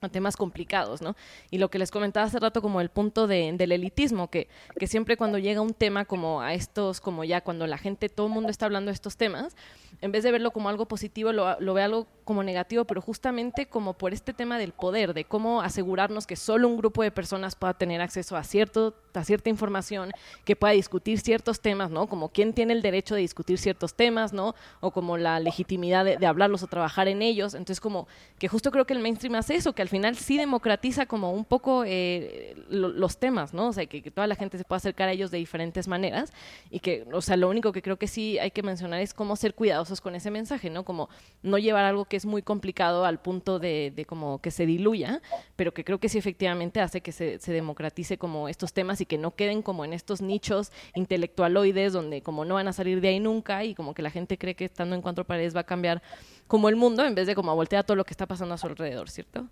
a 0.00 0.08
temas 0.08 0.36
complicados, 0.36 1.00
¿no? 1.02 1.16
Y 1.50 1.58
lo 1.58 1.70
que 1.70 1.78
les 1.78 1.90
comentaba 1.90 2.26
hace 2.26 2.38
rato 2.38 2.60
como 2.62 2.80
el 2.80 2.90
punto 2.90 3.26
de, 3.26 3.52
del 3.56 3.72
elitismo, 3.72 4.28
que, 4.28 4.48
que 4.78 4.86
siempre 4.86 5.16
cuando 5.16 5.38
llega 5.38 5.60
un 5.60 5.74
tema 5.74 6.04
como 6.04 6.40
a 6.40 6.54
estos, 6.54 7.00
como 7.00 7.24
ya 7.24 7.40
cuando 7.40 7.66
la 7.66 7.78
gente, 7.78 8.08
todo 8.08 8.26
el 8.26 8.32
mundo 8.32 8.50
está 8.50 8.66
hablando 8.66 8.90
de 8.90 8.94
estos 8.94 9.16
temas, 9.16 9.56
en 10.02 10.12
vez 10.12 10.24
de 10.24 10.30
verlo 10.30 10.50
como 10.50 10.68
algo 10.68 10.86
positivo, 10.86 11.32
lo, 11.32 11.74
ve 11.74 11.82
algo 11.82 12.06
como 12.24 12.42
negativo, 12.42 12.84
pero 12.84 13.00
justamente 13.00 13.66
como 13.66 13.94
por 13.94 14.12
este 14.12 14.34
tema 14.34 14.58
del 14.58 14.72
poder, 14.72 15.14
de 15.14 15.24
cómo 15.24 15.62
asegurarnos 15.62 16.26
que 16.26 16.36
solo 16.36 16.68
un 16.68 16.76
grupo 16.76 17.02
de 17.02 17.10
personas 17.10 17.54
pueda 17.54 17.74
tener 17.74 18.00
acceso 18.00 18.36
a, 18.36 18.44
cierto, 18.44 18.94
a 19.14 19.24
cierta 19.24 19.48
información, 19.48 20.10
que 20.44 20.56
pueda 20.56 20.74
discutir 20.74 21.18
ciertos 21.20 21.60
temas, 21.60 21.90
¿no? 21.90 22.08
Como 22.08 22.28
quién 22.28 22.52
tiene 22.52 22.74
el 22.74 22.82
derecho 22.82 23.14
de 23.14 23.22
discutir 23.22 23.58
ciertos 23.58 23.94
temas, 23.94 24.32
¿no? 24.32 24.54
O 24.80 24.90
como 24.90 25.16
la 25.16 25.40
legitimidad 25.40 26.04
de, 26.04 26.26
hablarlos 26.26 26.62
o 26.62 26.66
trabajar 26.66 27.08
en 27.08 27.22
ellos. 27.22 27.54
Entonces, 27.54 27.80
como 27.80 28.06
que 28.38 28.48
justo 28.48 28.70
creo 28.70 28.84
que 28.84 28.92
el 28.92 29.00
mainstream 29.00 29.36
hace 29.36 29.54
eso, 29.54 29.72
que 29.72 29.82
al 29.86 29.90
final 29.90 30.16
sí 30.16 30.36
democratiza 30.36 31.06
como 31.06 31.30
un 31.30 31.44
poco 31.44 31.84
eh, 31.86 32.56
los 32.68 33.18
temas, 33.18 33.54
¿no? 33.54 33.68
O 33.68 33.72
sea, 33.72 33.86
que, 33.86 34.02
toda 34.10 34.26
la 34.26 34.34
gente 34.34 34.58
se 34.58 34.64
pueda 34.64 34.78
acercar 34.78 35.08
a 35.08 35.12
ellos 35.12 35.30
de 35.30 35.38
diferentes 35.38 35.86
maneras 35.86 36.32
y 36.70 36.80
que, 36.80 37.06
o 37.12 37.20
sea, 37.20 37.36
lo 37.36 37.48
único 37.48 37.70
que 37.70 37.82
creo 37.82 37.96
que 37.96 38.08
sí 38.08 38.36
hay 38.40 38.50
que 38.50 38.64
mencionar 38.64 39.00
es 39.00 39.14
cómo 39.14 39.36
ser 39.36 39.54
cuidadosos 39.54 40.00
con 40.00 40.16
ese 40.16 40.32
mensaje, 40.32 40.70
¿no? 40.70 40.84
Como 40.84 41.08
no 41.44 41.56
llevar 41.58 41.84
algo 41.84 42.04
que 42.04 42.16
es 42.16 42.26
muy 42.26 42.42
complicado 42.42 43.04
al 43.04 43.20
punto 43.20 43.60
de, 43.60 44.04
como 44.08 44.40
que 44.40 44.50
se 44.50 44.66
diluya, 44.66 45.22
pero 45.54 45.72
que 45.72 45.84
creo 45.84 46.00
que 46.00 46.08
sí 46.08 46.18
efectivamente 46.18 46.80
hace 46.80 47.00
que 47.00 47.12
se, 47.12 47.38
democratice 47.38 48.18
como 48.18 48.48
estos 48.48 48.72
temas 48.72 49.00
y 49.00 49.06
que 49.06 49.18
no 49.18 49.36
queden 49.36 49.62
como 49.62 49.84
en 49.84 49.92
estos 49.92 50.20
nichos 50.20 50.72
intelectualoides 50.96 51.92
donde 51.92 52.22
como 52.22 52.44
no 52.44 52.54
van 52.54 52.66
a 52.66 52.72
salir 52.72 53.00
de 53.00 53.08
ahí 53.08 53.20
nunca 53.20 53.62
y 53.62 53.76
como 53.76 53.94
que 53.94 54.02
la 54.02 54.10
gente 54.10 54.36
cree 54.36 54.56
que 54.56 54.64
estando 54.64 54.96
en 54.96 55.00
cuatro 55.00 55.24
paredes 55.24 55.54
va 55.54 55.60
a 55.60 55.64
cambiar 55.64 56.02
como 56.48 56.68
el 56.68 56.74
mundo 56.74 57.04
en 57.04 57.14
vez 57.14 57.28
de 57.28 57.36
como 57.36 57.54
voltear 57.54 57.84
todo 57.84 57.96
lo 57.96 58.04
que 58.04 58.12
está 58.12 58.26
pasando 58.26 58.54
a 58.54 58.58
su 58.58 58.66
alrededor, 58.66 59.10
¿cierto? 59.10 59.46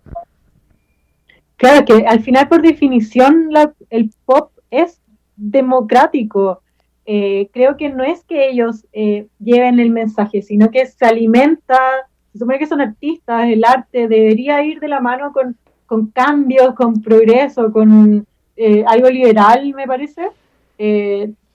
Claro, 1.57 1.85
que 1.85 2.05
al 2.05 2.21
final 2.21 2.47
por 2.47 2.61
definición 2.61 3.49
el 3.89 4.11
pop 4.25 4.51
es 4.69 5.01
democrático. 5.35 6.61
Eh, 7.05 7.49
creo 7.53 7.77
que 7.77 7.89
no 7.89 8.03
es 8.03 8.23
que 8.23 8.49
ellos 8.49 8.85
eh, 8.91 9.27
lleven 9.39 9.79
el 9.79 9.91
mensaje, 9.91 10.41
sino 10.41 10.71
que 10.71 10.85
se 10.85 11.05
alimenta, 11.05 11.77
se 12.31 12.39
supone 12.39 12.57
que 12.57 12.65
son 12.65 12.81
artistas, 12.81 13.47
el 13.47 13.63
arte 13.63 14.07
debería 14.07 14.63
ir 14.63 14.79
de 14.79 14.87
la 14.87 14.99
mano 14.99 15.31
con, 15.31 15.55
con 15.85 16.07
cambios, 16.07 16.73
con 16.73 17.01
progreso, 17.01 17.71
con 17.71 18.25
eh, 18.57 18.83
algo 18.87 19.09
liberal, 19.09 19.73
me 19.73 19.85
parece. 19.87 20.29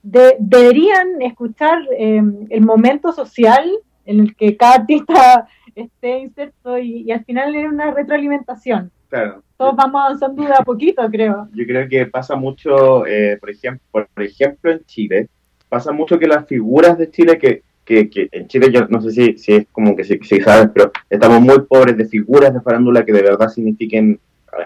deberían 0.03 1.21
escuchar 1.21 1.79
el 1.99 2.61
momento 2.63 3.13
social 3.13 3.71
en 4.07 4.21
el 4.21 4.37
que 4.37 4.57
cada 4.57 4.77
artista 4.77 5.49
esté 5.75 6.21
inserto 6.21 6.79
y, 6.79 7.11
al 7.11 7.25
final 7.25 7.55
es 7.55 7.69
una 7.69 7.91
retroalimentación. 7.91 8.91
Claro. 9.09 9.43
Todos 9.61 9.77
vamos 9.77 10.01
avanzando 10.01 10.43
de 10.43 10.55
a 10.55 10.65
poquito, 10.65 11.07
creo. 11.11 11.47
Yo 11.53 11.67
creo 11.67 11.87
que 11.87 12.07
pasa 12.07 12.35
mucho, 12.35 13.05
por, 13.41 13.51
ejemplo, 13.51 13.83
por 13.93 14.23
ejemplo, 14.25 14.73
en 14.73 14.83
Chile, 14.87 15.29
pasa 15.69 15.93
mucho 15.93 16.19
que 16.19 16.27
las 16.27 16.47
figuras 16.47 16.97
de 16.97 17.11
Chile, 17.11 17.37
que, 17.37 17.63
que, 17.85 18.09
que 18.09 18.31
en 18.33 18.49
Chile 18.49 18.73
yo 18.73 18.87
no 18.89 19.03
sé 19.03 19.11
si, 19.11 19.37
si 19.37 19.53
es 19.53 19.67
como 19.71 19.95
que 19.95 20.05
si, 20.05 20.19
sabes, 20.41 20.71
pero 20.73 20.91
estamos 21.11 21.43
muy 21.43 21.61
pobres 21.69 21.95
de 21.99 22.07
figuras 22.07 22.55
de 22.55 22.63
farándula 22.63 23.05
que 23.05 23.13
de 23.13 23.21
verdad 23.21 23.51
signifiquen 23.51 24.19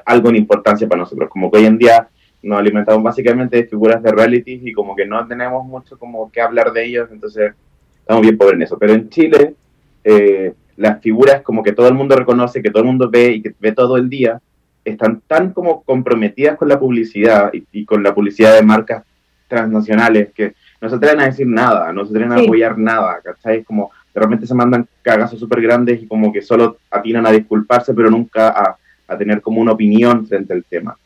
algo 0.07 0.29
en 0.29 0.37
importancia 0.37 0.87
para 0.87 1.01
nosotros, 1.01 1.29
como 1.29 1.51
que 1.51 1.59
hoy 1.59 1.67
en 1.67 1.77
día 1.77 2.09
nos 2.45 2.61
alimentamos 2.61 3.03
básicamente 3.03 3.57
de 3.57 3.67
figuras 3.67 4.01
de 4.01 4.13
reality 4.13 4.61
y 4.63 4.73
como 4.73 4.95
que 4.95 5.07
no 5.07 5.27
tenemos 5.27 5.67
mucho 5.67 5.99
como 5.99 6.31
que 6.31 6.41
hablar 6.41 6.73
de 6.73 6.85
ellos, 6.85 7.09
entonces 7.11 7.53
estamos 7.99 8.23
bien 8.23 8.39
pobres 8.39 8.55
en 8.55 8.63
eso. 8.63 8.79
Pero 8.79 8.93
en 8.93 9.09
Chile, 9.09 9.57
eh, 10.05 10.55
las 10.77 11.01
figuras 11.01 11.43
como 11.43 11.65
que 11.65 11.73
todo 11.73 11.89
el 11.89 11.95
mundo 11.95 12.15
reconoce, 12.15 12.63
que 12.63 12.71
todo 12.71 12.85
el 12.85 12.91
mundo 12.91 13.11
ve 13.11 13.33
y 13.33 13.43
que 13.43 13.53
ve 13.59 13.73
todo 13.73 13.97
el 13.97 14.09
día, 14.09 14.41
están 14.85 15.23
tan 15.27 15.53
como 15.53 15.83
comprometidas 15.83 16.57
con 16.57 16.69
la 16.69 16.79
publicidad 16.79 17.53
y, 17.53 17.65
y 17.73 17.85
con 17.85 18.03
la 18.03 18.15
publicidad 18.15 18.55
de 18.55 18.63
marcas 18.63 19.05
transnacionales 19.49 20.33
que 20.33 20.55
no 20.81 20.89
se 20.89 20.97
atreven 20.97 21.21
a 21.21 21.27
decir 21.27 21.47
nada, 21.47 21.93
no 21.93 22.05
se 22.05 22.11
atreven 22.11 22.33
a 22.33 22.43
apoyar 22.43 22.79
nada, 22.79 23.21
¿cachai? 23.23 23.63
Como 23.63 23.91
de 24.13 24.21
repente 24.21 24.47
se 24.47 24.55
mandan 24.55 24.87
cagazos 25.03 25.41
súper 25.41 25.61
grandes 25.61 26.03
y 26.03 26.07
como 26.07 26.33
que 26.33 26.43
solo 26.43 26.79
atinan 26.91 27.27
a 27.27 27.33
disculparse, 27.33 27.95
pero 27.95 28.11
nunca 28.11 28.49
a, 28.49 28.77
a 29.09 29.19
tener 29.19 29.41
como 29.41 29.61
una 29.61 29.73
opinión 29.73 30.27
frente 30.27 30.53
al 30.53 30.65
tema 30.65 30.97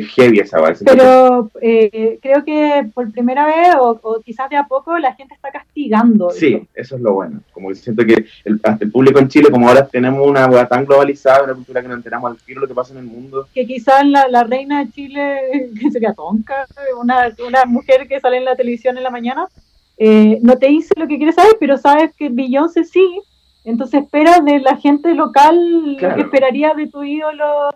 es 0.00 0.08
heavy 0.14 0.40
esa 0.40 0.60
base. 0.60 0.84
Pero 0.84 1.50
eh, 1.60 2.18
creo 2.22 2.44
que 2.44 2.88
por 2.94 3.10
primera 3.10 3.46
vez 3.46 3.74
o, 3.80 4.20
quizás 4.24 4.48
de 4.50 4.56
a 4.56 4.64
poco 4.64 4.98
la 4.98 5.14
gente 5.14 5.34
está 5.34 5.50
castigando. 5.50 6.30
Sí, 6.30 6.66
eso, 6.74 6.96
es 6.96 7.02
lo 7.02 7.14
bueno. 7.14 7.40
Como 7.52 7.68
que 7.68 7.74
siento 7.74 8.04
que 8.04 8.24
el, 8.44 8.60
hasta 8.62 8.84
el 8.84 8.90
público 8.90 9.18
en 9.18 9.28
Chile, 9.28 9.50
como 9.50 9.68
ahora 9.68 9.86
tenemos 9.86 10.26
una 10.26 10.46
hueá 10.46 10.68
tan 10.68 10.84
globalizada, 10.84 11.44
una 11.44 11.54
cultura 11.54 11.82
que 11.82 11.88
no 11.88 11.94
enteramos 11.94 12.30
al 12.30 12.38
tiro 12.38 12.60
lo 12.60 12.68
que 12.68 12.74
pasa 12.74 12.92
en 12.92 13.00
el 13.00 13.06
mundo. 13.06 13.48
Que 13.54 13.66
quizás 13.66 14.06
la, 14.06 14.28
la 14.28 14.44
reina 14.44 14.84
de 14.84 14.90
Chile, 14.90 15.70
que 15.80 15.90
sería 15.90 16.14
Tonka, 16.14 16.66
una, 17.00 17.32
una 17.46 17.64
mujer 17.64 18.06
que 18.08 18.20
sale 18.20 18.38
en 18.38 18.44
la 18.44 18.56
televisión 18.56 18.96
en 18.96 19.02
la 19.02 19.10
mañana, 19.10 19.46
eh, 19.98 20.38
no 20.42 20.56
te 20.56 20.68
dice 20.68 20.94
lo 20.96 21.08
que 21.08 21.16
quiere 21.16 21.32
saber, 21.32 21.56
pero 21.58 21.76
sabes 21.76 22.14
que 22.14 22.28
Beyoncé 22.28 22.84
sí. 22.84 23.20
Entonces 23.64 24.02
esperas 24.02 24.44
de 24.44 24.60
la 24.60 24.76
gente 24.76 25.14
local 25.14 25.96
lo 25.96 26.14
que 26.14 26.20
esperaría 26.22 26.72
de 26.74 26.86
tu 26.86 27.02
ídolo 27.02 27.70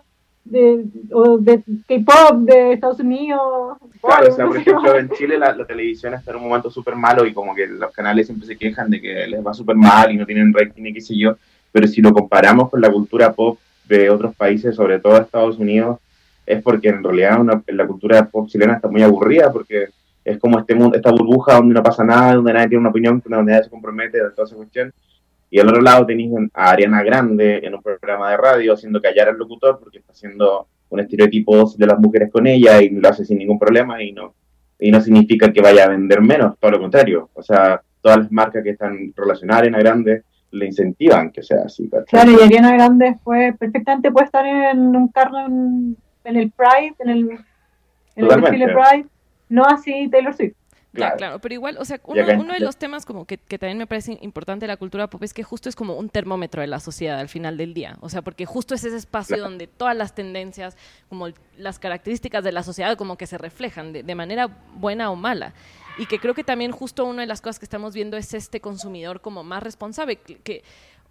de, 0.45 0.85
o 1.11 1.37
de 1.37 1.63
K-pop 1.87 2.39
de 2.39 2.73
Estados 2.73 2.99
Unidos. 2.99 3.77
Claro, 4.01 4.29
o 4.29 4.35
sea, 4.35 4.45
por 4.45 4.57
ejemplo, 4.57 4.97
en 4.97 5.09
Chile 5.11 5.37
la, 5.37 5.55
televisión 5.65 6.13
está 6.13 6.31
en 6.31 6.37
un 6.37 6.43
momento 6.43 6.69
súper 6.69 6.95
malo 6.95 7.25
y 7.25 7.33
como 7.33 7.55
que 7.55 7.67
los 7.67 7.91
canales 7.91 8.27
siempre 8.27 8.47
se 8.47 8.57
quejan 8.57 8.89
de 8.89 9.01
que 9.01 9.27
les 9.27 9.45
va 9.45 9.53
súper 9.53 9.75
mal 9.75 10.11
y 10.11 10.17
no 10.17 10.25
tienen 10.25 10.53
rating 10.53 10.85
y 10.85 10.93
qué 10.93 11.01
sé 11.01 11.17
yo. 11.17 11.37
pero 11.71 11.87
si 11.87 12.01
lo 12.01 12.13
comparamos 12.13 12.69
con 12.69 12.81
la 12.81 12.91
cultura 12.91 13.33
pop 13.33 13.57
de 13.87 14.09
otros 14.09 14.35
países, 14.35 14.75
sobre 14.75 14.99
todo 14.99 15.17
Estados 15.17 15.57
Unidos, 15.57 15.99
es 16.45 16.61
porque 16.61 16.89
en 16.89 17.03
realidad 17.03 17.39
la 17.67 17.87
cultura 17.87 18.25
pop 18.25 18.47
chilena 18.47 18.75
está 18.75 18.87
muy 18.87 19.01
aburrida, 19.01 19.51
porque 19.51 19.87
es 20.25 20.37
como 20.39 20.59
este 20.59 20.75
mundo, 20.75 20.95
esta 20.95 21.11
burbuja 21.11 21.55
donde 21.55 21.73
no 21.73 21.83
pasa 21.83 22.03
nada, 22.03 22.35
donde 22.35 22.53
nadie 22.53 22.69
tiene 22.69 22.81
una 22.81 22.89
opinión, 22.89 23.21
donde 23.25 23.51
nadie 23.51 23.65
se 23.65 23.69
compromete, 23.69 24.21
de 24.21 24.29
toda 24.31 24.47
esa 24.47 24.55
cuestión. 24.55 24.93
Y 25.53 25.59
al 25.59 25.69
otro 25.69 25.83
lado 25.83 26.03
tenéis 26.07 26.31
a 26.51 26.71
Ariana 26.71 27.03
Grande 27.03 27.59
en 27.61 27.75
un 27.75 27.83
programa 27.83 28.31
de 28.31 28.37
radio 28.37 28.73
haciendo 28.73 28.99
callar 28.99 29.29
al 29.29 29.37
locutor 29.37 29.77
porque 29.79 29.99
está 29.99 30.11
haciendo 30.11 30.67
un 30.89 30.99
estereotipo 30.99 31.71
de 31.77 31.85
las 31.85 31.99
mujeres 31.99 32.31
con 32.31 32.47
ella 32.47 32.81
y 32.81 32.89
lo 32.89 33.07
hace 33.07 33.23
sin 33.23 33.37
ningún 33.37 33.59
problema 33.59 34.01
y 34.01 34.13
no, 34.13 34.33
y 34.79 34.89
no 34.89 34.99
significa 34.99 35.53
que 35.53 35.61
vaya 35.61 35.83
a 35.83 35.89
vender 35.89 36.21
menos, 36.21 36.57
todo 36.57 36.71
lo 36.71 36.79
contrario. 36.79 37.29
O 37.35 37.43
sea, 37.43 37.79
todas 38.01 38.17
las 38.17 38.31
marcas 38.31 38.63
que 38.63 38.71
están 38.71 39.13
relacionadas 39.15 39.57
a 39.57 39.61
Ariana 39.61 39.77
Grande 39.77 40.23
le 40.49 40.65
incentivan 40.65 41.29
que 41.29 41.43
sea 41.43 41.65
así. 41.67 41.87
Claro, 42.07 42.31
y 42.31 42.43
Ariana 42.43 42.73
Grande 42.73 43.19
fue 43.23 43.53
perfectamente 43.55 44.11
puede 44.11 44.25
estar 44.25 44.47
en 44.47 44.95
un 44.95 45.07
carro 45.09 45.37
en, 45.45 45.95
el 46.23 46.51
Pride, 46.51 46.95
en 46.97 47.09
el, 47.09 47.29
en 48.15 48.25
el 48.25 48.41
desfile 48.41 48.65
Pride, 48.69 49.05
no 49.49 49.65
así 49.65 50.09
Taylor 50.09 50.33
Swift. 50.33 50.55
Claro. 50.93 51.17
claro, 51.17 51.39
pero 51.39 51.55
igual, 51.55 51.77
o 51.79 51.85
sea, 51.85 51.99
uno, 52.03 52.53
de 52.53 52.59
los 52.59 52.77
temas 52.77 53.03
como 53.03 53.25
que, 53.25 53.39
que, 53.39 53.57
también 53.57 53.79
me 53.79 53.87
parece 53.87 54.19
importante 54.21 54.65
de 54.65 54.67
la 54.67 54.77
cultura 54.77 55.09
pop 55.09 55.23
es 55.23 55.33
que 55.33 55.41
justo 55.41 55.67
es 55.67 55.75
como 55.75 55.95
un 55.95 56.07
termómetro 56.07 56.61
de 56.61 56.67
la 56.67 56.79
sociedad 56.79 57.19
al 57.19 57.29
final 57.29 57.57
del 57.57 57.73
día. 57.73 57.97
O 58.01 58.09
sea, 58.09 58.21
porque 58.21 58.45
justo 58.45 58.75
es 58.75 58.83
ese 58.83 58.97
espacio 58.97 59.37
donde 59.37 59.65
todas 59.65 59.97
las 59.97 60.13
tendencias, 60.13 60.77
como 61.09 61.29
las 61.57 61.79
características 61.79 62.43
de 62.43 62.51
la 62.51 62.61
sociedad, 62.61 62.95
como 62.95 63.17
que 63.17 63.25
se 63.25 63.39
reflejan 63.39 63.91
de, 63.91 64.03
de 64.03 64.15
manera 64.15 64.47
buena 64.75 65.09
o 65.09 65.15
mala 65.15 65.53
y 65.97 66.05
que 66.05 66.19
creo 66.19 66.33
que 66.33 66.43
también 66.43 66.71
justo 66.71 67.05
una 67.05 67.21
de 67.21 67.27
las 67.27 67.41
cosas 67.41 67.59
que 67.59 67.65
estamos 67.65 67.93
viendo 67.93 68.17
es 68.17 68.33
este 68.33 68.59
consumidor 68.61 69.21
como 69.21 69.43
más 69.43 69.61
responsable, 69.61 70.15
que, 70.17 70.63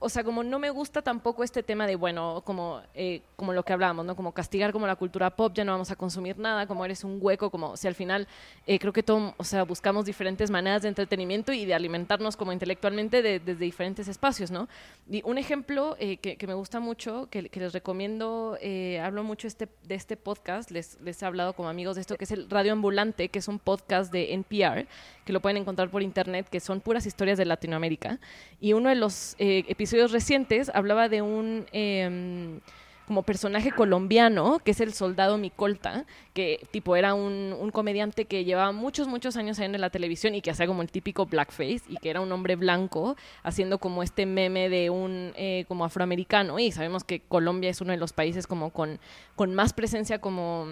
o 0.02 0.08
sea, 0.08 0.24
como 0.24 0.42
no 0.42 0.58
me 0.58 0.70
gusta 0.70 1.00
tampoco 1.00 1.44
este 1.44 1.62
tema 1.62 1.86
de, 1.86 1.94
bueno, 1.94 2.42
como, 2.44 2.82
eh, 2.92 3.22
como 3.36 3.52
lo 3.52 3.64
que 3.64 3.72
hablábamos, 3.72 4.04
¿no? 4.04 4.16
Como 4.16 4.32
castigar 4.32 4.72
como 4.72 4.86
la 4.86 4.96
cultura 4.96 5.30
pop, 5.30 5.52
ya 5.54 5.64
no 5.64 5.72
vamos 5.72 5.90
a 5.92 5.96
consumir 5.96 6.38
nada, 6.38 6.66
como 6.66 6.84
eres 6.84 7.04
un 7.04 7.18
hueco, 7.20 7.50
como 7.50 7.76
si 7.76 7.86
al 7.86 7.94
final 7.94 8.26
eh, 8.66 8.80
creo 8.80 8.92
que 8.92 9.04
todo, 9.04 9.34
o 9.36 9.44
sea, 9.44 9.62
buscamos 9.62 10.04
diferentes 10.04 10.50
maneras 10.50 10.82
de 10.82 10.88
entretenimiento 10.88 11.52
y 11.52 11.64
de 11.66 11.74
alimentarnos 11.74 12.36
como 12.36 12.52
intelectualmente 12.52 13.22
desde 13.22 13.54
diferentes 13.54 14.08
espacios, 14.08 14.50
¿no? 14.50 14.68
Y 15.08 15.22
un 15.24 15.38
ejemplo 15.38 15.96
eh, 16.00 16.16
que, 16.16 16.46
me 16.46 16.54
gusta 16.54 16.80
mucho, 16.80 17.28
que, 17.30 17.42
les 17.52 17.72
recomiendo, 17.72 18.58
hablo 19.00 19.22
mucho 19.22 19.46
este, 19.46 19.68
de 19.84 19.94
este 19.94 20.16
podcast, 20.16 20.72
les, 20.72 21.00
les 21.00 21.22
he 21.22 21.26
hablado 21.26 21.52
como 21.52 21.68
amigos 21.68 21.94
de 21.94 22.00
esto, 22.00 22.16
que 22.16 22.24
es 22.24 22.32
el 22.32 22.50
Radio 22.50 22.72
Ambulante, 22.72 23.28
que 23.28 23.38
es 23.38 23.46
un 23.46 23.60
podcast 23.60 24.12
de 24.12 24.34
NPR, 24.34 24.88
que 25.24 25.32
lo 25.32 25.40
pueden 25.40 25.58
encontrar 25.58 25.90
por 25.90 26.02
internet, 26.02 26.48
que 26.50 26.58
son 26.58 26.80
puras 26.80 27.06
historias 27.06 27.38
de 27.38 27.44
Latinoamérica. 27.44 28.18
Y 28.60 28.72
uno 28.72 28.88
de 28.88 28.96
los 28.96 29.36
episodios 29.38 29.91
recientes 30.10 30.70
hablaba 30.74 31.08
de 31.08 31.22
un 31.22 31.66
em, 31.72 32.60
como 33.06 33.22
personaje 33.22 33.72
colombiano, 33.72 34.60
que 34.64 34.70
es 34.70 34.80
el 34.80 34.94
soldado 34.94 35.36
Micolta, 35.36 36.06
que 36.34 36.66
tipo 36.70 36.96
era 36.96 37.14
un, 37.14 37.70
comediante 37.72 38.24
que 38.24 38.44
llevaba 38.44 38.72
muchos, 38.72 39.08
muchos 39.08 39.36
años 39.36 39.58
en 39.58 39.78
la 39.80 39.90
televisión 39.90 40.34
y 40.34 40.40
que 40.40 40.50
hacía 40.50 40.66
como 40.66 40.82
el 40.82 40.90
típico 40.90 41.26
blackface 41.26 41.82
y 41.88 41.96
que 41.96 42.10
era 42.10 42.20
un 42.20 42.32
hombre 42.32 42.56
blanco 42.56 43.16
haciendo 43.42 43.78
como 43.78 44.02
este 44.02 44.24
meme 44.24 44.68
de 44.68 44.90
un 44.90 45.32
eh, 45.36 45.64
como 45.68 45.84
afroamericano. 45.84 46.58
Y 46.58 46.72
sabemos 46.72 47.04
que 47.04 47.20
Colombia 47.20 47.70
es 47.70 47.80
uno 47.80 47.92
de 47.92 47.98
los 47.98 48.12
países 48.12 48.46
como 48.46 48.70
con, 48.70 48.98
con 49.36 49.54
más 49.54 49.72
presencia 49.72 50.18
como 50.18 50.68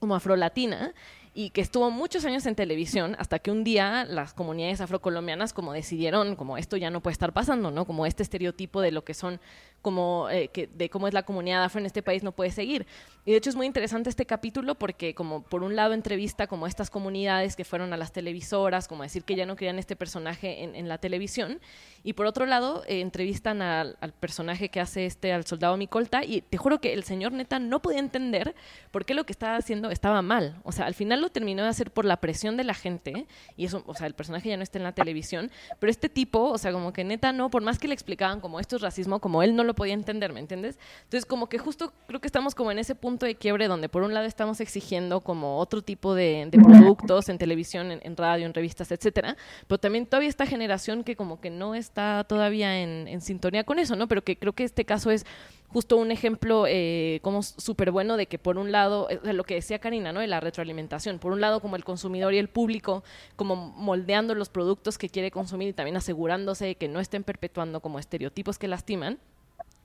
como 0.00 0.14
afrolatina 0.14 0.94
y 1.32 1.50
que 1.50 1.60
estuvo 1.60 1.90
muchos 1.90 2.24
años 2.24 2.44
en 2.46 2.54
televisión 2.54 3.14
hasta 3.18 3.38
que 3.38 3.50
un 3.50 3.62
día 3.62 4.04
las 4.04 4.34
comunidades 4.34 4.80
afrocolombianas 4.80 5.52
como 5.52 5.72
decidieron 5.72 6.34
como 6.36 6.58
esto 6.58 6.76
ya 6.76 6.90
no 6.90 7.00
puede 7.00 7.12
estar 7.12 7.32
pasando, 7.32 7.70
¿no? 7.70 7.84
Como 7.84 8.06
este 8.06 8.22
estereotipo 8.22 8.80
de 8.80 8.90
lo 8.90 9.04
que 9.04 9.14
son 9.14 9.40
como 9.82 10.28
eh, 10.30 10.48
que 10.48 10.66
de 10.66 10.90
cómo 10.90 11.08
es 11.08 11.14
la 11.14 11.22
comunidad 11.22 11.64
afro 11.64 11.80
en 11.80 11.86
este 11.86 12.02
país 12.02 12.22
no 12.22 12.32
puede 12.32 12.50
seguir. 12.50 12.86
Y 13.24 13.32
de 13.32 13.36
hecho 13.36 13.50
es 13.50 13.56
muy 13.56 13.66
interesante 13.66 14.08
este 14.08 14.24
capítulo 14.24 14.74
porque 14.74 15.14
como 15.14 15.42
por 15.42 15.62
un 15.62 15.76
lado 15.76 15.92
entrevista 15.92 16.46
como 16.46 16.66
estas 16.66 16.90
comunidades 16.90 17.54
que 17.54 17.64
fueron 17.64 17.92
a 17.92 17.96
las 17.96 18.12
televisoras, 18.12 18.88
como 18.88 19.02
decir 19.02 19.24
que 19.24 19.36
ya 19.36 19.44
no 19.46 19.56
querían 19.56 19.78
este 19.78 19.94
personaje 19.94 20.62
en, 20.64 20.88
la 20.88 20.98
televisión, 20.98 21.60
y 22.02 22.14
por 22.14 22.26
otro 22.26 22.46
lado 22.46 22.82
eh, 22.86 23.00
entrevistan 23.00 23.62
al, 23.62 23.96
personaje 24.18 24.70
que 24.70 24.80
hace 24.80 25.06
este, 25.06 25.32
al 25.32 25.44
soldado 25.44 25.76
Micolta, 25.76 26.24
y 26.24 26.40
te 26.40 26.56
juro 26.56 26.80
que 26.80 26.94
el 26.94 27.04
señor 27.04 27.32
neta 27.32 27.58
no 27.58 27.80
podía 27.80 27.98
entender 27.98 28.54
por 28.90 29.04
qué 29.04 29.14
lo 29.14 29.24
que 29.24 29.32
estaba 29.32 29.56
haciendo 29.56 29.90
estaba 29.90 30.22
mal. 30.22 30.60
O 30.64 30.72
sea, 30.72 30.86
al 30.86 30.94
final 30.94 31.20
lo 31.20 31.28
terminó 31.30 31.62
de 31.62 31.68
hacer 31.68 31.90
por 31.90 32.04
la 32.04 32.16
presión 32.16 32.56
de 32.56 32.64
la 32.64 32.74
gente, 32.74 33.26
y 33.56 33.66
eso, 33.66 33.82
o 33.86 33.94
sea, 33.94 34.06
el 34.06 34.14
personaje 34.14 34.48
ya 34.48 34.56
no 34.56 34.62
está 34.62 34.78
en 34.78 34.84
la 34.84 34.92
televisión, 34.92 35.50
pero 35.78 35.90
este 35.90 36.08
tipo, 36.08 36.50
o 36.50 36.58
sea, 36.58 36.72
como 36.72 36.92
que 36.92 37.04
neta 37.04 37.32
no, 37.32 37.50
por 37.50 37.62
más 37.62 37.78
que 37.78 37.88
le 37.88 37.94
explicaban 37.94 38.40
como 38.40 38.60
esto 38.60 38.76
es 38.76 38.82
racismo, 38.82 39.20
como 39.20 39.42
él 39.42 39.54
no 39.54 39.64
lo 39.64 39.69
podía 39.74 39.94
entender, 39.94 40.32
¿me 40.32 40.40
entiendes? 40.40 40.78
Entonces, 41.04 41.26
como 41.26 41.48
que 41.48 41.58
justo 41.58 41.92
creo 42.06 42.20
que 42.20 42.28
estamos 42.28 42.54
como 42.54 42.70
en 42.70 42.78
ese 42.78 42.94
punto 42.94 43.26
de 43.26 43.34
quiebre 43.34 43.68
donde 43.68 43.88
por 43.88 44.02
un 44.02 44.14
lado 44.14 44.26
estamos 44.26 44.60
exigiendo 44.60 45.20
como 45.20 45.58
otro 45.58 45.82
tipo 45.82 46.14
de, 46.14 46.48
productos 46.50 47.28
en 47.28 47.38
televisión, 47.38 48.00
en, 48.02 48.16
radio, 48.16 48.46
en 48.46 48.54
revistas, 48.54 48.90
etcétera, 48.92 49.36
pero 49.66 49.78
también 49.78 50.06
todavía 50.06 50.28
esta 50.28 50.46
generación 50.46 51.04
que 51.04 51.16
como 51.16 51.40
que 51.40 51.50
no 51.50 51.74
está 51.74 52.24
todavía 52.28 52.80
en, 52.80 53.08
en 53.08 53.20
sintonía 53.20 53.64
con 53.64 53.78
eso, 53.78 53.96
¿no? 53.96 54.08
Pero 54.08 54.22
que 54.22 54.36
creo 54.36 54.52
que 54.52 54.64
este 54.64 54.84
caso 54.84 55.10
es 55.10 55.24
justo 55.72 55.96
un 55.96 56.10
ejemplo 56.10 56.64
eh, 56.66 57.20
como 57.22 57.42
súper 57.42 57.90
bueno 57.90 58.16
de 58.16 58.26
que 58.26 58.38
por 58.38 58.58
un 58.58 58.72
lado, 58.72 59.08
eh, 59.08 59.32
lo 59.32 59.44
que 59.44 59.54
decía 59.54 59.78
Karina, 59.78 60.12
¿no? 60.12 60.20
De 60.20 60.26
la 60.26 60.40
retroalimentación, 60.40 61.18
por 61.18 61.32
un 61.32 61.40
lado 61.40 61.60
como 61.60 61.76
el 61.76 61.84
consumidor 61.84 62.34
y 62.34 62.38
el 62.38 62.48
público, 62.48 63.04
como 63.36 63.56
moldeando 63.56 64.34
los 64.34 64.48
productos 64.48 64.98
que 64.98 65.08
quiere 65.08 65.30
consumir 65.30 65.68
y 65.68 65.72
también 65.72 65.96
asegurándose 65.96 66.66
de 66.66 66.74
que 66.74 66.88
no 66.88 67.00
estén 67.00 67.22
perpetuando 67.22 67.80
como 67.80 67.98
estereotipos 67.98 68.58
que 68.58 68.68
lastiman 68.68 69.18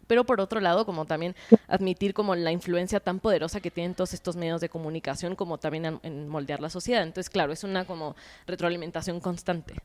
pero 0.07 0.23
por 0.23 0.41
otro 0.41 0.59
lado, 0.59 0.85
como 0.85 1.05
también 1.05 1.35
admitir 1.67 2.13
como 2.13 2.35
la 2.35 2.51
influencia 2.51 2.99
tan 2.99 3.19
poderosa 3.19 3.59
que 3.59 3.71
tienen 3.71 3.93
todos 3.93 4.13
estos 4.13 4.35
medios 4.35 4.61
de 4.61 4.69
comunicación, 4.69 5.35
como 5.35 5.57
también 5.57 5.99
en 6.03 6.27
moldear 6.27 6.59
la 6.59 6.69
sociedad. 6.69 7.03
Entonces, 7.03 7.29
claro, 7.29 7.53
es 7.53 7.63
una 7.63 7.85
como 7.85 8.15
retroalimentación 8.47 9.19
constante. 9.19 9.75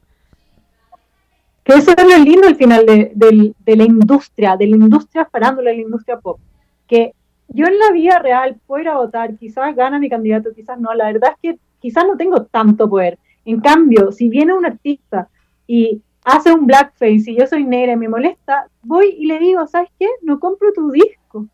Que 1.64 1.74
eso 1.74 1.92
es 1.96 2.04
lo 2.04 2.24
lindo 2.24 2.48
al 2.48 2.56
final 2.56 2.86
de, 2.86 3.54
la 3.66 3.84
industria, 3.84 4.56
de 4.56 4.66
la 4.66 4.76
industria 4.76 5.26
farándula, 5.26 5.70
de 5.70 5.76
la 5.76 5.82
industria 5.82 6.18
pop. 6.18 6.38
Que 6.86 7.14
yo 7.48 7.66
en 7.66 7.78
la 7.78 7.90
vida 7.92 8.18
real 8.18 8.56
puedo 8.66 8.90
a 8.90 8.96
votar, 8.96 9.36
quizás 9.36 9.74
gana 9.76 9.98
mi 9.98 10.08
candidato, 10.08 10.54
quizás 10.54 10.80
no. 10.80 10.94
La 10.94 11.12
verdad 11.12 11.32
es 11.32 11.38
que 11.42 11.58
quizás 11.80 12.04
no 12.06 12.16
tengo 12.16 12.44
tanto 12.44 12.88
poder. 12.88 13.18
En 13.44 13.60
cambio, 13.60 14.12
si 14.12 14.28
viene 14.28 14.54
un 14.54 14.64
artista 14.64 15.28
y 15.66 16.02
hace 16.24 16.52
un 16.52 16.66
blackface 16.66 17.30
y 17.30 17.38
yo 17.38 17.46
soy 17.46 17.64
negra 17.64 17.92
y 17.92 17.96
me 17.96 18.08
molesta, 18.08 18.68
voy 18.82 19.14
y 19.18 19.26
le 19.26 19.38
digo, 19.38 19.66
¿sabes 19.66 19.90
qué? 19.98 20.06
No 20.22 20.38
compro 20.38 20.72
tu 20.72 20.90
disco. 20.90 21.46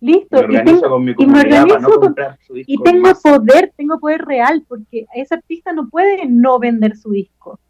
Listo. 0.00 0.42
y, 0.48 0.64
tengo, 0.64 0.98
y 0.98 1.26
me 1.26 1.40
organizo 1.40 2.00
con, 2.00 2.16
y 2.48 2.82
tengo 2.82 3.10
poder, 3.22 3.72
tengo 3.76 3.98
poder 3.98 4.24
real, 4.24 4.64
porque 4.66 5.06
ese 5.14 5.34
artista 5.34 5.72
no 5.74 5.90
puede 5.90 6.26
no 6.26 6.58
vender 6.58 6.96
su 6.96 7.10
disco. 7.10 7.60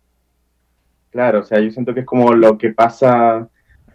Claro, 1.10 1.40
o 1.40 1.42
sea, 1.42 1.58
yo 1.58 1.70
siento 1.72 1.92
que 1.92 2.00
es 2.00 2.06
como 2.06 2.32
lo 2.32 2.56
que 2.56 2.70
pasa, 2.70 3.48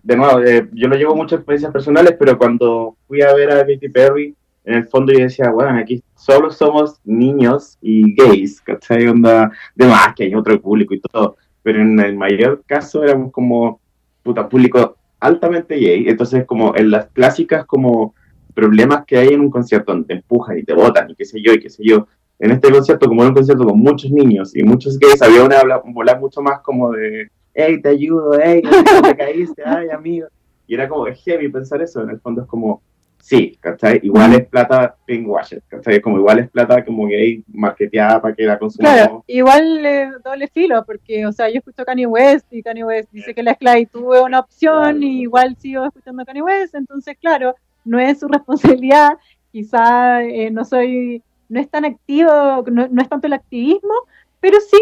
de 0.03 0.17
nuevo, 0.17 0.41
eh, 0.41 0.67
yo 0.73 0.89
lo 0.89 0.97
llevo 0.97 1.15
muchas 1.15 1.39
experiencias 1.39 1.71
personales, 1.71 2.15
pero 2.19 2.37
cuando 2.37 2.97
fui 3.07 3.21
a 3.21 3.33
ver 3.33 3.51
a 3.51 3.65
Katy 3.65 3.87
Perry, 3.87 4.35
en 4.65 4.73
el 4.73 4.87
fondo 4.87 5.13
yo 5.13 5.19
decía, 5.19 5.49
bueno, 5.51 5.79
aquí 5.79 6.03
solo 6.15 6.51
somos 6.51 6.99
niños 7.05 7.77
y 7.81 8.15
gays, 8.15 8.59
¿cachai? 8.59 9.07
Onda, 9.07 9.49
de 9.75 9.85
más 9.87 10.13
que 10.13 10.23
hay 10.23 10.35
otro 10.35 10.59
público 10.59 10.93
y 10.93 10.99
todo, 10.99 11.37
pero 11.65 11.81
en 11.81 11.99
el 11.99 12.15
mayor 12.15 12.61
caso 12.67 13.03
éramos 13.03 13.31
como, 13.31 13.79
puta, 14.21 14.47
público 14.47 14.97
altamente 15.19 15.75
gay, 15.77 16.07
entonces 16.07 16.45
como 16.45 16.75
en 16.75 16.91
las 16.91 17.07
clásicas 17.07 17.65
como 17.65 18.13
problemas 18.53 19.03
que 19.07 19.17
hay 19.17 19.29
en 19.29 19.39
un 19.39 19.49
concierto 19.49 19.91
donde 19.91 20.09
te 20.09 20.13
empujan 20.13 20.59
y 20.59 20.63
te 20.63 20.75
botan 20.75 21.09
y 21.09 21.15
qué 21.15 21.25
sé 21.25 21.41
yo 21.41 21.53
y 21.53 21.59
qué 21.59 21.71
sé 21.71 21.81
yo, 21.83 22.07
en 22.37 22.51
este 22.51 22.71
concierto, 22.71 23.07
como 23.07 23.23
era 23.23 23.29
un 23.29 23.35
concierto 23.35 23.65
con 23.65 23.79
muchos 23.79 24.11
niños 24.11 24.55
y 24.55 24.61
muchos 24.61 24.99
gays, 24.99 25.19
había 25.23 25.43
una 25.43 25.57
volar 25.85 26.19
mucho 26.19 26.39
más 26.39 26.59
como 26.59 26.91
de, 26.91 27.31
hey, 27.55 27.81
te 27.81 27.89
ayudo, 27.89 28.37
hey, 28.39 28.61
te 29.03 29.17
caíste, 29.17 29.63
ay, 29.65 29.89
amigo. 29.89 30.27
Y 30.67 30.75
era 30.75 30.87
como 30.87 31.05
heavy 31.05 31.49
pensar 31.49 31.81
eso, 31.81 32.03
en 32.03 32.11
el 32.11 32.19
fondo 32.19 32.43
es 32.43 32.47
como, 32.47 32.83
sí, 33.25 33.57
¿cachai? 33.59 33.99
Igual 34.03 34.35
es 34.35 34.45
plata 34.47 34.95
pinkwashed, 35.03 35.63
¿cachai? 35.67 35.99
Como 35.99 36.19
igual 36.19 36.37
es 36.37 36.49
plata 36.51 36.85
como 36.85 37.07
gay 37.07 37.43
marketeada 37.51 38.21
para 38.21 38.35
que 38.35 38.43
la 38.43 38.59
consumamos. 38.59 38.97
Claro, 38.97 39.23
igual 39.25 39.83
eh, 39.83 40.11
doble 40.23 40.47
filo, 40.47 40.85
porque, 40.85 41.25
o 41.25 41.31
sea, 41.31 41.49
yo 41.49 41.57
escucho 41.57 41.83
Kanye 41.83 42.05
West 42.05 42.45
y 42.51 42.61
Kanye 42.61 42.85
West 42.85 43.09
dice 43.11 43.33
que 43.33 43.41
la 43.41 43.51
esclavitud 43.51 44.15
es 44.15 44.21
una 44.21 44.41
opción 44.41 45.01
y 45.01 45.21
igual 45.21 45.55
sigo 45.57 45.85
escuchando 45.85 46.23
Kanye 46.23 46.43
West, 46.43 46.75
entonces, 46.75 47.17
claro, 47.19 47.55
no 47.83 47.99
es 47.99 48.19
su 48.19 48.27
responsabilidad, 48.27 49.13
quizá 49.51 50.21
eh, 50.21 50.51
no 50.51 50.63
soy 50.63 51.23
no 51.49 51.59
es 51.59 51.69
tan 51.69 51.85
activo, 51.85 52.63
no, 52.71 53.01
es 53.01 53.09
tanto 53.09 53.25
el 53.25 53.33
activismo, 53.33 53.93
pero 54.39 54.59
sí, 54.59 54.77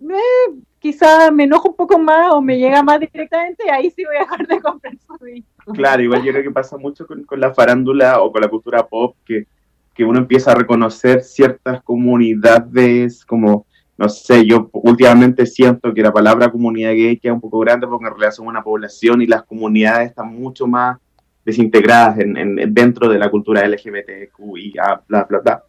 eh, 0.00 0.54
quizá 0.84 1.30
me 1.30 1.44
enojo 1.44 1.70
un 1.70 1.76
poco 1.76 1.98
más 1.98 2.30
o 2.34 2.42
me 2.42 2.58
llega 2.58 2.82
más 2.82 3.00
directamente 3.00 3.64
y 3.66 3.70
ahí 3.70 3.90
sí 3.90 4.04
voy 4.04 4.16
a 4.16 4.20
dejar 4.20 4.46
de 4.46 4.60
comprar 4.60 4.94
su 4.98 5.24
disco. 5.24 5.72
Claro, 5.72 6.02
igual 6.02 6.22
yo 6.22 6.30
creo 6.30 6.44
que 6.44 6.50
pasa 6.50 6.76
mucho 6.76 7.06
con, 7.06 7.24
la 7.40 7.54
farándula 7.54 8.20
o 8.20 8.30
con 8.30 8.42
la 8.42 8.48
cultura 8.48 8.86
pop, 8.86 9.16
que, 9.24 9.46
que 9.94 10.04
uno 10.04 10.18
empieza 10.18 10.52
a 10.52 10.56
reconocer 10.56 11.22
ciertas 11.22 11.82
comunidades 11.82 13.24
como 13.24 13.64
no 13.96 14.10
sé, 14.10 14.44
yo 14.44 14.68
últimamente 14.72 15.46
siento 15.46 15.94
que 15.94 16.02
la 16.02 16.12
palabra 16.12 16.50
comunidad 16.50 16.90
gay 16.90 17.16
queda 17.16 17.32
un 17.32 17.40
poco 17.40 17.60
grande 17.60 17.86
porque 17.86 18.04
en 18.04 18.10
realidad 18.10 18.32
somos 18.32 18.50
una 18.50 18.62
población 18.62 19.22
y 19.22 19.26
las 19.26 19.44
comunidades 19.44 20.10
están 20.10 20.34
mucho 20.34 20.66
más 20.66 20.98
desintegradas 21.46 22.18
en, 22.18 22.56
dentro 22.74 23.08
de 23.08 23.18
la 23.18 23.30
cultura 23.30 23.66
LGBTQI, 23.66 24.72
bla, 25.06 25.24
bla, 25.24 25.38
bla. 25.38 25.62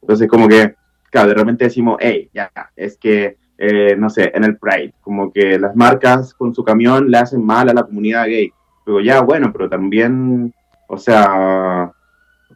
Entonces, 0.00 0.26
como 0.26 0.48
que, 0.48 0.74
claro, 1.10 1.28
de 1.28 1.34
repente 1.34 1.64
decimos, 1.64 1.98
hey, 2.00 2.30
ya, 2.32 2.50
es 2.74 2.96
que, 2.96 3.36
eh, 3.58 3.96
no 3.96 4.10
sé, 4.10 4.32
en 4.34 4.44
el 4.44 4.58
Pride, 4.58 4.92
como 5.00 5.32
que 5.32 5.58
las 5.58 5.74
marcas 5.74 6.34
con 6.34 6.54
su 6.54 6.62
camión 6.62 7.10
le 7.10 7.18
hacen 7.18 7.44
mal 7.44 7.68
a 7.68 7.74
la 7.74 7.84
comunidad 7.84 8.26
gay. 8.26 8.52
Pero 8.84 9.00
ya, 9.00 9.20
bueno, 9.20 9.52
pero 9.52 9.68
también, 9.68 10.52
o 10.88 10.98
sea, 10.98 11.90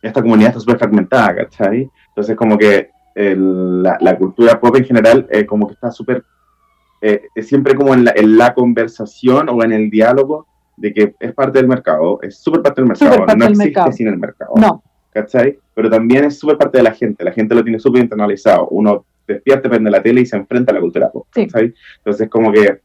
esta 0.02 0.22
comunidad 0.22 0.50
está 0.50 0.60
súper 0.60 0.78
fragmentada, 0.78 1.36
¿cachai? 1.36 1.88
Entonces, 2.08 2.36
como 2.36 2.58
que 2.58 2.90
la, 3.14 4.16
cultura 4.18 4.60
pop 4.60 4.76
en 4.76 4.84
general, 4.84 5.26
eh, 5.30 5.44
como 5.46 5.66
que 5.66 5.74
está 5.74 5.90
súper, 5.90 6.24
eh, 7.00 7.22
es 7.34 7.48
siempre 7.48 7.74
como 7.74 7.94
en 7.94 8.04
la, 8.04 8.12
en 8.14 8.36
la, 8.36 8.54
conversación 8.54 9.48
o 9.48 9.62
en 9.64 9.72
el 9.72 9.90
diálogo 9.90 10.46
de 10.76 10.94
que 10.94 11.14
es 11.18 11.34
parte 11.34 11.58
del 11.58 11.68
mercado, 11.68 12.18
es 12.22 12.38
súper 12.38 12.62
parte 12.62 12.80
del 12.80 12.88
mercado, 12.88 13.26
no 13.36 13.44
existe 13.46 13.92
sin 13.92 14.08
el 14.08 14.18
mercado. 14.18 14.52
No. 14.56 14.82
¿Cachai? 15.12 15.58
Pero 15.74 15.90
también 15.90 16.24
es 16.24 16.38
súper 16.38 16.56
parte 16.56 16.78
de 16.78 16.84
la 16.84 16.92
gente, 16.92 17.24
la 17.24 17.32
gente 17.32 17.54
lo 17.54 17.64
tiene 17.64 17.80
súper 17.80 18.02
internalizado. 18.02 18.68
Uno 18.68 19.04
despierta, 19.34 19.68
prende 19.68 19.90
la 19.90 20.02
tele 20.02 20.22
y 20.22 20.26
se 20.26 20.36
enfrenta 20.36 20.72
a 20.72 20.74
la 20.74 20.80
cultura 20.80 21.10
pop. 21.10 21.26
Entonces, 21.34 22.28
como 22.28 22.52
que 22.52 22.80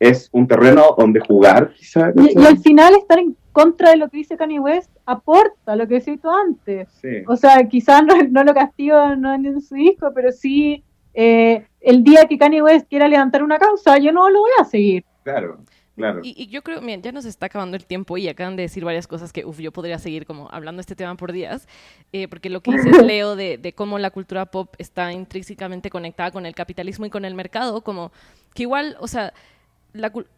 es 0.00 0.28
un 0.32 0.46
terreno 0.46 0.94
donde 0.96 1.20
jugar, 1.20 1.72
quizás. 1.74 2.14
Y, 2.16 2.38
al 2.44 2.58
final 2.58 2.94
estar 2.94 3.18
en 3.18 3.36
contra 3.52 3.90
de 3.90 3.96
lo 3.96 4.08
que 4.08 4.18
dice 4.18 4.36
Kanye 4.36 4.60
West 4.60 4.90
aporta 5.04 5.74
lo 5.74 5.88
que 5.88 5.94
decía 5.94 6.16
tú 6.16 6.30
antes. 6.30 6.88
O 7.26 7.36
sea, 7.36 7.66
quizás 7.68 8.04
no, 8.04 8.14
no, 8.30 8.44
lo 8.44 8.54
castigo 8.54 9.16
no 9.16 9.34
en 9.34 9.60
su 9.60 9.74
disco, 9.74 10.12
pero 10.14 10.30
sí 10.30 10.84
eh, 11.14 11.66
el 11.80 12.04
día 12.04 12.26
que 12.26 12.38
Kanye 12.38 12.62
West 12.62 12.88
quiera 12.88 13.08
levantar 13.08 13.42
una 13.42 13.58
causa, 13.58 13.98
yo 13.98 14.12
no 14.12 14.30
lo 14.30 14.40
voy 14.40 14.50
a 14.60 14.64
seguir. 14.64 15.04
Claro. 15.24 15.58
Claro. 15.98 16.20
Y, 16.22 16.46
yo 16.46 16.62
creo, 16.62 16.80
miren, 16.80 17.02
ya 17.02 17.10
nos 17.10 17.24
está 17.24 17.46
acabando 17.46 17.76
el 17.76 17.84
tiempo 17.84 18.16
y 18.16 18.28
acaban 18.28 18.54
de 18.54 18.62
decir 18.62 18.84
varias 18.84 19.08
cosas 19.08 19.32
que, 19.32 19.44
uff, 19.44 19.58
yo 19.58 19.72
podría 19.72 19.98
seguir 19.98 20.26
como 20.26 20.48
hablando 20.50 20.78
de 20.78 20.82
este 20.82 20.94
tema 20.94 21.16
por 21.16 21.32
días, 21.32 21.66
eh, 22.12 22.28
porque 22.28 22.50
lo 22.50 22.62
que 22.62 22.70
dices, 22.70 23.02
Leo, 23.04 23.34
de, 23.34 23.58
de, 23.58 23.72
cómo 23.72 23.98
la 23.98 24.10
cultura 24.10 24.46
pop 24.46 24.74
está 24.78 25.12
intrínsecamente 25.12 25.90
conectada 25.90 26.30
con 26.30 26.46
el 26.46 26.54
capitalismo 26.54 27.04
y 27.04 27.10
con 27.10 27.24
el 27.24 27.34
mercado, 27.34 27.82
como 27.82 28.12
que 28.54 28.62
igual, 28.62 28.96
o 29.00 29.08
sea, 29.08 29.34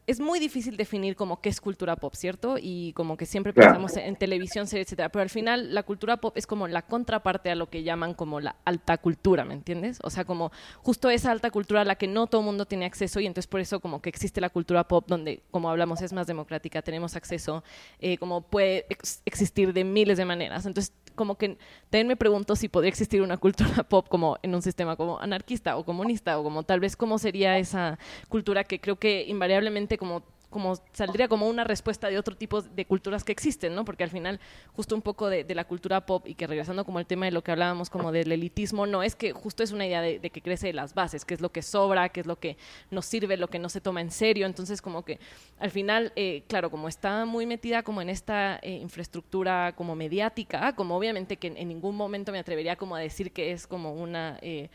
es 0.07 0.21
muy 0.21 0.39
difícil 0.39 0.77
definir 0.77 1.17
como 1.17 1.41
qué 1.41 1.49
es 1.49 1.61
cultura 1.61 1.97
pop, 1.97 2.15
¿cierto? 2.15 2.57
Y 2.61 2.93
como 2.95 3.17
que 3.17 3.27
siempre 3.27 3.53
pensamos 3.53 3.97
en 3.97 4.17
televisión, 4.17 4.67
series, 4.67 4.87
etcétera. 4.87 5.09
Pero 5.11 5.23
al 5.23 5.31
final 5.31 5.75
la 5.75 5.83
cultura 5.83 6.19
pop 6.19 6.37
es 6.37 6.47
como 6.47 6.69
la 6.69 6.83
contraparte 6.83 7.51
a 7.51 7.55
lo 7.55 7.69
que 7.69 7.83
llaman 7.83 8.15
como 8.15 8.41
la 8.41 8.57
alta 8.65 8.99
cultura, 8.99 9.45
¿me 9.45 9.55
entiendes? 9.55 9.99
O 10.03 10.11
sea, 10.11 10.25
como 10.25 10.53
justo 10.83 11.11
esa 11.11 11.31
alta 11.31 11.51
cultura 11.51 11.83
a 11.83 11.85
la 11.85 11.97
que 11.97 12.07
no 12.07 12.27
todo 12.27 12.41
el 12.41 12.47
mundo 12.47 12.67
tiene 12.67 12.85
acceso 12.87 13.21
y 13.21 13.27
entonces 13.27 13.47
por 13.47 13.61
eso 13.61 13.81
como 13.81 14.01
que 14.01 14.09
existe 14.09 14.41
la 14.41 14.51
cultura 14.51 14.87
pop 14.89 15.05
donde, 15.07 15.43
como 15.51 15.71
hablamos, 15.71 16.01
es 16.03 16.13
más 16.13 16.27
democrática, 16.27 16.83
tenemos 16.83 17.17
acceso, 17.17 17.63
eh, 18.01 18.19
como 18.19 18.43
puede 18.43 18.87
existir 19.25 19.73
de 19.73 19.85
miles 19.85 20.19
de 20.19 20.25
maneras. 20.25 20.67
Entonces 20.67 20.93
como 21.21 21.35
que 21.35 21.59
también 21.91 22.07
me 22.07 22.17
pregunto 22.17 22.57
si 22.57 22.71
podría 22.71 22.89
existir 22.89 23.21
una 23.21 23.37
cultura 23.37 23.83
pop 23.91 24.09
como 24.09 24.39
en 24.43 24.55
un 24.55 24.63
sistema 24.63 24.97
como 24.97 25.21
anarquista 25.21 25.77
o 25.77 25.85
comunista 25.85 26.39
o 26.39 26.43
como 26.43 26.63
tal 26.63 26.81
vez 26.81 26.97
cómo 26.97 27.19
sería 27.19 27.59
esa 27.59 27.99
cultura 28.31 28.65
que 28.65 28.81
creo 28.81 28.97
que 28.97 29.27
invariablemente 29.29 29.99
como 29.99 30.23
como 30.51 30.75
saldría 30.93 31.29
como 31.29 31.49
una 31.49 31.65
respuesta 31.65 32.09
de 32.09 32.19
otro 32.19 32.37
tipo 32.37 32.61
de 32.61 32.85
culturas 32.85 33.23
que 33.25 33.33
existen, 33.33 33.75
¿no? 33.75 33.85
Porque 33.85 34.03
al 34.03 34.11
final, 34.11 34.41
justo 34.73 34.95
un 34.97 35.03
poco 35.03 35.29
de, 35.29 35.47
la 35.55 35.65
cultura 35.65 36.05
pop 36.05 36.27
y 36.27 36.35
que 36.35 36.47
regresando 36.47 36.85
como 36.85 36.99
el 36.99 37.07
tema 37.07 37.27
de 37.27 37.33
lo 37.33 37.43
que 37.43 37.53
hablábamos 37.53 37.89
como 37.89 38.13
del 38.13 38.33
elitismo, 38.33 38.87
no 38.87 39.03
es 39.03 39.15
que 39.15 39.33
justo 39.33 39.63
es 39.63 39.73
una 39.73 39.87
idea 39.87 40.03
de, 40.03 40.19
que 40.19 40.43
crece 40.43 40.67
de 40.67 40.73
las 40.73 40.93
bases, 40.95 41.25
que 41.25 41.35
es 41.35 41.41
lo 41.41 41.51
que 41.51 41.63
sobra, 41.63 42.09
que 42.09 42.21
es 42.21 42.27
lo 42.27 42.37
que 42.37 42.57
nos 42.91 43.07
sirve, 43.07 43.37
lo 43.37 43.49
que 43.49 43.59
no 43.59 43.69
se 43.69 43.81
toma 43.81 44.01
en 44.01 44.11
serio. 44.11 44.47
Entonces, 44.47 44.83
como 44.83 45.05
que 45.05 45.21
al 45.59 45.71
final, 45.71 46.13
eh, 46.17 46.43
claro, 46.49 46.71
como 46.71 46.89
está 46.89 47.25
muy 47.25 47.47
metida 47.47 47.83
como 47.83 48.03
en 48.03 48.11
esta 48.11 48.59
eh, 48.63 48.73
infraestructura 48.73 49.75
como 49.77 49.95
mediática, 49.95 50.75
como 50.75 50.97
obviamente 50.97 51.37
que 51.37 51.49
en, 51.49 51.69
ningún 51.69 51.97
momento 51.97 52.33
me 52.33 52.39
atrevería 52.41 52.75
como 52.77 52.97
a 52.97 53.01
decir 53.01 53.33
que 53.33 53.53
es 53.53 53.67
como 53.67 53.93
una... 53.93 54.39
Eh, 54.43 54.69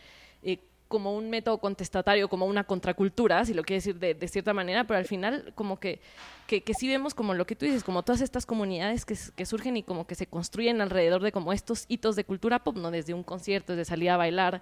como 0.87 1.15
un 1.15 1.29
método 1.29 1.57
contestatario, 1.57 2.29
como 2.29 2.45
una 2.45 2.63
contracultura, 2.63 3.43
si 3.45 3.53
lo 3.53 3.63
quiere 3.63 3.77
decir 3.77 3.99
de, 3.99 4.27
cierta 4.27 4.53
manera, 4.53 4.85
pero 4.85 4.97
al 4.97 5.05
final 5.05 5.51
como 5.55 5.79
que, 5.79 5.99
que, 6.47 6.61
que, 6.63 6.73
sí 6.73 6.87
vemos 6.87 7.13
como 7.13 7.33
lo 7.33 7.45
que 7.45 7.55
tú 7.55 7.65
dices, 7.65 7.83
como 7.83 8.03
todas 8.03 8.21
estas 8.21 8.45
comunidades 8.45 9.05
que, 9.05 9.17
que, 9.35 9.45
surgen 9.45 9.77
y 9.77 9.83
como 9.83 10.05
que 10.05 10.15
se 10.15 10.27
construyen 10.27 10.81
alrededor 10.81 11.23
de 11.23 11.31
como 11.31 11.53
estos 11.53 11.85
hitos 11.87 12.15
de 12.15 12.23
cultura 12.23 12.63
pop, 12.63 12.77
¿no? 12.77 12.91
Desde 12.91 13.13
un 13.13 13.23
concierto, 13.23 13.75
desde 13.75 13.89
salir 13.89 14.09
a 14.11 14.17
bailar, 14.17 14.61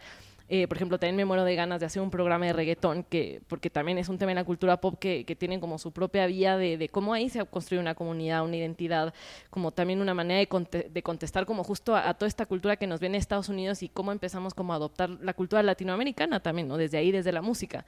eh, 0.56 0.68
por 0.68 0.78
ejemplo, 0.78 1.00
también 1.00 1.16
me 1.16 1.26
muero 1.26 1.46
de 1.46 1.56
ganas 1.56 1.80
de 1.80 1.88
hacer 1.88 2.00
un 2.00 2.12
programa 2.12 2.46
de 2.46 2.54
reggaetón, 2.54 3.02
que, 3.02 3.42
porque 3.48 3.72
también 3.72 3.98
es 3.98 4.08
un 4.08 4.20
tema 4.20 4.34
en 4.34 4.36
la 4.36 4.44
cultura 4.44 4.80
pop 4.80 5.00
que, 5.00 5.26
que 5.26 5.36
tienen 5.36 5.60
como 5.60 5.80
su 5.80 5.92
propia 5.92 6.28
vía 6.28 6.58
de, 6.58 6.78
de, 6.78 6.90
cómo 6.90 7.12
ahí 7.16 7.28
se 7.28 7.40
ha 7.40 7.46
construido 7.46 7.82
una 7.82 7.96
comunidad, 7.96 8.46
una 8.46 8.58
identidad, 8.58 9.16
como 9.50 9.72
también 9.72 10.00
una 10.00 10.14
manera 10.14 10.48
de, 10.48 10.90
de 10.92 11.02
contestar 11.02 11.48
como 11.48 11.64
justo 11.64 11.96
a, 11.96 12.14
toda 12.14 12.28
esta 12.28 12.46
cultura 12.46 12.76
que 12.76 12.86
nos 12.86 13.00
viene 13.00 13.14
de 13.14 13.22
Estados 13.22 13.50
Unidos 13.50 13.82
y 13.82 13.90
cómo 13.90 14.12
empezamos 14.12 14.54
como 14.54 14.74
a 14.74 14.76
adoptar 14.76 15.10
la 15.10 15.34
cultura 15.34 15.64
latinoamericana 15.64 16.40
también, 16.40 16.68
¿no? 16.68 16.78
Desde 16.78 17.00
ahí, 17.00 17.12
desde 17.12 17.32
la 17.32 17.42
música. 17.42 17.88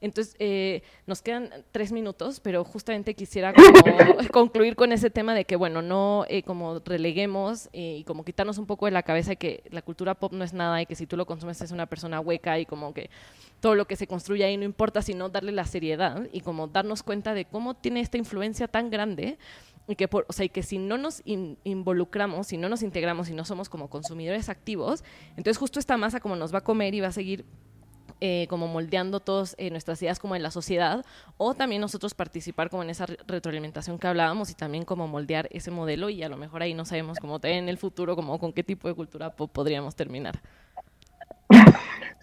Entonces, 0.00 0.36
eh, 0.38 0.82
nos 1.06 1.20
quedan 1.20 1.50
tres 1.70 1.92
minutos, 1.92 2.40
pero 2.40 2.64
justamente 2.64 3.12
quisiera 3.12 3.52
concluir 4.32 4.74
con 4.74 4.90
ese 4.92 5.10
tema 5.10 5.34
de 5.34 5.44
que, 5.44 5.56
bueno, 5.56 5.82
no 5.82 6.24
eh, 6.30 6.42
como 6.42 6.78
releguemos 6.82 7.68
y 7.74 8.04
como 8.04 8.24
quitarnos 8.24 8.56
un 8.56 8.64
poco 8.64 8.86
de 8.86 8.92
la 8.92 9.02
cabeza 9.02 9.34
que 9.36 9.64
la 9.70 9.82
cultura 9.82 10.14
pop 10.14 10.32
no 10.32 10.44
es 10.44 10.54
nada 10.54 10.80
y 10.80 10.86
que 10.86 10.94
si 10.94 11.06
tú 11.06 11.18
lo 11.18 11.26
consumes 11.26 11.60
es 11.60 11.72
una 11.72 11.84
persona 11.84 12.05
persona 12.06 12.20
hueca 12.20 12.58
y 12.58 12.66
como 12.66 12.94
que 12.94 13.10
todo 13.60 13.74
lo 13.74 13.86
que 13.86 13.96
se 13.96 14.06
construye 14.06 14.44
ahí 14.44 14.56
no 14.56 14.64
importa, 14.64 15.02
sino 15.02 15.28
darle 15.28 15.52
la 15.52 15.64
seriedad 15.64 16.28
y 16.32 16.40
como 16.40 16.68
darnos 16.68 17.02
cuenta 17.02 17.34
de 17.34 17.46
cómo 17.46 17.74
tiene 17.74 18.00
esta 18.00 18.18
influencia 18.18 18.68
tan 18.68 18.90
grande 18.90 19.38
y 19.88 19.96
que, 19.96 20.08
por, 20.08 20.26
o 20.28 20.32
sea, 20.32 20.44
y 20.44 20.48
que 20.48 20.62
si 20.62 20.78
no 20.78 20.98
nos 20.98 21.22
involucramos, 21.24 22.48
si 22.48 22.56
no 22.58 22.68
nos 22.68 22.82
integramos, 22.82 23.28
si 23.28 23.34
no 23.34 23.44
somos 23.44 23.68
como 23.68 23.88
consumidores 23.88 24.48
activos, 24.48 25.04
entonces 25.30 25.58
justo 25.58 25.78
esta 25.78 25.96
masa 25.96 26.20
como 26.20 26.36
nos 26.36 26.52
va 26.52 26.58
a 26.58 26.64
comer 26.64 26.94
y 26.94 27.00
va 27.00 27.08
a 27.08 27.12
seguir 27.12 27.44
eh, 28.20 28.46
como 28.48 28.66
moldeando 28.66 29.20
todas 29.20 29.54
eh, 29.58 29.70
nuestras 29.70 30.00
ideas 30.00 30.18
como 30.18 30.36
en 30.36 30.42
la 30.42 30.50
sociedad, 30.50 31.04
o 31.36 31.54
también 31.54 31.80
nosotros 31.80 32.14
participar 32.14 32.70
como 32.70 32.82
en 32.82 32.90
esa 32.90 33.06
retroalimentación 33.26 33.98
que 33.98 34.06
hablábamos 34.06 34.50
y 34.50 34.54
también 34.54 34.84
como 34.84 35.06
moldear 35.06 35.48
ese 35.50 35.70
modelo 35.70 36.08
y 36.08 36.22
a 36.22 36.28
lo 36.28 36.36
mejor 36.36 36.62
ahí 36.62 36.72
no 36.74 36.84
sabemos 36.84 37.18
cómo 37.18 37.38
en 37.42 37.68
el 37.68 37.78
futuro, 37.78 38.16
como 38.16 38.38
con 38.38 38.52
qué 38.52 38.62
tipo 38.62 38.88
de 38.88 38.94
cultura 38.94 39.30
podríamos 39.34 39.96
terminar. 39.96 40.40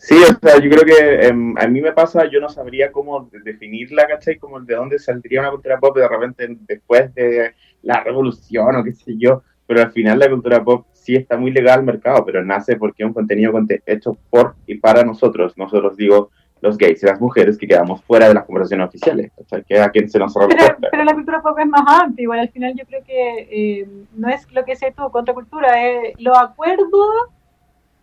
Sí, 0.03 0.15
o 0.15 0.37
sea, 0.45 0.59
yo 0.59 0.69
creo 0.69 0.83
que 0.83 1.27
em, 1.27 1.57
a 1.57 1.65
mí 1.65 1.79
me 1.79 1.93
pasa, 1.93 2.25
yo 2.29 2.41
no 2.41 2.49
sabría 2.49 2.91
cómo 2.91 3.29
definirla, 3.45 4.05
¿cachai? 4.05 4.37
Como 4.37 4.59
de 4.59 4.75
dónde 4.75 4.99
saldría 4.99 5.39
una 5.39 5.51
cultura 5.51 5.79
pop 5.79 5.95
de 5.95 6.05
repente 6.05 6.45
después 6.67 7.15
de 7.15 7.53
la 7.83 8.03
revolución 8.03 8.75
o 8.75 8.83
qué 8.83 8.91
sé 8.91 9.13
yo, 9.17 9.43
pero 9.65 9.79
al 9.79 9.93
final 9.93 10.19
la 10.19 10.29
cultura 10.29 10.61
pop 10.61 10.87
sí 10.91 11.15
está 11.15 11.37
muy 11.37 11.51
legal 11.51 11.79
al 11.79 11.85
mercado, 11.85 12.25
pero 12.25 12.43
nace 12.43 12.75
porque 12.75 13.03
es 13.03 13.07
un 13.07 13.13
contenido 13.13 13.53
hecho 13.85 14.17
por 14.29 14.55
y 14.67 14.75
para 14.75 15.05
nosotros, 15.05 15.57
nosotros 15.57 15.95
digo 15.95 16.31
los 16.59 16.77
gays 16.77 17.01
y 17.01 17.05
las 17.05 17.21
mujeres 17.21 17.57
que 17.57 17.65
quedamos 17.65 18.03
fuera 18.03 18.27
de 18.27 18.33
las 18.33 18.43
conversaciones 18.43 18.89
oficiales, 18.89 19.31
¿cachai? 19.37 19.63
Que 19.63 19.79
a 19.79 19.89
quien 19.89 20.09
se 20.09 20.19
nos 20.19 20.33
pero, 20.33 20.77
pero 20.91 21.03
la 21.05 21.13
cultura 21.13 21.41
pop 21.41 21.57
es 21.59 21.67
más 21.67 22.03
amplia, 22.03 22.23
igual 22.23 22.39
al 22.39 22.49
final 22.49 22.73
yo 22.77 22.85
creo 22.85 23.05
que 23.05 23.47
eh, 23.49 23.87
no 24.17 24.27
es 24.27 24.51
lo 24.51 24.65
que 24.65 24.75
sea 24.75 24.91
tu 24.91 25.09
contracultura, 25.11 25.81
es 25.81 26.19
los 26.19 26.37
acuerdos 26.37 27.29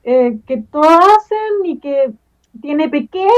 eh, 0.04 0.38
que 0.46 0.58
todos 0.70 0.88
hacen 0.88 1.64
y 1.64 1.78
que 1.78 2.12
tiene 2.60 2.88
pequeñas 2.88 3.28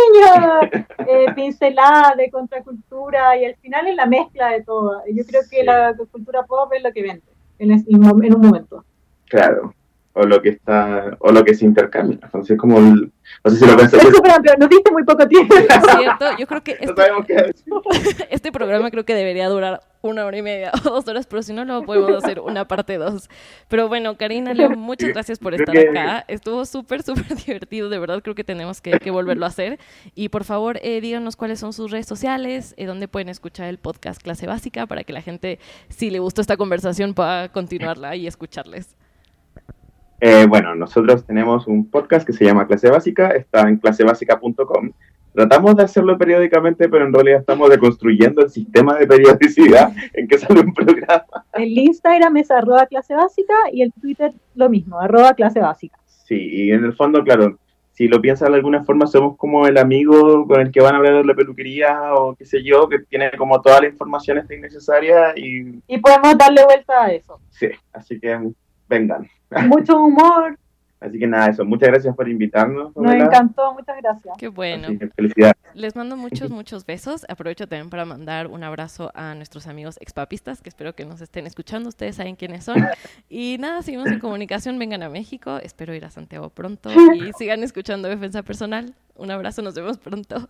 eh, 1.06 1.26
pinceladas 1.34 2.16
de 2.16 2.30
contracultura 2.30 3.36
y 3.36 3.44
al 3.44 3.56
final 3.56 3.86
es 3.88 3.96
la 3.96 4.06
mezcla 4.06 4.48
de 4.48 4.62
todo. 4.62 5.02
Yo 5.12 5.24
creo 5.24 5.42
que 5.50 5.64
la 5.64 5.94
cultura 6.10 6.44
pop 6.44 6.72
es 6.72 6.82
lo 6.82 6.92
que 6.92 7.02
vende 7.02 7.22
en, 7.58 7.72
en 7.72 8.34
un 8.34 8.40
momento. 8.40 8.84
Claro 9.26 9.74
o 10.14 10.24
lo 10.24 10.42
que 10.42 10.50
está 10.50 11.16
o 11.20 11.32
lo 11.32 11.44
que 11.44 11.54
se 11.54 11.64
intercambia. 11.64 12.18
Entonces, 12.22 12.58
como 12.58 12.80
no 12.80 13.50
sé 13.50 13.56
si 13.56 13.66
lo 13.66 13.76
pensé. 13.76 13.96
Es 13.96 14.14
súper 14.14 14.30
amplio, 14.32 14.54
nos 14.58 14.68
diste 14.68 14.90
muy 14.92 15.04
poco 15.04 15.26
tiempo. 15.26 15.54
Es 15.54 15.66
cierto, 15.98 16.26
yo 16.38 16.46
creo 16.46 16.62
que 16.62 16.76
este, 16.80 17.54
este, 18.30 18.52
programa 18.52 18.90
creo 18.90 19.04
que 19.04 19.14
debería 19.14 19.48
durar 19.48 19.80
una 20.02 20.24
hora 20.24 20.36
y 20.36 20.42
media 20.42 20.72
o 20.84 20.90
dos 20.90 21.08
horas, 21.08 21.26
pero 21.26 21.42
si 21.42 21.52
no, 21.52 21.64
lo 21.64 21.82
podemos 21.84 22.22
hacer 22.22 22.40
una 22.40 22.66
parte 22.68 22.98
dos. 22.98 23.28
Pero 23.68 23.88
bueno, 23.88 24.16
Karina, 24.16 24.52
muchas 24.76 25.10
gracias 25.10 25.38
por 25.38 25.54
estar 25.54 25.76
acá. 25.76 26.24
Estuvo 26.28 26.64
súper, 26.66 27.02
súper 27.02 27.34
divertido, 27.46 27.88
de 27.88 27.98
verdad 27.98 28.22
creo 28.22 28.34
que 28.34 28.44
tenemos 28.44 28.80
que, 28.80 28.92
que 28.92 29.10
volverlo 29.10 29.44
a 29.44 29.48
hacer. 29.48 29.78
Y 30.14 30.28
por 30.28 30.44
favor, 30.44 30.78
eh, 30.82 31.00
díganos 31.00 31.36
cuáles 31.36 31.58
son 31.58 31.72
sus 31.72 31.90
redes 31.90 32.06
sociales, 32.06 32.74
eh, 32.76 32.86
dónde 32.86 33.08
pueden 33.08 33.28
escuchar 33.28 33.68
el 33.68 33.78
podcast 33.78 34.22
Clase 34.22 34.46
Básica 34.46 34.86
para 34.86 35.04
que 35.04 35.12
la 35.12 35.22
gente, 35.22 35.58
si 35.88 36.10
le 36.10 36.18
gustó 36.18 36.40
esta 36.40 36.56
conversación, 36.56 37.14
pueda 37.14 37.48
continuarla 37.48 38.14
y 38.16 38.26
escucharles. 38.26 38.96
Eh, 40.24 40.46
bueno, 40.46 40.76
nosotros 40.76 41.26
tenemos 41.26 41.66
un 41.66 41.90
podcast 41.90 42.24
que 42.24 42.32
se 42.32 42.44
llama 42.44 42.68
Clase 42.68 42.88
Básica, 42.88 43.30
está 43.30 43.68
en 43.68 43.78
clasebásica.com. 43.78 44.92
Tratamos 45.34 45.74
de 45.74 45.82
hacerlo 45.82 46.16
periódicamente, 46.16 46.88
pero 46.88 47.04
en 47.04 47.12
realidad 47.12 47.40
estamos 47.40 47.68
deconstruyendo 47.68 48.42
el 48.42 48.48
sistema 48.48 48.96
de 48.96 49.08
periodicidad 49.08 49.92
en 50.12 50.28
que 50.28 50.38
sale 50.38 50.60
un 50.60 50.72
programa. 50.72 51.24
El 51.54 51.76
Instagram 51.76 52.36
es 52.36 52.52
arroba 52.52 52.86
clase 52.86 53.14
básica 53.14 53.52
y 53.72 53.82
el 53.82 53.92
Twitter 54.00 54.32
lo 54.54 54.70
mismo, 54.70 55.00
arroba 55.00 55.34
clase 55.34 55.58
básica. 55.58 55.98
Sí, 56.06 56.38
y 56.38 56.70
en 56.70 56.84
el 56.84 56.92
fondo, 56.92 57.24
claro, 57.24 57.58
si 57.90 58.06
lo 58.06 58.20
piensan 58.20 58.52
de 58.52 58.58
alguna 58.58 58.84
forma, 58.84 59.08
somos 59.08 59.36
como 59.36 59.66
el 59.66 59.76
amigo 59.76 60.46
con 60.46 60.60
el 60.60 60.70
que 60.70 60.80
van 60.80 60.94
a 60.94 60.98
hablar 60.98 61.14
de 61.14 61.24
la 61.24 61.34
peluquería 61.34 62.14
o 62.14 62.36
qué 62.36 62.46
sé 62.46 62.62
yo, 62.62 62.88
que 62.88 63.00
tiene 63.00 63.32
como 63.32 63.60
toda 63.60 63.80
la 63.80 63.88
información 63.88 64.46
necesaria 64.48 65.36
y... 65.36 65.82
Y 65.88 65.98
podemos 65.98 66.38
darle 66.38 66.64
vuelta 66.64 67.06
a 67.06 67.12
eso. 67.12 67.40
Sí, 67.50 67.70
así 67.92 68.20
que 68.20 68.38
vengan. 68.88 69.28
Mucho 69.60 70.02
humor, 70.02 70.56
Así 71.02 71.18
que 71.18 71.26
nada, 71.26 71.48
eso. 71.48 71.64
Muchas 71.64 71.88
gracias 71.88 72.14
por 72.14 72.28
invitarnos. 72.28 72.94
Nos 72.96 73.14
encantó, 73.14 73.74
muchas 73.74 73.96
gracias. 74.00 74.36
Qué 74.38 74.46
bueno. 74.46 74.86
felicidades. 75.16 75.56
Les 75.74 75.96
mando 75.96 76.16
muchos, 76.16 76.50
muchos 76.50 76.86
besos. 76.86 77.26
Aprovecho 77.28 77.66
también 77.66 77.90
para 77.90 78.04
mandar 78.04 78.46
un 78.46 78.62
abrazo 78.62 79.10
a 79.14 79.34
nuestros 79.34 79.66
amigos 79.66 79.98
expapistas, 80.00 80.60
que 80.62 80.68
espero 80.68 80.94
que 80.94 81.04
nos 81.04 81.20
estén 81.20 81.46
escuchando. 81.46 81.88
Ustedes 81.88 82.16
saben 82.16 82.36
quiénes 82.36 82.64
son. 82.64 82.76
Y 83.28 83.56
nada, 83.58 83.82
seguimos 83.82 84.08
en 84.08 84.20
comunicación. 84.20 84.78
Vengan 84.78 85.02
a 85.02 85.08
México. 85.08 85.58
Espero 85.58 85.92
ir 85.94 86.04
a 86.04 86.10
Santiago 86.10 86.50
pronto. 86.50 86.90
Y 87.14 87.32
sigan 87.32 87.64
escuchando 87.64 88.08
Defensa 88.08 88.42
Personal. 88.44 88.94
Un 89.16 89.30
abrazo, 89.30 89.62
nos 89.62 89.74
vemos 89.74 89.98
pronto. 89.98 90.48